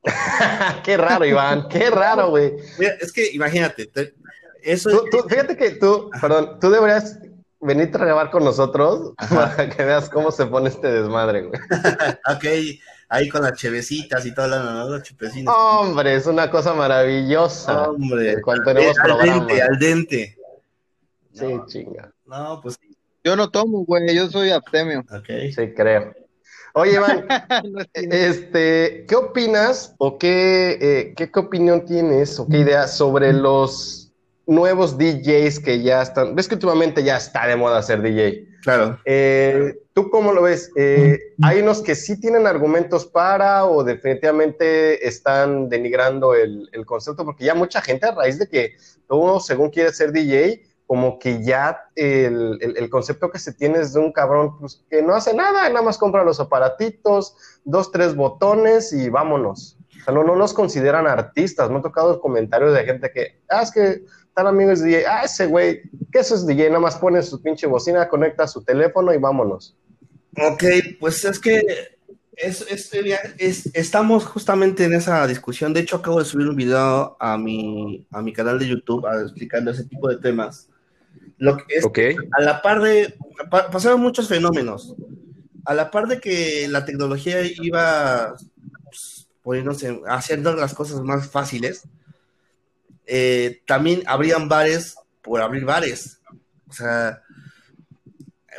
qué 0.83 0.97
raro, 0.97 1.25
Iván, 1.25 1.67
qué 1.69 1.89
raro, 1.89 2.29
güey. 2.29 2.53
es 3.01 3.11
que 3.11 3.31
imagínate, 3.31 3.91
eso... 4.61 5.05
fíjate 5.27 5.57
que 5.57 5.71
tú, 5.71 6.09
perdón, 6.21 6.59
tú 6.61 6.69
deberías 6.69 7.19
venir 7.63 7.89
a 7.93 7.97
grabar 7.97 8.31
con 8.31 8.43
nosotros 8.43 9.13
para 9.29 9.69
que 9.69 9.83
veas 9.83 10.09
cómo 10.09 10.31
se 10.31 10.45
pone 10.45 10.69
este 10.69 10.91
desmadre, 10.91 11.43
güey. 11.43 11.59
ok, 12.35 12.79
ahí 13.09 13.29
con 13.29 13.43
las 13.43 13.53
chevecitas 13.53 14.25
y 14.25 14.33
todo 14.33 14.47
lo 14.47 15.01
chupecinas. 15.01 15.53
Hombre, 15.57 16.15
es 16.15 16.27
una 16.27 16.49
cosa 16.49 16.73
maravillosa. 16.73 17.89
Hombre, 17.89 18.41
cuando 18.41 18.65
tenemos 18.65 18.97
al 18.99 19.17
dente, 19.19 19.61
al 19.61 19.79
dente. 19.79 20.37
Sí, 21.33 21.45
chinga. 21.67 22.11
No, 22.25 22.59
pues 22.61 22.79
yo 23.23 23.35
no 23.35 23.49
tomo, 23.49 23.85
güey, 23.85 24.15
yo 24.15 24.29
soy 24.29 24.51
abstemio. 24.51 24.99
Ok. 25.11 25.27
Sí, 25.55 25.73
creo. 25.73 26.13
Oye, 26.75 26.93
Iván, 26.93 27.27
este, 27.93 29.05
¿qué 29.07 29.15
opinas 29.15 29.93
o 29.99 30.17
qué, 30.17 30.77
eh, 30.81 31.13
qué, 31.15 31.31
qué 31.31 31.39
opinión 31.39 31.85
tienes 31.85 32.39
o 32.39 32.47
qué 32.47 32.57
idea 32.59 32.87
sobre 32.87 33.31
los 33.31 34.02
nuevos 34.45 34.97
DJs 34.97 35.59
que 35.59 35.81
ya 35.81 36.01
están, 36.01 36.35
ves 36.35 36.47
que 36.47 36.55
últimamente 36.55 37.03
ya 37.03 37.17
está 37.17 37.47
de 37.47 37.55
moda 37.55 37.81
ser 37.81 38.01
DJ. 38.01 38.47
Claro. 38.63 38.97
Eh, 39.05 39.79
¿Tú 39.93 40.09
cómo 40.09 40.31
lo 40.31 40.41
ves? 40.41 40.71
Eh, 40.75 41.19
¿Hay 41.43 41.61
unos 41.61 41.81
que 41.81 41.95
sí 41.95 42.19
tienen 42.19 42.47
argumentos 42.47 43.05
para 43.05 43.65
o 43.65 43.83
definitivamente 43.83 45.05
están 45.07 45.69
denigrando 45.69 46.33
el, 46.33 46.69
concepto? 46.85 47.25
Porque 47.25 47.45
ya 47.45 47.55
mucha 47.55 47.81
gente 47.81 48.07
a 48.07 48.11
raíz 48.11 48.39
de 48.39 48.47
que 48.47 48.75
uno 49.09 49.39
según 49.39 49.69
quiere 49.69 49.91
ser 49.91 50.11
DJ, 50.11 50.63
como 50.87 51.19
que 51.19 51.43
ya 51.43 51.89
el, 51.95 52.87
concepto 52.89 53.29
que 53.29 53.39
se 53.39 53.53
tiene 53.53 53.79
es 53.79 53.93
de 53.93 53.99
un 53.99 54.11
cabrón 54.11 54.57
pues, 54.59 54.83
que 54.89 55.01
no 55.01 55.13
hace 55.13 55.33
nada, 55.33 55.69
nada 55.69 55.81
más 55.81 55.97
compra 55.97 56.23
los 56.23 56.39
aparatitos, 56.39 57.35
dos, 57.63 57.91
tres 57.91 58.15
botones 58.15 58.93
y 58.93 59.09
vámonos. 59.09 59.77
O 60.01 60.03
sea, 60.05 60.13
no, 60.13 60.23
no 60.23 60.35
nos 60.35 60.53
consideran 60.53 61.07
artistas. 61.07 61.69
Me 61.69 61.77
han 61.77 61.81
tocado 61.81 62.19
comentarios 62.19 62.73
de 62.73 62.83
gente 62.83 63.11
que, 63.11 63.41
ah, 63.49 63.61
es 63.61 63.71
que 63.71 64.03
tal 64.33 64.47
amigo 64.47 64.71
es 64.71 64.83
DJ, 64.83 65.05
ah, 65.05 65.23
ese 65.23 65.45
güey, 65.45 65.81
¿qué 66.11 66.19
eso 66.19 66.35
es 66.35 66.45
DJ? 66.45 66.69
Nada 66.69 66.79
más 66.79 66.97
pone 66.97 67.21
su 67.21 67.41
pinche 67.41 67.67
bocina, 67.67 68.07
conecta 68.07 68.47
su 68.47 68.63
teléfono 68.63 69.13
y 69.13 69.17
vámonos. 69.17 69.75
Ok, 70.37 70.63
pues 70.99 71.23
es 71.25 71.39
que 71.39 71.93
es, 72.35 72.65
es, 73.37 73.69
estamos 73.73 74.25
justamente 74.25 74.85
en 74.85 74.93
esa 74.93 75.25
discusión. 75.27 75.73
De 75.73 75.81
hecho, 75.81 75.97
acabo 75.97 76.19
de 76.19 76.25
subir 76.25 76.47
un 76.47 76.55
video 76.55 77.15
a 77.19 77.37
mi, 77.37 78.05
a 78.11 78.21
mi 78.21 78.33
canal 78.33 78.57
de 78.57 78.67
YouTube 78.67 79.05
explicando 79.21 79.71
ese 79.71 79.85
tipo 79.85 80.09
de 80.09 80.17
temas. 80.17 80.69
Lo 81.37 81.57
que 81.57 81.75
es, 81.75 81.85
a 82.31 82.41
la 82.41 82.61
par 82.61 82.81
de, 82.81 83.15
pasaron 83.49 84.01
muchos 84.01 84.27
fenómenos. 84.27 84.95
A 85.65 85.73
la 85.73 85.91
par 85.91 86.07
de 86.07 86.19
que 86.19 86.67
la 86.67 86.85
tecnología 86.85 87.41
iba 87.43 88.35
pues, 88.85 89.27
poniéndose, 89.43 90.01
haciendo 90.07 90.55
las 90.55 90.73
cosas 90.73 91.01
más 91.01 91.29
fáciles, 91.29 91.83
eh, 93.05 93.61
también 93.65 94.03
habrían 94.05 94.49
bares 94.49 94.95
por 95.21 95.41
abrir 95.41 95.65
bares. 95.65 96.21
O 96.67 96.73
sea, 96.73 97.21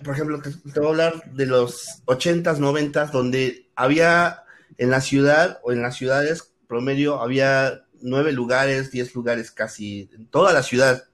por 0.02 0.14
ejemplo, 0.14 0.40
te, 0.40 0.80
voy 0.80 0.86
a 0.86 0.90
hablar 0.90 1.32
de 1.32 1.46
los 1.46 2.02
80s, 2.06 2.58
90s, 2.58 3.10
donde 3.10 3.68
había 3.74 4.44
en 4.78 4.90
la 4.90 5.00
ciudad 5.00 5.60
o 5.62 5.72
en 5.72 5.82
las 5.82 5.96
ciudades 5.96 6.54
promedio 6.66 7.20
había 7.20 7.84
nueve 8.00 8.32
lugares, 8.32 8.90
diez 8.90 9.14
lugares 9.14 9.50
casi 9.50 10.10
en 10.12 10.26
toda 10.26 10.52
la 10.52 10.62
ciudad. 10.62 11.04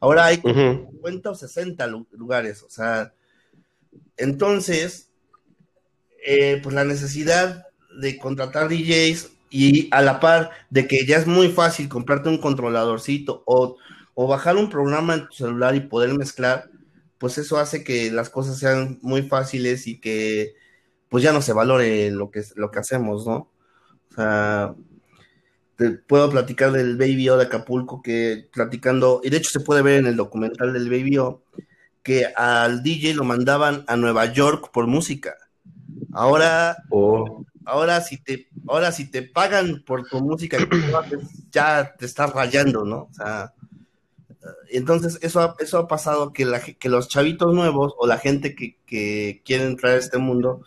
Ahora 0.00 0.26
hay 0.26 0.36
50 0.36 1.30
o 1.30 1.34
60 1.34 1.86
lugares, 2.12 2.62
o 2.62 2.70
sea, 2.70 3.12
entonces, 4.16 5.10
eh, 6.24 6.60
pues 6.62 6.74
la 6.74 6.84
necesidad 6.84 7.66
de 8.00 8.18
contratar 8.18 8.68
DJs 8.68 9.30
y 9.56 9.88
a 9.90 10.02
la 10.02 10.20
par 10.20 10.50
de 10.68 10.86
que 10.86 11.06
ya 11.06 11.16
es 11.16 11.26
muy 11.26 11.48
fácil 11.48 11.88
comprarte 11.88 12.28
un 12.28 12.38
controladorcito 12.38 13.42
o, 13.46 13.78
bajar 14.28 14.56
un 14.56 14.68
programa 14.68 15.14
en 15.14 15.28
tu 15.28 15.34
celular 15.34 15.74
y 15.74 15.80
poder 15.80 16.12
mezclar, 16.14 16.70
pues 17.18 17.38
eso 17.38 17.58
hace 17.58 17.82
que 17.82 18.10
las 18.10 18.28
cosas 18.28 18.58
sean 18.58 18.98
muy 19.00 19.22
fáciles 19.22 19.86
y 19.86 19.98
que 19.98 20.54
pues 21.08 21.24
ya 21.24 21.32
no 21.32 21.40
se 21.40 21.54
valore 21.54 22.10
lo 22.10 22.30
que, 22.30 22.42
lo 22.56 22.70
que 22.70 22.78
hacemos, 22.80 23.26
¿no? 23.26 23.50
O 24.10 24.14
sea, 24.14 24.74
te 25.76 25.90
puedo 25.92 26.30
platicar 26.30 26.72
del 26.72 26.96
Baby 26.96 27.30
O 27.30 27.36
de 27.38 27.44
Acapulco, 27.44 28.02
que 28.02 28.48
platicando, 28.52 29.20
y 29.24 29.30
de 29.30 29.38
hecho 29.38 29.50
se 29.50 29.60
puede 29.60 29.82
ver 29.82 30.00
en 30.00 30.06
el 30.06 30.16
documental 30.16 30.72
del 30.72 30.90
Baby 30.90 31.18
O, 31.18 31.42
que 32.02 32.26
al 32.26 32.82
DJ 32.82 33.14
lo 33.14 33.24
mandaban 33.24 33.84
a 33.86 33.96
Nueva 33.96 34.26
York 34.32 34.70
por 34.72 34.86
música. 34.86 35.34
Ahora, 36.12 36.76
oh. 36.90 37.44
Ahora 37.66 38.00
si 38.00 38.16
te, 38.16 38.48
ahora 38.66 38.92
si 38.92 39.10
te 39.10 39.22
pagan 39.22 39.82
por 39.84 40.08
tu 40.08 40.20
música, 40.20 40.56
ya 41.50 41.94
te 41.98 42.06
estás 42.06 42.32
rayando, 42.32 42.84
¿no? 42.84 43.08
O 43.10 43.12
sea, 43.12 43.52
entonces 44.70 45.18
eso 45.20 45.40
ha, 45.40 45.56
eso 45.58 45.78
ha 45.78 45.88
pasado 45.88 46.32
que, 46.32 46.44
la, 46.44 46.60
que 46.60 46.88
los 46.88 47.08
chavitos 47.08 47.52
nuevos 47.52 47.94
o 47.98 48.06
la 48.06 48.18
gente 48.18 48.54
que, 48.54 48.78
que 48.86 49.42
quiere 49.44 49.64
entrar 49.64 49.94
a 49.94 49.98
este 49.98 50.18
mundo, 50.18 50.62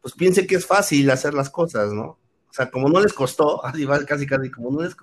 pues 0.00 0.14
piense 0.14 0.46
que 0.46 0.56
es 0.56 0.66
fácil 0.66 1.10
hacer 1.10 1.34
las 1.34 1.50
cosas, 1.50 1.92
¿no? 1.92 2.18
O 2.50 2.54
sea, 2.54 2.70
como 2.70 2.90
no 2.90 3.00
les 3.00 3.14
costó, 3.14 3.62
casi 4.06 4.26
casi 4.26 4.50
como 4.50 4.70
no 4.70 4.82
les 4.82 4.94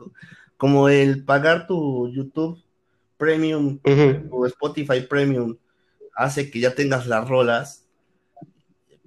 como 0.55 0.89
el 0.89 1.23
pagar 1.23 1.67
tu 1.67 2.09
YouTube 2.09 2.61
Premium 3.17 3.79
o 4.29 4.45
Spotify 4.45 5.01
Premium 5.01 5.57
hace 6.15 6.51
que 6.51 6.59
ya 6.59 6.75
tengas 6.75 7.07
las 7.07 7.27
rolas, 7.27 7.88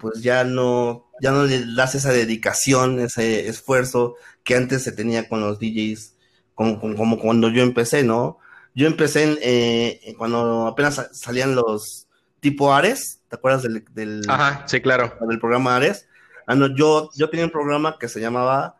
pues 0.02 0.20
ya 0.20 0.42
no, 0.42 1.08
ya 1.20 1.30
no 1.30 1.44
le 1.44 1.64
das 1.76 1.94
esa 1.94 2.12
dedicación, 2.12 2.98
ese 2.98 3.48
esfuerzo 3.48 4.16
que 4.42 4.56
antes 4.56 4.82
se 4.82 4.90
tenía 4.90 5.28
con 5.28 5.40
los 5.40 5.60
DJs, 5.60 6.16
como, 6.56 6.80
como 6.80 7.20
cuando 7.20 7.48
yo 7.48 7.62
empecé, 7.62 8.02
¿no? 8.02 8.38
Yo 8.74 8.88
empecé 8.88 9.22
en, 9.22 9.38
eh, 9.40 10.14
cuando 10.18 10.66
apenas 10.66 11.08
salían 11.12 11.54
los 11.54 12.08
tipo 12.40 12.74
Ares, 12.74 13.20
¿te 13.28 13.36
acuerdas 13.36 13.62
del, 13.62 13.84
del, 13.92 14.22
Ajá, 14.28 14.64
sí, 14.66 14.80
claro. 14.80 15.16
del 15.28 15.38
programa 15.38 15.76
Ares? 15.76 16.08
Ah, 16.48 16.56
no, 16.56 16.74
yo, 16.74 17.08
yo 17.14 17.30
tenía 17.30 17.46
un 17.46 17.52
programa 17.52 17.96
que 18.00 18.08
se 18.08 18.20
llamaba 18.20 18.76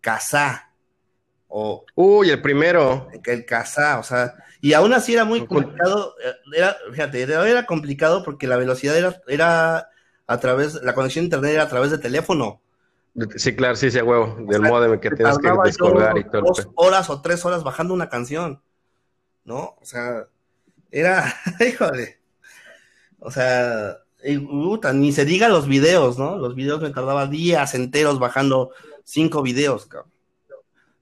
Casa. 0.00 0.72
O, 1.46 1.84
Uy, 1.94 2.30
el 2.30 2.42
primero. 2.42 3.08
El 3.24 3.46
Casa, 3.46 4.00
o 4.00 4.02
sea, 4.02 4.34
y 4.64 4.72
aún 4.72 4.94
así 4.94 5.12
era 5.12 5.24
muy 5.24 5.46
complicado, 5.46 6.16
eh, 6.24 6.32
era, 6.56 6.76
fíjate, 6.90 7.20
era, 7.20 7.66
complicado 7.66 8.24
porque 8.24 8.46
la 8.46 8.56
velocidad 8.56 8.96
era, 8.96 9.20
era 9.28 9.90
a 10.26 10.40
través, 10.40 10.74
la 10.82 10.94
conexión 10.94 11.22
a 11.22 11.26
internet 11.26 11.52
era 11.52 11.62
a 11.64 11.68
través 11.68 11.90
de 11.90 11.98
teléfono. 11.98 12.60
Sí, 13.36 13.54
claro, 13.54 13.76
sí, 13.76 13.90
sí, 13.90 14.00
huevo, 14.00 14.36
del 14.40 14.62
modem 14.62 14.98
que 14.98 15.10
tienes 15.10 15.38
que 15.38 15.50
descolgar 15.64 16.18
y 16.18 16.24
todo. 16.24 16.42
Dos 16.42 16.68
horas 16.74 17.10
o 17.10 17.22
tres 17.22 17.44
horas 17.44 17.62
bajando 17.62 17.94
una 17.94 18.08
canción. 18.08 18.60
¿no? 19.44 19.76
O 19.80 19.84
sea, 19.84 20.26
era, 20.90 21.34
híjole, 21.66 22.18
o 23.18 23.30
sea, 23.30 23.98
ni 24.94 25.12
se 25.12 25.24
diga 25.24 25.48
los 25.48 25.68
videos, 25.68 26.18
¿no? 26.18 26.36
Los 26.36 26.54
videos 26.54 26.80
me 26.82 26.90
tardaba 26.90 27.26
días 27.26 27.74
enteros 27.74 28.18
bajando 28.18 28.70
cinco 29.04 29.42
videos, 29.42 29.86
cabrón. 29.86 30.12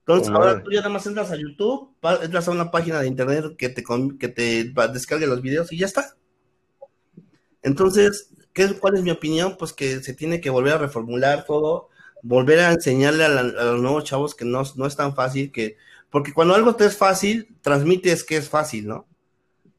Entonces, 0.05 0.33
ahora 0.33 0.61
tú 0.61 0.69
ya 0.69 0.79
nada 0.79 0.89
más 0.89 1.05
entras 1.07 1.31
a 1.31 1.37
YouTube, 1.37 1.95
entras 2.21 2.45
a 2.49 2.51
una 2.51 2.69
página 2.71 2.99
de 2.99 3.07
internet 3.07 3.55
que 3.57 3.69
te, 3.69 3.85
que 4.19 4.27
te 4.27 4.73
descargue 4.91 5.27
los 5.27 5.41
videos 5.41 5.71
y 5.71 5.77
ya 5.77 5.85
está. 5.85 6.17
Entonces, 7.61 8.32
¿qué, 8.53 8.73
¿cuál 8.79 8.95
es 8.95 9.03
mi 9.03 9.11
opinión? 9.11 9.55
Pues 9.57 9.73
que 9.73 10.01
se 10.01 10.13
tiene 10.13 10.39
que 10.39 10.49
volver 10.49 10.73
a 10.73 10.77
reformular 10.77 11.45
todo, 11.45 11.89
volver 12.21 12.59
a 12.59 12.71
enseñarle 12.71 13.25
a, 13.25 13.29
los 13.29 13.81
nuevos 13.81 14.03
chavos 14.03 14.35
que 14.35 14.45
no, 14.45 14.63
no 14.75 14.85
es 14.85 14.95
tan 14.95 15.15
fácil, 15.15 15.51
que 15.51 15.77
porque 16.09 16.31
cuando 16.31 16.53
algo 16.53 16.75
te 16.75 16.85
es 16.85 16.95
fácil, 16.95 17.55
transmites 17.61 18.23
que 18.23 18.37
es 18.37 18.47
fácil, 18.47 18.87
¿no? 18.87 19.07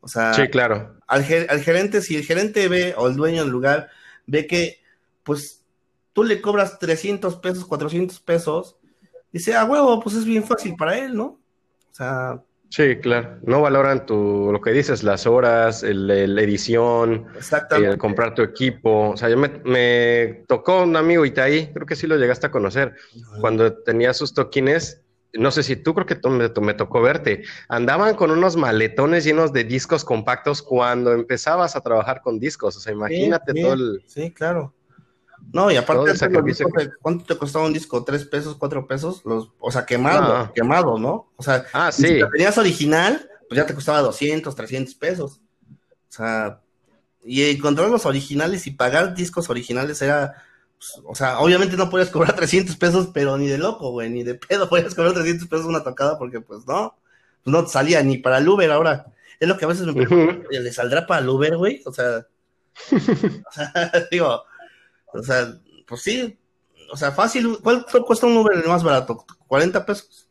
O 0.01 0.09
sea, 0.09 0.35
sí, 0.35 0.49
claro. 0.49 0.97
Al, 1.07 1.25
gerente, 1.25 2.03
si 2.03 2.17
el 2.17 2.25
gerente 2.25 2.69
ve, 2.69 2.93
o 2.97 3.07
el 3.07 3.15
dueño 3.15 3.43
del 3.43 3.53
lugar, 3.53 3.89
ve 4.27 4.47
que, 4.47 4.83
pues, 5.23 5.65
tú 6.13 6.25
le 6.25 6.41
cobras 6.41 6.81
300 6.81 7.37
pesos, 7.37 7.65
400 7.65 8.19
pesos, 8.19 8.77
dice, 9.33 9.55
ah, 9.55 9.65
huevo, 9.65 10.01
pues 10.01 10.17
es 10.17 10.25
bien 10.25 10.43
fácil 10.45 10.75
para 10.77 10.99
él, 10.99 11.17
¿no? 11.17 11.25
O 11.25 11.95
sea... 11.95 12.43
Sí, 12.75 12.97
claro. 12.97 13.39
No 13.43 13.61
valoran 13.61 14.05
tu, 14.05 14.51
lo 14.51 14.61
que 14.61 14.73
dices, 14.73 15.05
las 15.05 15.29
horas, 15.29 15.85
la 15.85 16.43
edición, 16.43 17.27
el 17.71 17.99
comprar 17.99 18.35
tu 18.35 18.43
equipo. 18.43 19.11
O 19.11 19.17
sea, 19.17 19.29
yo 19.29 19.37
me, 19.37 19.49
me 19.65 20.43
tocó 20.49 20.83
un 20.83 20.97
amigo 20.97 21.25
Itaí, 21.25 21.69
creo 21.73 21.87
que 21.87 21.95
sí 21.95 22.09
lo 22.09 22.17
llegaste 22.17 22.49
a 22.49 22.51
conocer, 22.51 22.97
cuando 23.41 23.75
tenía 23.75 24.13
sus 24.13 24.35
toquines, 24.35 25.05
no 25.35 25.53
sé 25.53 25.63
si 25.63 25.77
tú 25.77 25.95
creo 25.95 26.05
que 26.05 26.19
me, 26.29 26.49
me, 26.49 26.75
tocó 26.75 27.01
verte, 27.01 27.45
andaban 27.69 28.17
con 28.17 28.33
unos 28.33 28.57
maletones 28.57 29.23
llenos 29.23 29.53
de 29.53 29.63
discos 29.63 30.05
compactos 30.05 30.61
cuando 30.61 31.13
empezabas 31.13 31.77
a 31.77 31.81
trabajar 31.81 32.23
con 32.23 32.41
discos, 32.41 32.77
o 32.77 32.81
sea, 32.81 32.93
imagínate 32.93 33.55
todo 33.55 33.75
el... 33.75 34.03
Sí, 34.09 34.33
claro. 34.33 34.75
No, 35.53 35.71
y 35.71 35.77
aparte, 35.77 36.13
¿cuánto 37.01 37.25
te 37.25 37.39
costaba 37.39 37.67
un 37.67 37.73
disco? 37.73 38.03
¿Tres 38.05 38.25
pesos, 38.25 38.57
cuatro 38.57 38.87
pesos? 38.87 39.23
Los, 39.25 39.51
o 39.61 39.71
sea, 39.71 39.87
quemado, 39.87 40.53
quemado, 40.53 40.99
¿no? 40.99 41.31
O 41.37 41.43
sea, 41.43 41.65
ah, 41.73 41.93
sí. 41.93 42.09
si 42.09 42.31
tenías 42.33 42.59
original, 42.59 43.29
pues 43.49 43.57
ya 43.59 43.67
te 43.67 43.75
costaba 43.75 44.01
200, 44.01 44.55
300 44.55 44.95
pesos. 44.97 45.41
O 45.71 46.13
sea, 46.13 46.61
y 47.25 47.43
encontrar 47.45 47.89
los 47.89 48.07
originales 48.07 48.67
y 48.67 48.73
pagar 48.73 49.15
discos 49.15 49.49
originales 49.49 50.03
era 50.03 50.35
pues, 50.85 51.03
o 51.05 51.15
sea, 51.15 51.39
obviamente 51.39 51.77
no 51.77 51.91
puedes 51.91 52.11
cobrar 52.11 52.35
300 52.37 52.77
pesos, 52.77 53.09
pero 53.13 53.37
ni 53.39 53.49
de 53.49 53.59
loco, 53.59 53.91
güey, 53.91 54.11
ni 54.11 54.23
de 54.23 54.35
pedo 54.35 54.69
puedes 54.69 54.95
cobrar 54.95 55.15
300 55.15 55.49
pesos 55.49 55.67
una 55.67 55.83
tocada 55.83 56.19
porque 56.19 56.41
pues 56.41 56.67
no, 56.67 56.97
pues 57.43 57.53
no 57.53 57.67
salía 57.67 58.03
ni 58.03 58.19
para 58.19 58.39
el 58.39 58.49
Uber 58.49 58.71
ahora. 58.71 59.07
Es 59.41 59.49
lo 59.49 59.57
que 59.57 59.65
a 59.65 59.69
veces 59.69 59.87
me 59.87 59.93
pregunto, 59.93 60.49
¿le 60.51 60.73
saldrá 60.73 61.07
para 61.07 61.21
el 61.21 61.29
Uber, 61.29 61.57
güey? 61.57 61.83
O 61.87 61.93
sea, 61.93 62.27
o 62.93 63.53
sea, 63.53 63.93
digo, 64.11 64.45
o 65.15 65.23
sea, 65.23 65.59
pues 65.87 66.03
sí, 66.03 66.39
o 66.93 66.97
sea, 66.97 67.13
fácil, 67.13 67.59
¿cuál 67.63 67.87
cuesta 68.07 68.27
un 68.27 68.37
Uber 68.37 68.59
el 68.59 68.69
más 68.69 68.83
barato? 68.83 69.25
¿40 69.49 69.85
pesos? 69.85 70.29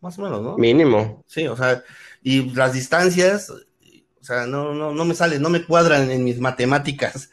Más 0.00 0.18
o 0.18 0.22
menos, 0.22 0.42
¿no? 0.42 0.56
Mínimo. 0.56 1.24
Sí, 1.26 1.46
o 1.48 1.56
sea, 1.56 1.82
y 2.22 2.50
las 2.50 2.72
distancias, 2.72 3.50
o 3.50 4.24
sea, 4.24 4.46
no, 4.46 4.72
no, 4.72 4.92
no 4.92 5.04
me 5.04 5.14
sale, 5.14 5.38
no 5.38 5.48
me 5.48 5.64
cuadran 5.64 6.10
en 6.10 6.22
mis 6.24 6.38
matemáticas 6.38 7.30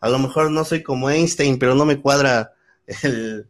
a 0.00 0.08
lo 0.08 0.18
mejor 0.18 0.50
no 0.50 0.64
soy 0.64 0.82
como 0.82 1.10
Einstein, 1.10 1.58
pero 1.58 1.74
no 1.74 1.84
me 1.84 2.00
cuadra 2.00 2.54
el, 3.02 3.48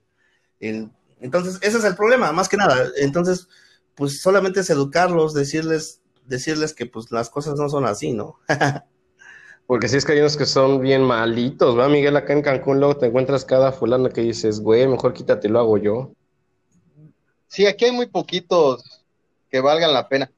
entonces, 1.20 1.58
ese 1.62 1.78
es 1.78 1.84
el 1.84 1.96
problema, 1.96 2.32
más 2.32 2.48
que 2.48 2.56
nada. 2.56 2.88
Entonces, 2.96 3.48
pues 3.94 4.20
solamente 4.20 4.60
es 4.60 4.70
educarlos, 4.70 5.34
decirles, 5.34 6.00
decirles 6.26 6.72
que 6.74 6.86
pues 6.86 7.10
las 7.10 7.30
cosas 7.30 7.58
no 7.58 7.68
son 7.68 7.86
así, 7.86 8.12
¿no? 8.12 8.38
Porque 9.68 9.86
si 9.86 9.98
es 9.98 10.04
que 10.04 10.12
hay 10.12 10.18
unos 10.18 10.36
que 10.36 10.46
son 10.46 10.80
bien 10.80 11.02
malitos, 11.02 11.78
¿va, 11.78 11.88
Miguel? 11.88 12.16
Acá 12.16 12.32
en 12.32 12.42
Cancún 12.42 12.80
luego 12.80 12.96
te 12.96 13.06
encuentras 13.06 13.44
cada 13.44 13.70
fulano 13.70 14.08
que 14.08 14.22
dices, 14.22 14.60
güey, 14.60 14.88
mejor 14.88 15.12
quítate, 15.12 15.48
lo 15.48 15.60
hago 15.60 15.78
yo. 15.78 16.10
Sí, 17.46 17.66
aquí 17.66 17.84
hay 17.84 17.92
muy 17.92 18.06
poquitos 18.06 19.04
que 19.50 19.60
valgan 19.60 19.92
la 19.92 20.08
pena. 20.08 20.32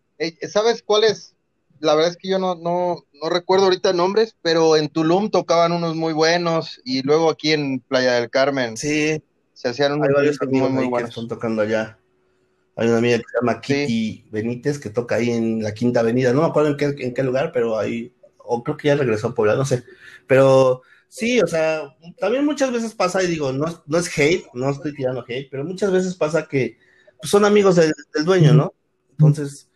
¿Sabes 0.48 0.82
cuál 0.82 1.04
es 1.04 1.34
la 1.80 1.94
verdad 1.94 2.10
es 2.10 2.16
que 2.16 2.28
yo 2.28 2.38
no, 2.38 2.54
no, 2.54 3.04
no 3.20 3.30
recuerdo 3.30 3.64
ahorita 3.64 3.92
nombres, 3.92 4.36
pero 4.42 4.76
en 4.76 4.88
Tulum 4.88 5.30
tocaban 5.30 5.72
unos 5.72 5.96
muy 5.96 6.12
buenos 6.12 6.80
y 6.84 7.02
luego 7.02 7.30
aquí 7.30 7.52
en 7.52 7.80
Playa 7.80 8.14
del 8.14 8.30
Carmen. 8.30 8.76
Sí. 8.76 9.22
Se 9.54 9.68
hacían 9.68 9.94
unos 9.94 10.08
muy, 10.50 10.68
muy 10.68 10.86
buenos. 10.86 11.10
Que 11.10 11.20
están 11.20 11.28
tocando 11.28 11.62
allá. 11.62 11.98
Hay 12.76 12.88
una 12.88 12.98
amiga 12.98 13.18
que 13.18 13.24
se 13.24 13.38
llama 13.40 13.60
Kitty 13.60 14.26
Benítez 14.30 14.78
que 14.78 14.90
toca 14.90 15.16
ahí 15.16 15.30
en 15.30 15.62
la 15.62 15.72
Quinta 15.72 16.00
Avenida. 16.00 16.32
No 16.32 16.42
me 16.42 16.48
acuerdo 16.48 16.70
en 16.70 16.76
qué, 16.76 17.04
en 17.04 17.14
qué 17.14 17.22
lugar, 17.22 17.50
pero 17.52 17.78
ahí, 17.78 18.12
o 18.52 18.64
creo 18.64 18.76
que 18.76 18.88
ya 18.88 18.96
regresó 18.96 19.28
a 19.28 19.34
Puebla, 19.34 19.54
no 19.54 19.64
sé. 19.64 19.84
Pero 20.26 20.82
sí, 21.08 21.40
o 21.40 21.46
sea, 21.46 21.96
también 22.18 22.44
muchas 22.44 22.72
veces 22.72 22.94
pasa, 22.94 23.22
y 23.22 23.28
digo, 23.28 23.52
no, 23.52 23.66
no 23.86 23.98
es 23.98 24.18
hate, 24.18 24.46
no 24.54 24.70
estoy 24.70 24.92
tirando 24.92 25.24
hate, 25.26 25.48
pero 25.50 25.64
muchas 25.64 25.92
veces 25.92 26.16
pasa 26.16 26.48
que 26.48 26.76
pues, 27.20 27.30
son 27.30 27.44
amigos 27.44 27.76
del 27.76 27.94
dueño, 28.24 28.52
¿no? 28.52 28.74
Entonces 29.12 29.70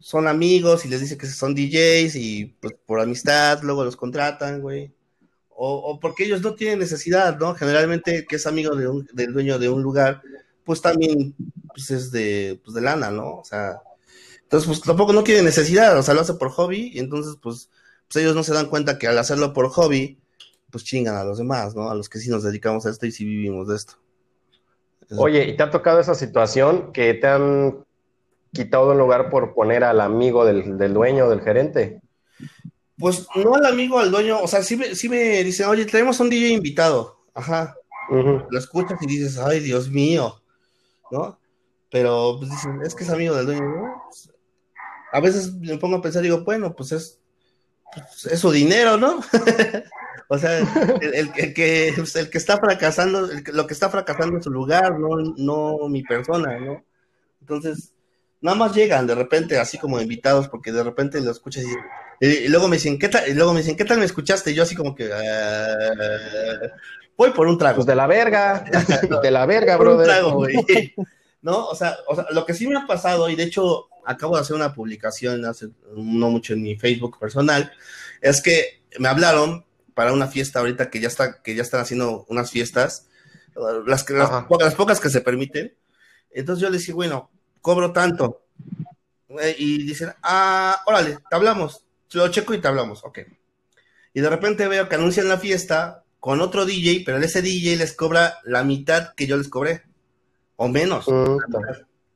son 0.00 0.26
amigos 0.26 0.84
y 0.84 0.88
les 0.88 1.00
dice 1.00 1.16
que 1.16 1.26
son 1.26 1.54
DJs 1.54 2.16
y 2.16 2.46
pues, 2.60 2.74
por 2.86 3.00
amistad 3.00 3.60
luego 3.62 3.84
los 3.84 3.96
contratan, 3.96 4.60
güey. 4.60 4.92
O, 5.60 5.98
porque 6.00 6.24
ellos 6.24 6.42
no 6.42 6.54
tienen 6.54 6.78
necesidad, 6.80 7.38
¿no? 7.38 7.54
Generalmente 7.54 8.26
que 8.28 8.36
es 8.36 8.46
amigo 8.46 8.76
de 8.76 8.88
un, 8.88 9.08
del 9.12 9.32
dueño 9.32 9.58
de 9.58 9.68
un 9.68 9.82
lugar, 9.82 10.22
pues 10.64 10.80
también 10.80 11.34
pues, 11.74 11.90
es 11.90 12.10
de, 12.10 12.60
pues, 12.64 12.74
de 12.74 12.80
lana, 12.80 13.10
¿no? 13.10 13.36
O 13.38 13.44
sea, 13.44 13.80
entonces 14.42 14.66
pues 14.66 14.80
tampoco 14.80 15.12
no 15.12 15.24
tiene 15.24 15.42
necesidad, 15.42 15.98
o 15.98 16.02
sea, 16.02 16.14
lo 16.14 16.22
hace 16.22 16.34
por 16.34 16.50
hobby 16.50 16.90
y 16.94 17.00
entonces 17.00 17.36
pues, 17.42 17.68
pues 18.08 18.24
ellos 18.24 18.34
no 18.34 18.42
se 18.42 18.54
dan 18.54 18.66
cuenta 18.66 18.98
que 18.98 19.06
al 19.06 19.18
hacerlo 19.18 19.52
por 19.52 19.68
hobby, 19.68 20.18
pues 20.70 20.84
chingan 20.84 21.16
a 21.16 21.24
los 21.24 21.38
demás, 21.38 21.74
¿no? 21.74 21.90
A 21.90 21.94
los 21.94 22.08
que 22.08 22.18
sí 22.18 22.30
nos 22.30 22.42
dedicamos 22.42 22.86
a 22.86 22.90
esto 22.90 23.06
y 23.06 23.12
sí 23.12 23.24
vivimos 23.24 23.68
de 23.68 23.76
esto. 23.76 23.94
Oye, 25.16 25.44
¿y 25.44 25.56
te 25.56 25.62
ha 25.62 25.70
tocado 25.70 26.00
esa 26.00 26.14
situación 26.14 26.92
que 26.92 27.14
te 27.14 27.26
han 27.26 27.84
quitado 28.52 28.92
un 28.92 28.98
lugar 28.98 29.30
por 29.30 29.54
poner 29.54 29.84
al 29.84 30.00
amigo 30.00 30.44
del, 30.44 30.76
del 30.76 30.94
dueño, 30.94 31.28
del 31.28 31.40
gerente? 31.40 32.00
Pues 32.98 33.26
no 33.36 33.54
al 33.54 33.66
amigo, 33.66 33.98
al 33.98 34.10
dueño, 34.10 34.40
o 34.40 34.48
sea, 34.48 34.62
sí 34.62 34.76
me, 34.76 34.94
sí 34.94 35.08
me 35.08 35.44
dicen, 35.44 35.66
oye, 35.66 35.84
tenemos 35.84 36.18
un 36.20 36.28
DJ 36.28 36.48
invitado, 36.48 37.20
ajá, 37.32 37.76
lo 38.10 38.58
escuchas 38.58 39.00
y 39.02 39.06
dices, 39.06 39.38
ay, 39.38 39.60
Dios 39.60 39.88
mío, 39.88 40.42
¿no? 41.10 41.38
Pero 41.90 42.36
pues 42.38 42.50
dicen, 42.50 42.80
es 42.82 42.94
que 42.94 43.04
es 43.04 43.10
amigo 43.10 43.34
del 43.36 43.46
dueño, 43.46 43.62
¿no? 43.62 44.02
a 45.12 45.20
veces 45.20 45.54
me 45.54 45.78
pongo 45.78 45.96
a 45.96 46.02
pensar, 46.02 46.22
digo, 46.22 46.44
bueno, 46.44 46.74
pues 46.74 46.92
es, 46.92 47.17
pues, 47.17 47.17
es 48.30 48.38
su 48.38 48.50
dinero, 48.50 48.96
¿no? 48.96 49.20
o 50.28 50.38
sea, 50.38 50.58
el, 51.00 51.32
que, 51.32 51.92
pues, 51.96 52.16
el 52.16 52.30
que 52.30 52.38
está 52.38 52.58
fracasando, 52.58 53.28
lo 53.52 53.66
que 53.66 53.74
está 53.74 53.88
fracasando 53.88 54.38
es 54.38 54.44
su 54.44 54.50
lugar, 54.50 54.98
no, 54.98 55.16
no 55.36 55.88
mi 55.88 56.02
persona, 56.02 56.58
¿no? 56.58 56.84
Entonces, 57.40 57.92
nada 58.40 58.56
más 58.56 58.74
llegan 58.74 59.06
de 59.06 59.14
repente 59.14 59.58
así 59.58 59.78
como 59.78 60.00
invitados 60.00 60.48
porque 60.48 60.72
de 60.72 60.82
repente 60.82 61.20
lo 61.20 61.30
escuchas 61.30 61.64
y, 62.20 62.48
luego 62.48 62.68
me 62.68 62.76
dicen 62.76 62.98
qué 62.98 63.08
tal 63.08 63.28
y 63.28 63.34
luego 63.34 63.52
me 63.52 63.60
dicen 63.60 63.76
qué 63.76 63.84
tal 63.84 63.98
me 63.98 64.04
escuchaste 64.04 64.50
y 64.50 64.54
yo 64.54 64.62
así 64.62 64.74
como 64.74 64.94
que 64.94 65.10
ah, 65.12 65.92
voy 67.16 67.30
por 67.30 67.46
un 67.46 67.58
trago 67.58 67.76
pues 67.76 67.86
de 67.86 67.94
la 67.94 68.06
verga 68.06 68.64
de 69.22 69.30
la 69.30 69.46
verga 69.46 69.76
bro 69.76 70.00
no 71.42 71.66
o 71.66 71.74
sea, 71.74 71.96
o 72.06 72.14
sea 72.14 72.26
lo 72.30 72.44
que 72.44 72.54
sí 72.54 72.66
me 72.66 72.78
ha 72.78 72.86
pasado 72.86 73.28
y 73.28 73.36
de 73.36 73.44
hecho 73.44 73.88
acabo 74.08 74.36
de 74.36 74.42
hacer 74.42 74.56
una 74.56 74.74
publicación 74.74 75.44
hace 75.44 75.68
no 75.94 76.30
mucho 76.30 76.54
en 76.54 76.62
mi 76.62 76.76
Facebook 76.76 77.18
personal 77.18 77.72
es 78.20 78.42
que 78.42 78.82
me 78.98 79.08
hablaron 79.08 79.64
para 79.94 80.12
una 80.12 80.26
fiesta 80.26 80.60
ahorita 80.60 80.90
que 80.90 81.00
ya 81.00 81.08
está 81.08 81.42
que 81.42 81.54
ya 81.54 81.62
están 81.62 81.80
haciendo 81.80 82.24
unas 82.28 82.50
fiestas 82.50 83.08
las, 83.86 84.04
que, 84.04 84.14
las, 84.14 84.30
las 84.30 84.74
pocas 84.74 85.00
que 85.00 85.10
se 85.10 85.20
permiten 85.20 85.74
entonces 86.30 86.62
yo 86.62 86.70
les 86.70 86.80
dije 86.82 86.92
bueno 86.92 87.30
cobro 87.60 87.92
tanto. 87.92 88.46
Eh, 89.28 89.54
y 89.58 89.82
dicen, 89.84 90.12
ah, 90.22 90.80
órale, 90.86 91.18
te 91.28 91.36
hablamos. 91.36 91.84
Lo 92.12 92.28
checo 92.28 92.54
y 92.54 92.60
te 92.60 92.68
hablamos, 92.68 93.04
ok. 93.04 93.20
Y 94.14 94.20
de 94.20 94.30
repente 94.30 94.66
veo 94.68 94.88
que 94.88 94.94
anuncian 94.94 95.28
la 95.28 95.36
fiesta 95.36 96.04
con 96.18 96.40
otro 96.40 96.64
DJ, 96.64 97.02
pero 97.04 97.18
ese 97.18 97.42
DJ 97.42 97.76
les 97.76 97.92
cobra 97.92 98.38
la 98.44 98.64
mitad 98.64 99.14
que 99.14 99.26
yo 99.26 99.36
les 99.36 99.48
cobré. 99.48 99.82
O 100.56 100.68
menos. 100.68 101.06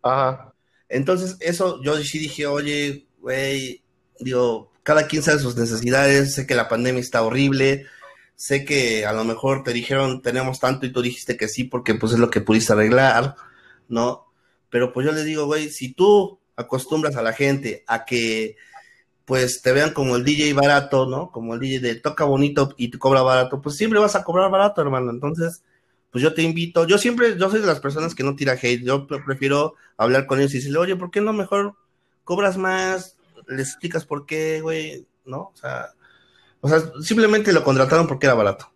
Ajá. 0.03 0.52
Entonces, 0.93 1.39
eso 1.41 1.83
yo 1.83 1.97
sí 1.97 2.19
dije, 2.19 2.47
oye, 2.47 3.07
güey, 3.19 3.83
digo, 4.21 4.71
cada 4.83 5.07
quien 5.07 5.23
sabe 5.23 5.39
sus 5.39 5.57
necesidades, 5.57 6.35
sé 6.35 6.47
que 6.47 6.55
la 6.55 6.69
pandemia 6.69 7.01
está 7.01 7.23
horrible, 7.23 7.87
sé 8.37 8.67
que 8.67 9.07
a 9.07 9.15
lo 9.15 9.25
mejor 9.25 9.65
te 9.65 9.73
dijeron 9.73 10.21
tenemos 10.21 10.61
tanto 10.61 10.85
y 10.85 10.93
tú 10.93 11.01
dijiste 11.01 11.39
que 11.39 11.49
sí 11.49 11.65
porque 11.65 11.95
pues 11.95 12.13
es 12.13 12.19
lo 12.19 12.29
que 12.29 12.43
pudiste 12.43 12.75
arreglar, 12.75 13.37
¿no? 13.89 14.27
Pero 14.69 14.93
pues 14.93 15.07
yo 15.07 15.13
les 15.13 15.25
digo, 15.25 15.47
güey, 15.47 15.71
si 15.71 15.95
tú 15.95 16.41
acostumbras 16.57 17.17
a 17.17 17.23
la 17.23 17.33
gente 17.33 17.85
a 17.87 18.05
que 18.05 18.57
pues 19.25 19.63
te 19.63 19.73
vean 19.73 19.95
como 19.95 20.17
el 20.17 20.25
DJ 20.25 20.53
barato, 20.53 21.07
¿no? 21.07 21.31
Como 21.31 21.55
el 21.55 21.61
DJ 21.61 21.81
de 21.81 21.95
toca 21.95 22.25
bonito 22.25 22.75
y 22.77 22.91
te 22.91 22.99
cobra 22.99 23.23
barato, 23.23 23.63
pues 23.63 23.77
siempre 23.77 23.99
vas 23.99 24.15
a 24.15 24.25
cobrar 24.25 24.51
barato, 24.51 24.83
hermano. 24.83 25.11
Entonces, 25.11 25.63
pues 26.13 26.23
yo 26.23 26.35
te 26.35 26.43
invito, 26.43 26.87
yo 26.87 26.99
siempre, 26.99 27.37
yo 27.39 27.51
soy 27.51 27.61
de 27.61 27.67
las 27.67 27.81
personas 27.81 28.15
que 28.15 28.23
no 28.23 28.37
tira 28.37 28.53
hate, 28.53 28.85
yo 28.85 29.07
prefiero 29.07 29.75
hablar 29.97 30.27
con 30.27 30.39
ellos 30.39 30.55
y 30.55 30.59
decirle, 30.59 30.79
oye, 30.79 30.97
¿por 30.97 31.11
qué 31.11 31.21
no 31.21 31.33
mejor 31.33 31.75
cobras 32.23 32.57
más? 32.57 33.17
Les 33.49 33.71
explicas 33.71 34.05
por 34.05 34.27
qué, 34.27 34.61
güey, 34.61 35.07
¿no? 35.25 35.41
O 35.41 35.57
sea, 35.57 35.89
o 36.61 36.69
sea, 36.69 36.81
simplemente 37.03 37.53
lo 37.53 37.65
contrataron 37.65 38.07
porque 38.07 38.27
era 38.27 38.35
barato. 38.35 38.71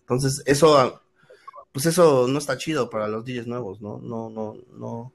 Entonces, 0.00 0.42
eso, 0.44 1.00
pues 1.72 1.86
eso 1.86 2.26
no 2.28 2.38
está 2.38 2.58
chido 2.58 2.90
para 2.90 3.08
los 3.08 3.24
DJs 3.24 3.46
nuevos, 3.46 3.80
¿no? 3.80 3.98
No, 4.02 4.28
no, 4.28 4.56
no 4.76 5.12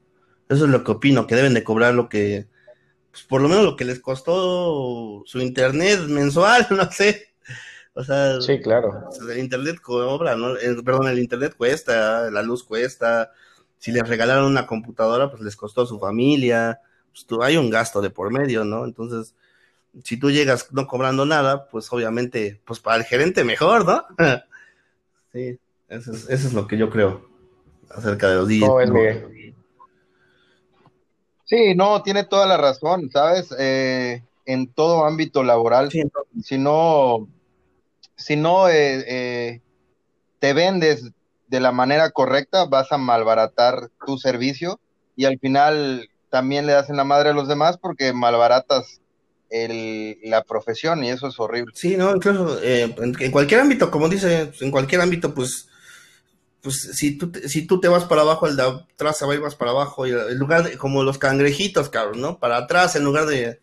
eso 0.48 0.64
es 0.64 0.70
lo 0.70 0.84
que 0.84 0.92
opino, 0.92 1.26
que 1.26 1.34
deben 1.34 1.54
de 1.54 1.64
cobrar 1.64 1.94
lo 1.94 2.08
que, 2.08 2.46
pues 3.10 3.24
por 3.24 3.40
lo 3.40 3.48
menos 3.48 3.64
lo 3.64 3.76
que 3.76 3.84
les 3.84 4.00
costó 4.00 5.22
su 5.26 5.40
internet 5.40 6.00
mensual, 6.08 6.66
no 6.70 6.90
sé. 6.90 7.28
O 7.96 8.04
sea, 8.04 8.42
sí, 8.42 8.60
claro. 8.60 9.08
El 9.26 9.38
internet 9.38 9.80
cobra, 9.80 10.36
¿no? 10.36 10.54
perdón, 10.84 11.08
el 11.08 11.18
internet 11.18 11.54
cuesta, 11.56 12.30
la 12.30 12.42
luz 12.42 12.62
cuesta. 12.62 13.32
Si 13.78 13.90
les 13.90 14.06
regalaron 14.06 14.44
una 14.44 14.66
computadora, 14.66 15.30
pues 15.30 15.40
les 15.40 15.56
costó 15.56 15.82
a 15.82 15.86
su 15.86 15.98
familia. 15.98 16.78
Pues 17.10 17.26
hay 17.40 17.56
un 17.56 17.70
gasto 17.70 18.02
de 18.02 18.10
por 18.10 18.30
medio, 18.30 18.66
¿no? 18.66 18.84
Entonces, 18.84 19.34
si 20.04 20.18
tú 20.18 20.30
llegas 20.30 20.70
no 20.72 20.86
cobrando 20.86 21.24
nada, 21.24 21.68
pues 21.68 21.90
obviamente, 21.90 22.60
pues 22.66 22.80
para 22.80 22.98
el 22.98 23.04
gerente 23.04 23.44
mejor, 23.44 23.86
¿no? 23.86 24.04
sí, 25.32 25.58
eso 25.88 26.12
es, 26.12 26.28
eso 26.28 26.48
es 26.48 26.52
lo 26.52 26.66
que 26.66 26.76
yo 26.76 26.90
creo 26.90 27.26
acerca 27.88 28.28
de 28.28 28.34
los 28.34 28.48
días. 28.48 28.68
¿Cómo 28.68 28.80
es, 28.80 29.24
Sí, 31.44 31.74
no, 31.76 32.02
tiene 32.02 32.24
toda 32.24 32.44
la 32.44 32.56
razón, 32.56 33.08
¿sabes? 33.08 33.54
Eh, 33.56 34.20
en 34.44 34.66
todo 34.66 35.06
ámbito 35.06 35.44
laboral, 35.44 35.90
si 36.42 36.58
no, 36.58 37.28
si 38.16 38.36
no 38.36 38.68
eh, 38.68 39.04
eh, 39.06 39.60
te 40.38 40.52
vendes 40.52 41.10
de 41.48 41.60
la 41.60 41.72
manera 41.72 42.10
correcta, 42.10 42.64
vas 42.66 42.90
a 42.92 42.98
malbaratar 42.98 43.90
tu 44.04 44.18
servicio 44.18 44.80
y 45.14 45.24
al 45.26 45.38
final 45.38 46.08
también 46.30 46.66
le 46.66 46.72
das 46.72 46.90
en 46.90 46.96
la 46.96 47.04
madre 47.04 47.30
a 47.30 47.34
los 47.34 47.48
demás 47.48 47.78
porque 47.78 48.12
malbaratas 48.12 49.00
el, 49.48 50.18
la 50.24 50.42
profesión 50.42 51.04
y 51.04 51.10
eso 51.10 51.28
es 51.28 51.38
horrible. 51.38 51.72
Sí, 51.76 51.96
no, 51.96 52.14
incluso 52.14 52.60
en, 52.62 52.94
en, 52.98 53.30
cualquier 53.30 53.60
ámbito, 53.60 53.90
como 53.90 54.08
dice, 54.08 54.50
en 54.60 54.70
cualquier 54.70 55.00
ámbito, 55.00 55.32
pues 55.34 55.68
pues 56.66 56.80
si 56.94 57.16
tú, 57.16 57.30
te, 57.30 57.48
si 57.48 57.64
tú 57.64 57.78
te 57.78 57.86
vas 57.86 58.06
para 58.06 58.22
abajo, 58.22 58.48
el 58.48 58.56
de 58.56 58.64
atrás 58.64 59.16
se 59.16 59.24
va 59.24 59.36
y 59.36 59.38
vas 59.38 59.54
para 59.54 59.70
abajo, 59.70 60.04
y 60.04 60.10
lugar 60.34 60.64
de, 60.64 60.76
como 60.76 61.04
los 61.04 61.16
cangrejitos, 61.16 61.90
cabrón, 61.90 62.20
¿no? 62.20 62.40
Para 62.40 62.56
atrás 62.56 62.96
en 62.96 63.04
lugar 63.04 63.26
de, 63.26 63.60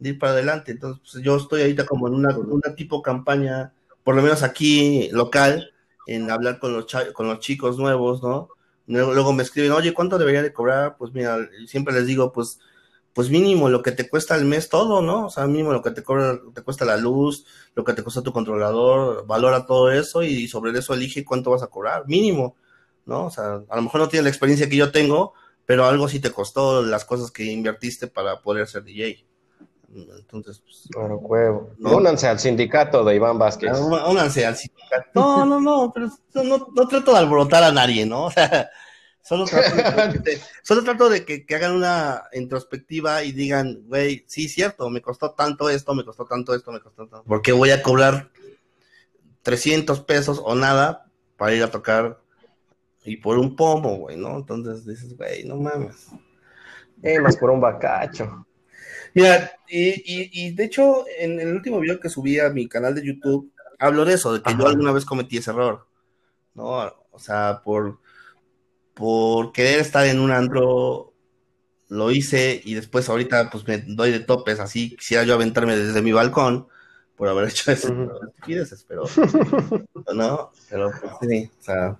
ir 0.00 0.18
para 0.18 0.32
adelante. 0.32 0.72
Entonces, 0.72 1.02
pues, 1.10 1.24
yo 1.24 1.36
estoy 1.36 1.62
ahorita 1.62 1.86
como 1.86 2.08
en 2.08 2.14
una, 2.14 2.74
tipo 2.76 3.02
campaña, 3.02 3.72
por 4.04 4.14
lo 4.14 4.22
menos 4.22 4.42
aquí 4.42 5.08
local, 5.12 5.72
en 6.06 6.30
hablar 6.30 6.58
con 6.58 6.72
los, 6.72 6.86
con 7.12 7.28
los 7.28 7.40
chicos 7.40 7.78
nuevos, 7.78 8.22
¿no? 8.22 8.48
Luego, 8.86 9.12
luego, 9.12 9.32
me 9.32 9.42
escriben, 9.42 9.72
oye, 9.72 9.92
¿cuánto 9.92 10.18
debería 10.18 10.42
de 10.42 10.52
cobrar? 10.52 10.96
Pues 10.96 11.12
mira, 11.12 11.36
siempre 11.66 11.94
les 11.94 12.06
digo, 12.06 12.32
pues 12.32 12.58
pues 13.18 13.30
mínimo 13.30 13.68
lo 13.68 13.82
que 13.82 13.90
te 13.90 14.08
cuesta 14.08 14.34
al 14.34 14.44
mes 14.44 14.68
todo, 14.68 15.02
¿no? 15.02 15.26
O 15.26 15.30
sea, 15.30 15.44
mínimo 15.48 15.72
lo 15.72 15.82
que 15.82 15.90
te 15.90 16.04
cobra, 16.04 16.38
te 16.54 16.62
cuesta 16.62 16.84
la 16.84 16.96
luz, 16.96 17.46
lo 17.74 17.82
que 17.82 17.92
te 17.92 18.04
cuesta 18.04 18.22
tu 18.22 18.32
controlador, 18.32 19.26
valora 19.26 19.66
todo 19.66 19.90
eso 19.90 20.22
y 20.22 20.46
sobre 20.46 20.78
eso 20.78 20.94
elige 20.94 21.24
cuánto 21.24 21.50
vas 21.50 21.64
a 21.64 21.66
cobrar, 21.66 22.06
mínimo, 22.06 22.54
¿no? 23.06 23.26
O 23.26 23.30
sea, 23.30 23.64
a 23.68 23.74
lo 23.76 23.82
mejor 23.82 24.00
no 24.00 24.08
tienes 24.08 24.22
la 24.22 24.30
experiencia 24.30 24.68
que 24.68 24.76
yo 24.76 24.92
tengo, 24.92 25.34
pero 25.66 25.84
algo 25.86 26.08
sí 26.08 26.20
te 26.20 26.30
costó 26.30 26.80
las 26.82 27.04
cosas 27.04 27.32
que 27.32 27.42
invertiste 27.44 28.06
para 28.06 28.40
poder 28.40 28.68
ser 28.68 28.84
DJ. 28.84 29.26
Entonces, 29.94 30.60
pues. 30.60 30.88
Bueno, 30.94 31.16
huevo. 31.16 31.70
Únanse 31.80 32.28
al 32.28 32.38
sindicato 32.38 33.04
de 33.04 33.16
Iván 33.16 33.38
Vázquez. 33.38 33.78
Únanse 33.78 34.44
al 34.44 34.56
sindicato. 34.56 35.10
No, 35.14 35.46
no, 35.46 35.60
no, 35.60 35.92
pero 35.92 36.10
no, 36.34 36.68
no 36.74 36.88
trato 36.88 37.12
de 37.12 37.18
alborotar 37.18 37.62
a 37.62 37.72
nadie, 37.72 38.06
¿no? 38.06 38.26
O 38.28 38.30
sea, 38.30 38.70
Solo 39.22 39.44
trato, 40.84 41.10
de, 41.10 41.24
que, 41.26 41.54
hagan 41.54 41.74
una 41.74 42.22
introspectiva 42.32 43.24
y 43.24 43.32
digan, 43.32 43.82
güey, 43.86 44.24
sí, 44.26 44.48
cierto, 44.48 44.88
me 44.88 45.02
costó 45.02 45.32
tanto 45.32 45.68
esto, 45.68 45.94
me 45.94 46.02
costó 46.02 46.24
tanto 46.24 46.54
esto, 46.54 46.72
me 46.72 46.80
costó 46.80 47.06
tanto. 47.06 47.24
¿Por 47.24 47.42
qué 47.42 47.52
voy 47.52 47.70
a 47.70 47.82
cobrar 47.82 48.30
300 49.42 50.00
pesos 50.00 50.40
o 50.42 50.54
nada 50.54 51.10
para 51.36 51.54
ir 51.54 51.62
a 51.62 51.70
tocar 51.70 52.18
y 53.04 53.18
por 53.18 53.38
un 53.38 53.54
pomo, 53.54 53.96
güey, 53.96 54.16
¿no? 54.16 54.38
Entonces 54.38 54.86
dices, 54.86 55.14
güey, 55.14 55.44
no 55.44 55.56
mames. 55.56 56.08
Eh, 57.02 57.20
más 57.20 57.36
por 57.36 57.50
un 57.50 57.60
bacacho. 57.60 58.46
Mira, 59.14 59.52
y, 59.68 60.46
y, 60.46 60.52
de 60.52 60.64
hecho, 60.64 61.04
en 61.18 61.40
el 61.40 61.54
último 61.54 61.80
video 61.80 62.00
que 62.00 62.08
subí 62.08 62.38
a 62.38 62.50
mi 62.50 62.68
canal 62.68 62.94
de 62.94 63.04
YouTube, 63.04 63.52
hablo 63.78 64.04
de 64.04 64.14
eso, 64.14 64.32
de 64.32 64.42
que 64.42 64.54
yo 64.56 64.66
alguna 64.66 64.92
vez 64.92 65.04
cometí 65.04 65.38
ese 65.38 65.50
error, 65.50 65.86
¿no? 66.54 66.92
O 67.10 67.18
sea, 67.18 67.62
por 67.64 67.98
por 68.98 69.52
querer 69.52 69.78
estar 69.78 70.04
en 70.06 70.18
un 70.18 70.32
antro, 70.32 71.12
lo 71.88 72.10
hice 72.10 72.60
y 72.64 72.74
después 72.74 73.08
ahorita 73.08 73.48
pues 73.48 73.66
me 73.66 73.78
doy 73.78 74.10
de 74.10 74.18
topes, 74.18 74.58
así 74.58 74.96
quisiera 74.96 75.22
yo 75.22 75.34
aventarme 75.34 75.76
desde 75.76 76.02
mi 76.02 76.10
balcón 76.10 76.66
por 77.16 77.28
haber 77.28 77.48
hecho 77.48 77.70
eso, 77.70 77.94
pero 78.88 79.04
no, 80.14 80.50
pero 80.68 80.90
pues, 81.00 81.30
sí, 81.30 81.50
o 81.58 81.62
sea, 81.62 81.96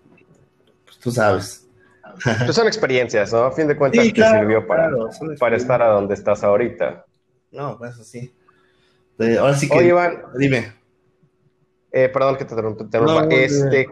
pues 0.84 0.98
tú 0.98 1.12
sabes. 1.12 1.67
Pues 2.22 2.54
son 2.54 2.66
experiencias, 2.66 3.32
¿no? 3.32 3.44
A 3.44 3.52
fin 3.52 3.68
de 3.68 3.76
cuentas 3.76 4.04
te 4.12 4.30
sirvió 4.30 4.66
para, 4.66 4.90
para 5.38 5.56
estar 5.56 5.82
a 5.82 5.88
donde 5.88 6.14
estás 6.14 6.42
ahorita. 6.42 7.04
No, 7.50 7.78
pues 7.78 7.96
sí. 8.06 8.32
Ahora 9.38 9.54
sí 9.54 9.68
que. 9.68 9.76
Oye, 9.78 9.88
Iván. 9.88 10.22
Dime. 10.36 10.72
Eh, 11.90 12.08
perdón 12.08 12.36
que 12.36 12.44
te 12.44 12.54
interrumpa. 12.54 13.26
este, 13.34 13.88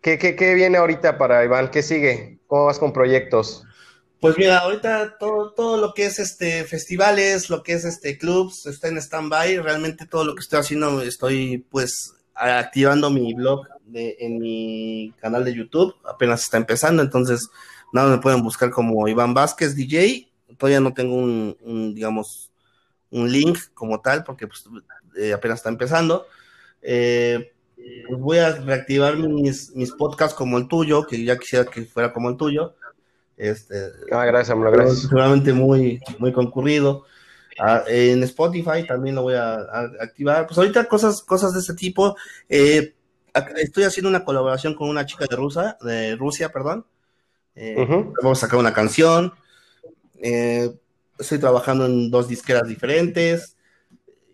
¿Qué, 0.00 0.54
viene 0.54 0.78
ahorita 0.78 1.18
para 1.18 1.44
Iván? 1.44 1.70
¿Qué 1.70 1.82
sigue? 1.82 2.38
¿Cómo 2.46 2.66
vas 2.66 2.78
con 2.78 2.92
proyectos? 2.92 3.62
Pues 4.20 4.36
mira, 4.38 4.58
ahorita 4.58 5.18
todo, 5.18 5.52
todo 5.52 5.76
lo 5.76 5.94
que 5.94 6.06
es 6.06 6.18
este 6.18 6.64
festivales, 6.64 7.50
lo 7.50 7.62
que 7.62 7.74
es 7.74 7.84
este 7.84 8.18
clubs, 8.18 8.66
está 8.66 8.88
en 8.88 8.98
stand-by. 8.98 9.58
Realmente 9.58 10.06
todo 10.06 10.24
lo 10.24 10.34
que 10.34 10.40
estoy 10.40 10.60
haciendo, 10.60 11.02
estoy 11.02 11.66
pues 11.70 12.15
activando 12.36 13.10
mi 13.10 13.34
blog 13.34 13.66
de, 13.86 14.16
en 14.20 14.38
mi 14.38 15.12
canal 15.20 15.44
de 15.44 15.54
YouTube. 15.54 15.94
Apenas 16.04 16.42
está 16.42 16.56
empezando, 16.56 17.02
entonces 17.02 17.48
nada 17.92 18.10
me 18.10 18.22
pueden 18.22 18.42
buscar 18.42 18.70
como 18.70 19.08
Iván 19.08 19.34
Vázquez 19.34 19.74
DJ. 19.74 20.28
Todavía 20.56 20.80
no 20.80 20.94
tengo 20.94 21.16
un, 21.16 21.92
digamos, 21.94 22.50
un 23.10 23.30
link 23.30 23.58
como 23.74 24.00
tal, 24.00 24.24
porque 24.24 24.46
pues, 24.46 24.64
eh, 25.16 25.32
apenas 25.32 25.58
está 25.58 25.68
empezando. 25.68 26.26
Eh, 26.82 27.52
pues 28.08 28.20
voy 28.20 28.38
a 28.38 28.52
reactivar 28.52 29.16
mis, 29.16 29.74
mis 29.74 29.92
podcasts 29.92 30.34
como 30.34 30.58
el 30.58 30.68
tuyo, 30.68 31.06
que 31.06 31.22
ya 31.24 31.36
quisiera 31.38 31.64
que 31.64 31.84
fuera 31.84 32.12
como 32.12 32.28
el 32.30 32.36
tuyo. 32.36 32.74
Este, 33.36 33.74
ah, 34.12 34.24
gracias, 34.24 34.56
gracias. 34.58 35.02
Seguramente 35.02 35.52
muy, 35.52 36.00
muy 36.18 36.32
concurrido. 36.32 37.04
Ah, 37.58 37.84
en 37.88 38.22
Spotify 38.24 38.86
también 38.86 39.14
lo 39.14 39.22
voy 39.22 39.34
a, 39.34 39.54
activar. 40.00 40.46
Pues 40.46 40.58
ahorita 40.58 40.86
cosas, 40.86 41.22
cosas 41.22 41.54
de 41.54 41.60
ese 41.60 41.74
tipo. 41.74 42.16
Eh, 42.48 42.94
estoy 43.56 43.84
haciendo 43.84 44.08
una 44.08 44.24
colaboración 44.24 44.74
con 44.74 44.88
una 44.88 45.06
chica 45.06 45.26
de 45.28 45.36
Rusia, 45.36 45.76
de 45.80 46.16
Rusia, 46.16 46.50
perdón. 46.50 46.86
Eh, 47.54 47.74
vamos 48.22 48.38
a 48.38 48.46
sacar 48.46 48.58
una 48.58 48.74
canción. 48.74 49.32
Eh, 50.20 50.70
estoy 51.18 51.38
trabajando 51.38 51.86
en 51.86 52.10
dos 52.10 52.28
disqueras 52.28 52.68
diferentes. 52.68 53.56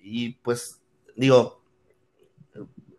Y 0.02 0.30
pues, 0.30 0.80
digo, 1.14 1.62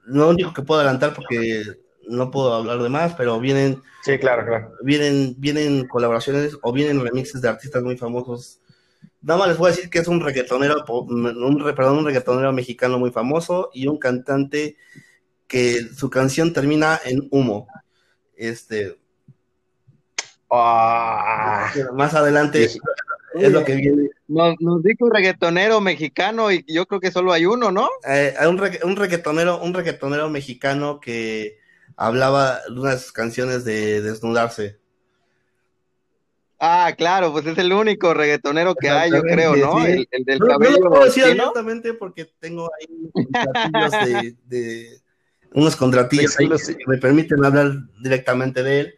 lo 0.05 0.30
único 0.30 0.53
que 0.53 0.61
puedo 0.61 0.80
adelantar 0.80 1.13
porque 1.13 1.63
no 2.07 2.32
puedo 2.32 2.53
hablar 2.53 2.82
de 2.82 2.89
más, 2.89 3.13
pero 3.15 3.39
vienen. 3.39 3.82
Sí, 4.03 4.17
claro, 4.17 4.45
claro. 4.45 4.74
Vienen, 4.84 5.36
vienen 5.38 5.88
colaboraciones 5.88 6.57
o 6.61 6.71
vienen 6.71 7.01
remixes 7.01 7.41
de 7.41 7.49
artistas 7.49 7.84
muy 7.84 7.97
famosos 7.97 8.59
Nada 9.24 9.39
más 9.39 9.47
les 9.47 9.57
voy 9.57 9.69
a 9.69 9.71
decir 9.74 9.89
que 9.89 9.99
es 9.99 10.07
un 10.09 10.19
reggaetonero, 10.19 10.84
un, 10.88 11.74
perdón, 11.76 11.99
un 11.99 12.05
reggaetonero 12.05 12.51
mexicano 12.51 12.99
muy 12.99 13.09
famoso 13.09 13.69
y 13.74 13.88
un 13.88 13.97
cantante 13.97 14.76
que 15.47 15.82
su 15.95 16.09
canción 16.09 16.51
termina 16.51 16.99
en 17.05 17.30
humo. 17.32 17.67
Este. 18.36 18.99
Ah. 20.49 21.71
más 21.93 22.13
adelante 22.13 22.65
es 22.65 23.51
lo 23.51 23.63
que 23.63 23.76
viene. 23.76 24.09
Nos, 24.28 24.84
dijo 24.84 25.09
reggaetonero 25.09 25.80
mexicano 25.80 26.51
y 26.51 26.65
yo 26.67 26.86
creo 26.86 26.99
que 26.99 27.11
solo 27.11 27.32
hay 27.32 27.45
uno, 27.45 27.71
¿no? 27.71 27.88
Eh, 28.05 28.36
un, 28.41 28.61
un, 28.84 28.95
reggaetonero, 28.97 29.61
un 29.61 29.74
reggaetonero 29.74 30.30
mexicano 30.30 30.99
que 30.99 31.59
hablaba 31.95 32.59
de 32.67 32.80
unas 32.80 33.11
canciones 33.13 33.63
de 33.63 34.01
desnudarse. 34.01 34.82
Ah, 36.66 36.93
claro, 36.97 37.34
pues 37.34 37.45
es 37.45 37.57
el 37.57 37.74
único 37.74 38.14
reggaetonero 38.14 38.74
que 38.74 38.89
hay, 38.89 39.11
yo 39.11 39.22
creo, 39.22 39.53
¿no? 39.53 39.86
El, 39.86 40.07
del 40.24 40.39
cabello. 40.39 40.78
No, 40.78 40.84
lo 40.86 40.89
puedo 40.91 41.03
decir 41.03 41.26
abiertamente 41.26 41.93
porque 41.93 42.32
tengo 42.39 42.70
ahí 42.80 42.88
contratillos 43.11 44.36
de, 44.45 45.01
unos 45.51 45.76
contratillos 45.76 46.39
ahí 46.39 46.47
que 46.47 46.84
me 46.88 46.97
permiten 46.99 47.43
hablar 47.43 47.74
directamente 48.01 48.64
de 48.64 48.80
él, 48.80 48.95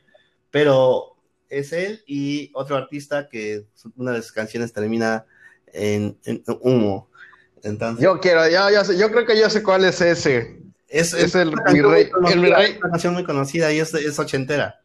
pero 0.52 1.18
es 1.50 1.74
él 1.74 2.04
y 2.06 2.52
otro 2.54 2.76
artista 2.76 3.30
que 3.30 3.66
una 3.96 4.12
de 4.12 4.22
sus 4.22 4.32
canciones 4.32 4.72
termina 4.72 5.26
en, 5.74 6.20
humo. 6.62 7.10
Entonces, 7.64 8.04
yo 8.04 8.20
quiero, 8.20 8.48
ya 8.48 8.86
sé, 8.86 8.96
yo 8.96 9.10
creo 9.10 9.26
que 9.26 9.40
yo 9.40 9.50
sé 9.50 9.64
cuál 9.64 9.86
es 9.86 10.02
ese. 10.02 10.60
Es, 10.88 11.16
es 11.16 11.34
el, 11.34 11.52
mi 11.74 11.82
rey, 11.82 12.12
el 12.32 12.40
mi 12.42 12.52
rey. 12.52 12.78
Una 12.78 12.92
canción 12.92 13.16
muy 13.16 13.24
conocida 13.24 13.74
y 13.74 13.80
es, 13.80 13.92
es 13.96 14.20
ochentera. 14.20 14.82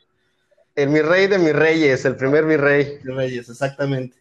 El 0.75 0.91
mi 0.91 1.01
rey 1.03 1.27
de 1.27 1.39
mis 1.39 1.55
reyes, 1.55 2.05
el 2.05 2.17
primer 2.17 2.45
mi 2.45 2.57
rey. 2.57 2.99
De 3.03 3.13
reyes, 3.13 3.49
exactamente. 3.49 4.17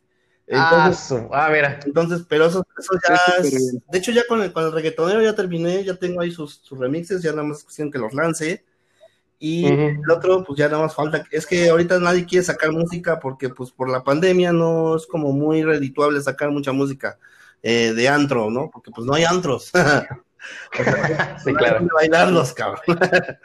Ah, 0.51 0.85
entonces, 0.87 1.27
ah, 1.31 1.49
mira. 1.51 1.79
Entonces, 1.85 2.23
pero 2.27 2.47
eso, 2.47 2.65
eso 2.77 2.93
ya 3.07 3.43
es, 3.43 3.77
de 3.87 3.97
hecho 3.97 4.11
ya 4.11 4.23
con 4.27 4.41
el, 4.41 4.51
con 4.51 4.65
el 4.65 4.71
reggaetonero 4.71 5.21
ya 5.21 5.35
terminé, 5.35 5.83
ya 5.83 5.95
tengo 5.95 6.21
ahí 6.21 6.31
sus, 6.31 6.55
sus 6.55 6.77
remixes, 6.79 7.21
ya 7.21 7.31
nada 7.31 7.43
más 7.43 7.59
es 7.59 7.63
cuestión 7.63 7.91
que 7.91 7.99
los 7.99 8.13
lance. 8.13 8.63
Y 9.41 9.67
el 9.67 10.11
otro, 10.11 10.43
pues 10.43 10.59
ya 10.59 10.67
nada 10.67 10.83
más 10.83 10.93
falta, 10.93 11.23
es 11.31 11.45
que 11.45 11.69
ahorita 11.69 11.97
nadie 11.99 12.25
quiere 12.25 12.43
sacar 12.43 12.73
música 12.73 13.21
porque 13.21 13.47
pues 13.47 13.71
por 13.71 13.89
la 13.89 14.03
pandemia 14.03 14.51
no 14.51 14.97
es 14.97 15.07
como 15.07 15.31
muy 15.31 15.63
redituable 15.63 16.19
sacar 16.19 16.51
mucha 16.51 16.73
música 16.73 17.17
eh, 17.63 17.93
de 17.93 18.09
antro, 18.09 18.49
¿no? 18.49 18.69
Porque 18.69 18.91
pues 18.91 19.07
no 19.07 19.13
hay 19.13 19.23
antros. 19.23 19.71
sí, 21.43 21.53
claro. 21.53 21.87
bailarlos, 21.93 22.53
cabrón. 22.53 22.81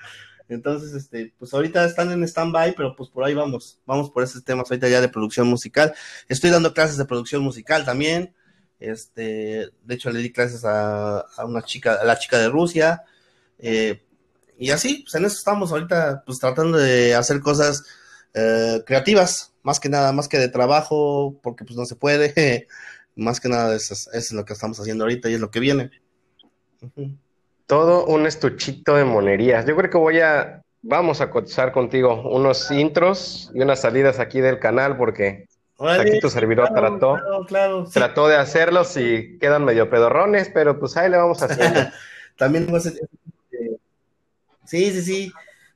Entonces, 0.49 0.93
este, 0.93 1.33
pues 1.39 1.55
ahorita 1.55 1.85
están 1.85 2.13
en 2.13 2.23
stand-by, 2.25 2.75
pero 2.77 2.95
pues 2.95 3.09
por 3.09 3.25
ahí 3.25 3.35
vamos, 3.35 3.81
vamos 3.87 4.11
por 4.11 4.23
esos 4.23 4.45
temas 4.45 4.71
ahorita 4.71 4.89
ya 4.89 5.01
de 5.01 5.09
producción 5.09 5.49
musical. 5.49 5.95
Estoy 6.29 6.51
dando 6.51 6.75
clases 6.75 6.99
de 6.99 7.07
producción 7.07 7.43
musical 7.43 7.85
también. 7.85 8.35
Este, 8.79 9.71
de 9.83 9.95
hecho, 9.95 10.11
le 10.11 10.21
di 10.21 10.33
clases 10.33 10.65
a, 10.65 11.25
una 11.45 11.63
chica, 11.63 11.95
a 11.95 12.05
la 12.05 12.19
chica 12.19 12.39
de 12.39 12.49
Rusia. 12.49 13.03
Eh, 13.59 14.03
y 14.59 14.71
así, 14.71 15.03
pues 15.03 15.15
en 15.15 15.25
eso 15.25 15.39
estamos 15.39 15.73
ahorita, 15.73 16.23
pues 16.27 16.39
tratando 16.39 16.79
de 16.79 17.15
hacer 17.15 17.41
cosas 17.41 17.85
eh, 18.35 18.83
creativas, 18.87 19.55
más 19.63 19.81
que 19.81 19.89
nada, 19.89 20.13
más 20.13 20.29
que 20.29 20.39
de 20.39 20.49
trabajo, 20.49 21.41
porque 21.43 21.65
pues 21.65 21.77
no 21.77 21.87
se 21.87 21.97
puede. 21.97 22.69
más 23.17 23.41
que 23.41 23.49
nada, 23.49 23.75
eso 23.75 23.95
es, 24.13 24.33
lo 24.33 24.45
que 24.45 24.53
estamos 24.53 24.79
haciendo 24.81 25.05
ahorita 25.05 25.31
y 25.31 25.35
es 25.35 25.41
lo 25.41 25.51
que 25.51 25.61
viene. 25.61 25.91
Todo 27.67 28.07
un 28.07 28.27
estuchito 28.27 28.97
de 28.97 29.05
monerías. 29.05 29.67
Yo 29.67 29.77
creo 29.77 29.91
que 29.91 29.99
voy 29.99 30.21
a, 30.21 30.63
vamos 30.83 31.21
a 31.21 31.31
cotizar 31.31 31.73
contigo 31.73 32.29
unos 32.31 32.71
intros 32.71 33.51
y 33.55 33.61
unas 33.63 33.81
salidas 33.81 34.19
aquí 34.21 34.41
del 34.41 34.59
canal 34.59 34.97
porque 34.97 35.47
aquí 35.79 36.21
tu 36.21 36.31
servidor 36.31 36.71
trató, 36.75 37.17
trató 37.93 38.29
de 38.29 38.37
hacerlos 38.37 38.97
y 38.97 39.39
quedan 39.39 39.65
medio 39.65 39.89
pedorrones, 39.89 40.51
pero 40.53 40.79
pues 40.79 40.97
ahí 40.97 41.11
le 41.11 41.17
vamos 41.17 41.43
a 41.43 41.47
hacer. 41.47 41.93
También 42.37 42.67
Sí, 44.67 44.91
sí, 44.91 45.03
sí. 45.03 45.33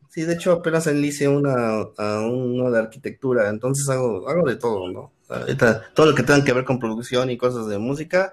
Sí, 0.09 0.23
de 0.23 0.35
hecho 0.35 0.53
apenas 0.53 0.87
enlice 0.87 1.29
una, 1.29 1.81
a 1.97 2.21
uno 2.27 2.71
de 2.71 2.79
arquitectura, 2.79 3.49
entonces 3.51 3.89
hago, 3.89 4.29
hago 4.29 4.49
de 4.49 4.57
todo, 4.57 4.89
¿no? 4.89 5.13
todo 5.95 6.07
lo 6.07 6.15
que 6.15 6.23
tenga 6.23 6.43
que 6.43 6.55
ver 6.55 6.65
con 6.65 6.79
producción 6.79 7.31
y 7.31 7.37
cosas 7.37 7.67
de 7.69 7.79
música, 7.79 8.33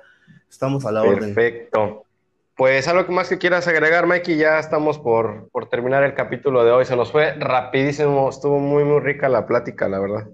estamos 0.49 0.86
a 0.86 0.91
la 0.91 1.03
orden. 1.03 1.36
Perfecto. 1.36 2.06
Pues 2.56 2.88
algo 2.88 3.12
más 3.12 3.28
que 3.28 3.38
quieras 3.38 3.68
agregar, 3.68 4.08
Mikey, 4.08 4.38
ya 4.38 4.60
estamos 4.60 4.97
por, 4.97 5.49
terminar 5.70 6.03
el 6.03 6.14
capítulo 6.14 6.64
de 6.64 6.72
hoy. 6.72 6.86
Se 6.86 6.95
nos 6.95 7.12
fue 7.12 7.34
rapidísimo, 7.34 8.30
estuvo 8.30 8.60
muy, 8.60 8.86
muy 8.86 9.01
rica 9.01 9.28
la 9.28 9.45
plática, 9.45 9.89
la 9.89 9.99
verdad. 9.99 10.30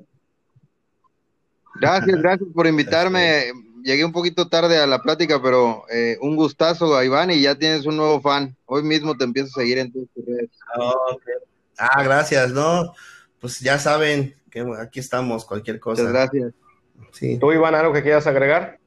Gracias, 1.79 2.21
gracias 2.21 2.49
por 2.53 2.67
invitarme. 2.67 3.51
Llegué 3.83 4.05
un 4.05 4.11
poquito 4.11 4.47
tarde 4.47 4.77
a 4.77 4.85
la 4.85 5.01
plática, 5.01 5.41
pero 5.41 5.83
eh, 5.89 6.19
un 6.21 6.35
gustazo 6.35 6.95
a 6.95 7.03
Iván 7.03 7.31
y 7.31 7.41
ya 7.41 7.55
tienes 7.55 7.87
un 7.87 7.97
nuevo 7.97 8.21
fan. 8.21 8.55
Hoy 8.65 8.83
mismo 8.83 9.17
te 9.17 9.23
empiezo 9.23 9.47
a 9.47 9.61
seguir 9.61 9.79
en 9.79 9.91
tus 9.91 10.07
redes. 10.15 10.51
Ah, 11.79 12.03
gracias, 12.03 12.51
¿no? 12.51 12.93
Pues 13.39 13.59
ya 13.61 13.79
saben 13.79 14.35
que 14.51 14.63
aquí 14.79 14.99
estamos, 14.99 15.43
cualquier 15.43 15.79
cosa. 15.79 16.03
Muchas 16.03 16.13
gracias. 16.13 16.53
Sí. 17.13 17.39
¿Tú, 17.39 17.51
Iván, 17.51 17.73
algo 17.73 17.93
que 17.93 18.03
quieras 18.03 18.27
agregar? 18.27 18.77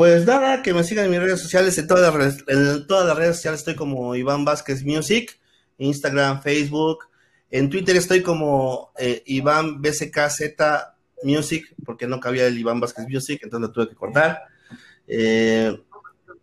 Pues 0.00 0.24
nada, 0.24 0.62
que 0.62 0.72
me 0.72 0.82
sigan 0.82 1.04
en 1.04 1.10
mis 1.10 1.20
redes 1.20 1.40
sociales, 1.40 1.76
en 1.76 1.86
todas 1.86 2.02
las 2.02 2.14
redes, 2.14 2.44
en 2.46 2.86
todas 2.86 3.06
las 3.06 3.18
redes 3.18 3.36
sociales 3.36 3.60
estoy 3.60 3.76
como 3.76 4.16
Iván 4.16 4.46
Vázquez 4.46 4.82
Music, 4.82 5.38
Instagram, 5.76 6.40
Facebook, 6.40 7.00
en 7.50 7.68
Twitter 7.68 7.96
estoy 7.96 8.22
como 8.22 8.92
eh, 8.98 9.22
Iván 9.26 9.82
BCKZ 9.82 10.54
Music, 11.22 11.74
porque 11.84 12.06
no 12.06 12.18
cabía 12.18 12.46
el 12.46 12.58
Iván 12.58 12.80
Vázquez 12.80 13.08
Music, 13.10 13.40
entonces 13.42 13.68
lo 13.68 13.72
tuve 13.74 13.90
que 13.90 13.94
cortar. 13.94 14.44
Eh, 15.06 15.78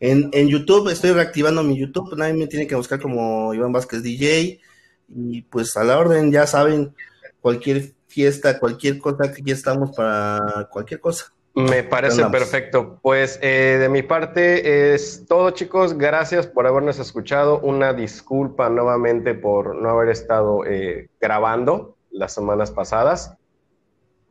en, 0.01 0.47
YouTube 0.47 0.89
estoy 0.89 1.13
reactivando 1.13 1.63
mi 1.63 1.79
YouTube, 1.79 2.15
nadie 2.15 2.35
me 2.35 2.45
tiene 2.45 2.67
que 2.67 2.75
buscar 2.75 3.01
como 3.01 3.55
Iván 3.55 3.71
Vázquez 3.71 4.03
DJ, 4.03 4.61
y 5.09 5.41
pues 5.41 5.75
a 5.77 5.83
la 5.83 5.97
orden, 5.97 6.31
ya 6.31 6.45
saben, 6.45 6.93
cualquier 7.41 7.95
fiesta, 8.05 8.59
cualquier 8.59 8.99
cosa 8.99 9.33
ya 9.43 9.55
estamos 9.55 9.95
para 9.95 10.69
cualquier 10.71 10.99
cosa. 10.99 11.33
Me 11.57 11.81
parece 11.81 12.23
perfecto. 12.25 12.99
Pues 13.01 13.39
eh, 13.41 13.77
de 13.79 13.89
mi 13.89 14.03
parte 14.03 14.93
es 14.93 15.25
todo, 15.27 15.49
chicos. 15.49 15.97
Gracias 15.97 16.45
por 16.45 16.67
habernos 16.67 16.99
escuchado. 16.99 17.59
Una 17.61 17.93
disculpa 17.93 18.69
nuevamente 18.69 19.33
por 19.33 19.75
no 19.75 19.89
haber 19.89 20.09
estado 20.09 20.63
eh, 20.65 21.09
grabando 21.19 21.97
las 22.11 22.31
semanas 22.35 22.69
pasadas, 22.69 23.35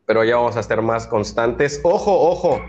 pero 0.04 0.22
ya 0.22 0.36
vamos 0.36 0.56
a 0.56 0.60
estar 0.60 0.80
más 0.82 1.08
constantes. 1.08 1.80
Ojo, 1.82 2.30
ojo. 2.30 2.60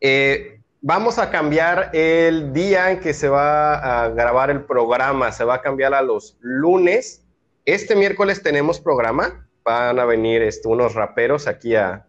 Eh, 0.00 0.60
vamos 0.80 1.18
a 1.18 1.28
cambiar 1.28 1.90
el 1.92 2.54
día 2.54 2.90
en 2.92 3.00
que 3.00 3.12
se 3.12 3.28
va 3.28 4.04
a 4.04 4.08
grabar 4.08 4.48
el 4.48 4.64
programa. 4.64 5.30
Se 5.30 5.44
va 5.44 5.56
a 5.56 5.60
cambiar 5.60 5.92
a 5.92 6.00
los 6.00 6.38
lunes. 6.40 7.22
Este 7.66 7.94
miércoles 7.94 8.42
tenemos 8.42 8.80
programa. 8.80 9.46
Van 9.62 9.98
a 9.98 10.06
venir 10.06 10.40
este, 10.40 10.68
unos 10.68 10.94
raperos 10.94 11.46
aquí 11.46 11.74
a, 11.74 12.05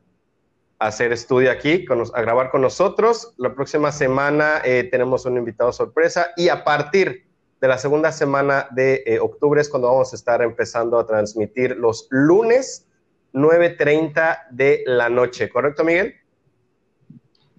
hacer 0.79 1.11
estudio 1.11 1.51
aquí, 1.51 1.85
a 2.13 2.21
grabar 2.21 2.51
con 2.51 2.61
nosotros. 2.61 3.33
La 3.37 3.53
próxima 3.53 3.91
semana 3.91 4.61
eh, 4.63 4.87
tenemos 4.89 5.25
un 5.25 5.37
invitado 5.37 5.71
sorpresa 5.71 6.27
y 6.37 6.49
a 6.49 6.63
partir 6.63 7.25
de 7.59 7.67
la 7.67 7.77
segunda 7.77 8.11
semana 8.11 8.67
de 8.71 9.03
eh, 9.05 9.19
octubre 9.19 9.59
es 9.59 9.69
cuando 9.69 9.87
vamos 9.87 10.13
a 10.13 10.15
estar 10.15 10.41
empezando 10.41 10.99
a 10.99 11.05
transmitir 11.05 11.75
los 11.77 12.07
lunes 12.11 12.85
9.30 13.33 14.49
de 14.51 14.83
la 14.85 15.09
noche. 15.09 15.49
¿Correcto, 15.49 15.83
Miguel? 15.83 16.15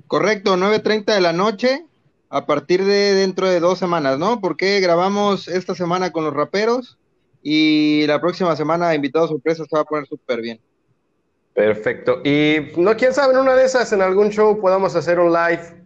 Correcto, 0.07 0.57
9.30 0.57 1.15
de 1.15 1.21
la 1.21 1.33
noche 1.33 1.85
a 2.31 2.47
partir 2.47 2.85
de 2.85 3.15
dentro 3.15 3.49
de 3.49 3.61
dos 3.61 3.79
semanas, 3.79 4.19
¿no? 4.19 4.41
Porque 4.41 4.81
grabamos 4.81 5.49
esta 5.49 5.75
semana 5.75 6.13
con 6.13 6.25
los 6.25 6.35
raperos 6.35 6.99
y 7.43 8.07
la 8.07 8.21
próxima 8.21 8.55
semana 8.55 8.95
invitado 8.95 9.29
sorpresa 9.29 9.65
se 9.65 9.77
va 9.77 9.83
a 9.83 9.85
poner 9.85 10.07
súper 10.07 10.41
bien. 10.41 10.61
Perfecto. 11.59 12.21
Y 12.23 12.71
no, 12.77 12.97
quién 12.97 13.13
sabe, 13.13 13.33
en 13.33 13.41
una 13.41 13.57
de 13.57 13.65
esas, 13.65 13.93
en 13.93 14.01
algún 14.01 14.31
show 14.31 14.61
podamos 14.61 14.95
hacer 14.95 15.19
un 15.19 15.33
live 15.33 15.85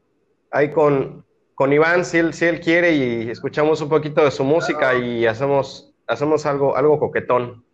ahí 0.51 0.71
con, 0.71 1.25
con 1.55 1.73
Iván, 1.73 2.05
si 2.05 2.19
él, 2.19 2.35
si 2.35 2.45
él 2.45 2.61
quiere, 2.61 2.93
y 2.93 3.31
escuchamos 3.31 3.81
un 3.81 3.89
poquito 3.89 4.23
de 4.23 4.31
su 4.31 4.45
música 4.45 4.95
y 4.95 5.25
hacemos, 5.25 5.95
hacemos 6.07 6.45
algo, 6.45 6.77
algo 6.77 6.99
coquetón. 6.99 7.65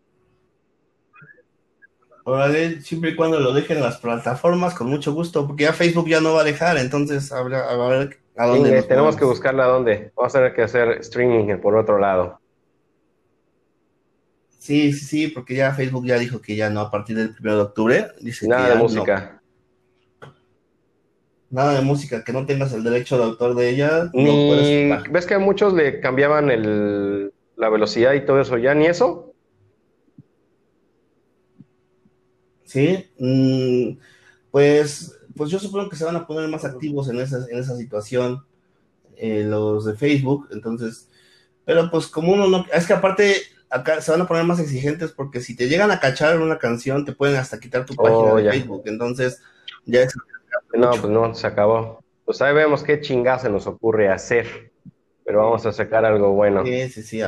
Órale, 2.23 2.83
siempre 2.83 3.11
y 3.11 3.17
cuando 3.17 3.41
lo 3.41 3.53
dejen 3.53 3.79
en 3.79 3.83
las 3.83 3.99
plataformas, 3.99 4.75
con 4.75 4.89
mucho 4.89 5.13
gusto, 5.13 5.49
porque 5.49 5.65
ya 5.65 5.73
Facebook 5.73 6.07
ya 6.07 6.21
no 6.21 6.35
va 6.35 6.43
a 6.43 6.45
dejar, 6.45 6.79
entonces 6.79 7.33
a 7.33 7.43
ver 7.43 7.57
a 7.57 8.47
dónde. 8.47 8.83
tenemos 8.85 9.17
que 9.17 9.25
buscarla 9.25 9.65
a 9.65 9.69
dónde. 9.69 10.13
Vamos 10.15 10.37
a 10.37 10.39
tener 10.39 10.55
que 10.55 10.63
hacer 10.63 10.89
streaming 11.01 11.57
por 11.57 11.77
otro 11.77 11.99
lado. 11.99 12.39
Sí, 14.69 14.93
sí, 14.93 15.07
sí, 15.07 15.29
porque 15.29 15.55
ya 15.55 15.73
Facebook 15.73 16.05
ya 16.05 16.19
dijo 16.19 16.43
que 16.43 16.55
ya 16.55 16.69
no, 16.69 16.81
a 16.81 16.91
partir 16.91 17.17
del 17.17 17.35
1 17.41 17.55
de 17.57 17.63
octubre. 17.63 18.09
Dice 18.21 18.47
Nada 18.47 18.69
de 18.69 18.75
música. 18.75 19.41
Nada 21.49 21.73
de 21.73 21.81
música, 21.81 22.23
que 22.23 22.35
no 22.35 22.45
tengas 22.45 22.75
el 22.75 22.85
derecho 22.85 23.17
de 23.17 23.25
autor 23.25 23.55
de 23.55 23.71
ella. 23.71 24.11
Ni... 24.13 24.91
¿Ves 25.11 25.25
que 25.25 25.33
a 25.33 25.39
muchos 25.39 25.73
le 25.73 26.01
cambiaban 26.01 26.51
el, 26.51 27.33
la 27.57 27.71
velocidad 27.71 28.13
y 28.13 28.27
todo 28.27 28.43
eso? 28.43 28.59
¿Ya 28.59 28.75
ni 28.75 28.85
eso? 28.85 29.33
Sí, 32.67 33.11
mm, 33.19 33.99
pues, 34.51 35.19
pues 35.35 35.49
yo 35.49 35.59
supongo 35.59 35.89
que 35.89 35.97
se 35.97 36.05
van 36.05 36.17
a 36.17 36.27
poner 36.27 36.47
más 36.51 36.67
activos 36.67 37.09
en 37.09 37.21
esa, 37.21 37.39
en 37.51 37.59
esa 37.59 37.75
situación 37.75 38.45
eh, 39.17 39.45
los 39.45 39.87
de 39.87 39.95
Facebook, 39.95 40.49
entonces, 40.51 41.09
pero 41.65 41.91
pues 41.91 42.07
como 42.07 42.35
uno 42.35 42.47
no, 42.49 42.67
es 42.71 42.87
que 42.87 42.93
aparte 42.93 43.35
acá 43.71 44.01
se 44.01 44.11
van 44.11 44.21
a 44.23 44.27
poner 44.27 44.45
más 44.45 44.61
exigentes 44.61 45.13
porque 45.13 45.41
si 45.41 45.57
te 45.57 45.69
llegan 45.69 45.91
a 45.91 46.01
cachar 46.01 46.41
una 46.41 46.59
canción 46.59 47.05
te 47.05 47.13
pueden 47.13 47.37
hasta 47.37 47.61
quitar 47.61 47.85
tu 47.85 47.95
página 47.95 48.19
oh, 48.19 48.37
de 48.37 48.51
Facebook, 48.51 48.83
entonces 48.87 49.43
ya 49.85 50.03
es... 50.03 50.15
No, 50.75 50.91
pues 50.91 51.05
no, 51.05 51.35
se 51.35 51.47
acabó. 51.47 52.03
Pues 52.25 52.43
ahí 52.43 52.55
vemos 52.55 52.83
qué 52.83 53.01
chingada 53.01 53.39
se 53.39 53.51
nos 53.51 53.67
ocurre 53.67 54.09
hacer, 54.09 54.73
pero 55.25 55.39
vamos 55.39 55.65
a 55.67 55.73
sacar 55.73 56.05
algo 56.05 56.33
bueno. 56.33 56.65
Sí, 56.65 56.89
sí, 56.89 57.03
sí. 57.03 57.23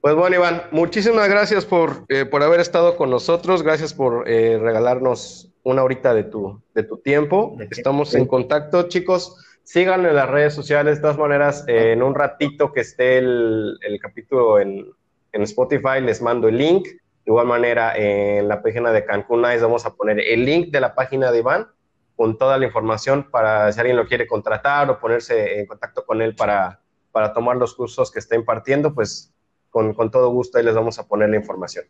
Pues 0.00 0.14
bueno, 0.16 0.36
Iván, 0.36 0.62
muchísimas 0.72 1.28
gracias 1.28 1.64
por, 1.64 2.04
eh, 2.08 2.24
por 2.24 2.42
haber 2.42 2.58
estado 2.58 2.96
con 2.96 3.10
nosotros, 3.10 3.62
gracias 3.62 3.94
por 3.94 4.28
eh, 4.28 4.58
regalarnos 4.60 5.52
una 5.62 5.82
horita 5.82 6.14
de 6.14 6.24
tu, 6.24 6.60
de 6.74 6.82
tu 6.82 6.98
tiempo. 6.98 7.56
Estamos 7.70 8.14
en 8.14 8.26
contacto, 8.26 8.88
chicos. 8.88 9.36
Síganme 9.62 10.08
en 10.08 10.16
las 10.16 10.28
redes 10.28 10.54
sociales. 10.54 10.96
De 10.96 11.02
todas 11.02 11.18
maneras, 11.18 11.64
eh, 11.68 11.92
en 11.92 12.02
un 12.02 12.14
ratito 12.14 12.72
que 12.72 12.80
esté 12.80 13.18
el, 13.18 13.78
capítulo 14.00 14.58
en, 14.58 14.90
en, 15.32 15.42
Spotify, 15.42 16.00
les 16.00 16.22
mando 16.22 16.48
el 16.48 16.58
link. 16.58 16.86
De 16.86 17.30
igual 17.30 17.46
manera, 17.46 17.96
en 17.96 18.48
la 18.48 18.62
página 18.62 18.92
de 18.92 19.04
Cancún 19.04 19.42
Nice 19.42 19.60
vamos 19.60 19.86
a 19.86 19.94
poner 19.94 20.20
el 20.20 20.44
link 20.44 20.70
de 20.70 20.80
la 20.80 20.94
página 20.94 21.30
de 21.30 21.38
Iván 21.38 21.68
con 22.16 22.36
toda 22.36 22.58
la 22.58 22.66
información 22.66 23.30
para 23.30 23.72
si 23.72 23.80
alguien 23.80 23.96
lo 23.96 24.06
quiere 24.06 24.26
contratar 24.26 24.90
o 24.90 25.00
ponerse 25.00 25.58
en 25.58 25.66
contacto 25.66 26.04
con 26.04 26.20
él 26.20 26.34
para, 26.34 26.80
para 27.10 27.32
tomar 27.32 27.56
los 27.56 27.74
cursos 27.74 28.10
que 28.10 28.18
está 28.18 28.34
impartiendo, 28.34 28.94
pues 28.94 29.32
con, 29.70 29.94
todo 30.10 30.30
gusto 30.30 30.58
ahí 30.58 30.64
les 30.64 30.74
vamos 30.74 30.98
a 30.98 31.06
poner 31.06 31.30
la 31.30 31.36
información. 31.36 31.86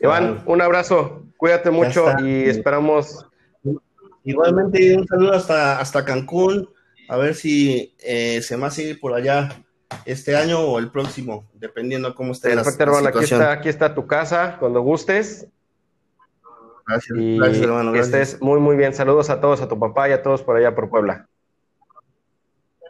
Iván, 0.00 0.42
un 0.46 0.60
abrazo, 0.60 1.24
cuídate 1.36 1.70
mucho 1.70 2.06
y 2.20 2.44
esperamos. 2.44 3.26
Igualmente, 4.24 4.96
un 4.96 5.06
saludo 5.06 5.32
hasta, 5.32 5.80
hasta 5.80 6.04
Cancún, 6.04 6.68
a 7.08 7.16
ver 7.16 7.34
si 7.34 7.94
eh, 7.98 8.40
se 8.42 8.56
va 8.56 8.68
a 8.68 8.70
seguir 8.70 9.00
por 9.00 9.14
allá 9.14 9.48
este 10.04 10.36
año 10.36 10.60
o 10.60 10.78
el 10.78 10.90
próximo, 10.90 11.48
dependiendo 11.54 12.14
cómo 12.14 12.32
esté 12.32 12.54
la, 12.54 12.62
hermano, 12.62 13.08
Aquí 13.08 13.24
está, 13.24 13.52
aquí 13.52 13.68
está 13.68 13.94
tu 13.94 14.06
casa, 14.06 14.56
cuando 14.58 14.80
gustes. 14.80 15.46
Gracias, 16.86 17.18
gracias 17.18 17.62
hermano. 17.62 17.92
Que 17.92 18.00
estés 18.00 18.40
muy, 18.40 18.60
muy 18.60 18.76
bien. 18.76 18.94
Saludos 18.94 19.30
a 19.30 19.40
todos, 19.40 19.60
a 19.60 19.68
tu 19.68 19.78
papá 19.78 20.08
y 20.08 20.12
a 20.12 20.22
todos 20.22 20.42
por 20.42 20.56
allá 20.56 20.74
por 20.74 20.90
Puebla. 20.90 21.28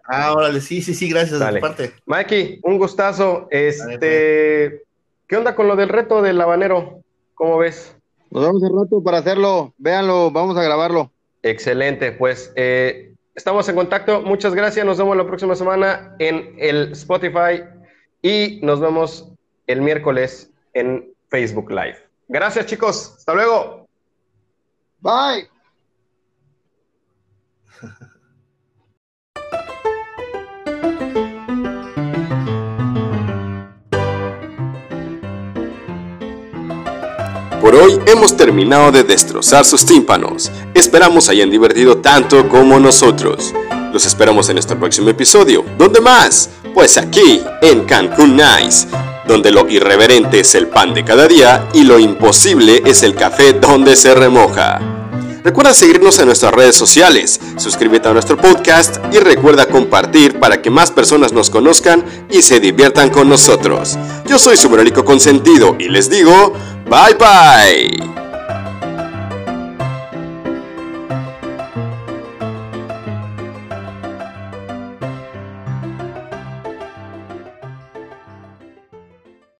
Ah, 0.04 0.32
órale, 0.32 0.60
sí, 0.60 0.82
sí, 0.82 0.94
sí, 0.94 1.08
gracias 1.08 1.38
de 1.38 1.60
parte. 1.60 1.92
Mikey, 2.06 2.60
un 2.62 2.78
gustazo. 2.78 3.46
Este, 3.50 4.82
¿qué 5.26 5.36
onda 5.36 5.54
con 5.54 5.68
lo 5.68 5.76
del 5.76 5.88
reto 5.88 6.22
del 6.22 6.40
habanero? 6.40 7.02
¿Cómo 7.34 7.58
ves? 7.58 7.94
Nos 8.30 8.44
vemos 8.44 8.62
el 8.62 8.70
rato 8.76 9.02
para 9.02 9.18
hacerlo. 9.18 9.74
Véanlo, 9.78 10.30
vamos 10.30 10.56
a 10.56 10.62
grabarlo. 10.62 11.12
Excelente, 11.42 12.12
pues 12.12 12.52
eh, 12.56 13.11
estamos 13.34 13.68
en 13.68 13.76
contacto. 13.76 14.22
Muchas 14.22 14.54
gracias. 14.54 14.84
Nos 14.84 14.98
vemos 14.98 15.16
la 15.16 15.26
próxima 15.26 15.54
semana 15.54 16.14
en 16.18 16.54
el 16.58 16.92
Spotify 16.92 17.64
y 18.20 18.60
nos 18.62 18.80
vemos 18.80 19.32
el 19.66 19.82
miércoles 19.82 20.50
en 20.74 21.12
Facebook 21.28 21.70
Live. 21.70 21.98
Gracias, 22.28 22.66
chicos. 22.66 23.14
Hasta 23.18 23.34
luego. 23.34 23.88
Bye. 25.00 25.48
Por 37.60 37.76
hoy 37.76 38.00
hemos 38.06 38.36
terminado 38.36 38.90
de 38.90 39.04
destrozar 39.04 39.64
sus 39.64 39.86
tímpanos. 39.86 40.50
Esperamos 40.82 41.28
hayan 41.28 41.48
divertido 41.48 41.98
tanto 41.98 42.48
como 42.48 42.80
nosotros. 42.80 43.54
Los 43.92 44.04
esperamos 44.04 44.48
en 44.48 44.56
nuestro 44.56 44.76
próximo 44.80 45.10
episodio. 45.10 45.64
¿Dónde 45.78 46.00
más? 46.00 46.50
Pues 46.74 46.98
aquí, 46.98 47.40
en 47.60 47.84
Cancún 47.84 48.36
Nice, 48.36 48.88
donde 49.28 49.52
lo 49.52 49.68
irreverente 49.68 50.40
es 50.40 50.56
el 50.56 50.66
pan 50.66 50.92
de 50.92 51.04
cada 51.04 51.28
día 51.28 51.68
y 51.72 51.84
lo 51.84 52.00
imposible 52.00 52.82
es 52.84 53.04
el 53.04 53.14
café 53.14 53.52
donde 53.52 53.94
se 53.94 54.12
remoja. 54.12 54.80
Recuerda 55.44 55.72
seguirnos 55.72 56.18
en 56.18 56.26
nuestras 56.26 56.52
redes 56.52 56.74
sociales, 56.74 57.38
suscríbete 57.58 58.08
a 58.08 58.12
nuestro 58.12 58.36
podcast 58.36 58.96
y 59.12 59.20
recuerda 59.20 59.66
compartir 59.66 60.40
para 60.40 60.62
que 60.62 60.70
más 60.70 60.90
personas 60.90 61.32
nos 61.32 61.48
conozcan 61.48 62.04
y 62.28 62.42
se 62.42 62.58
diviertan 62.58 63.08
con 63.10 63.28
nosotros. 63.28 63.96
Yo 64.26 64.36
soy 64.36 64.56
su 64.56 64.68
consentido 65.04 65.76
y 65.78 65.88
les 65.88 66.10
digo, 66.10 66.54
bye 66.90 67.14
bye. 67.14 68.31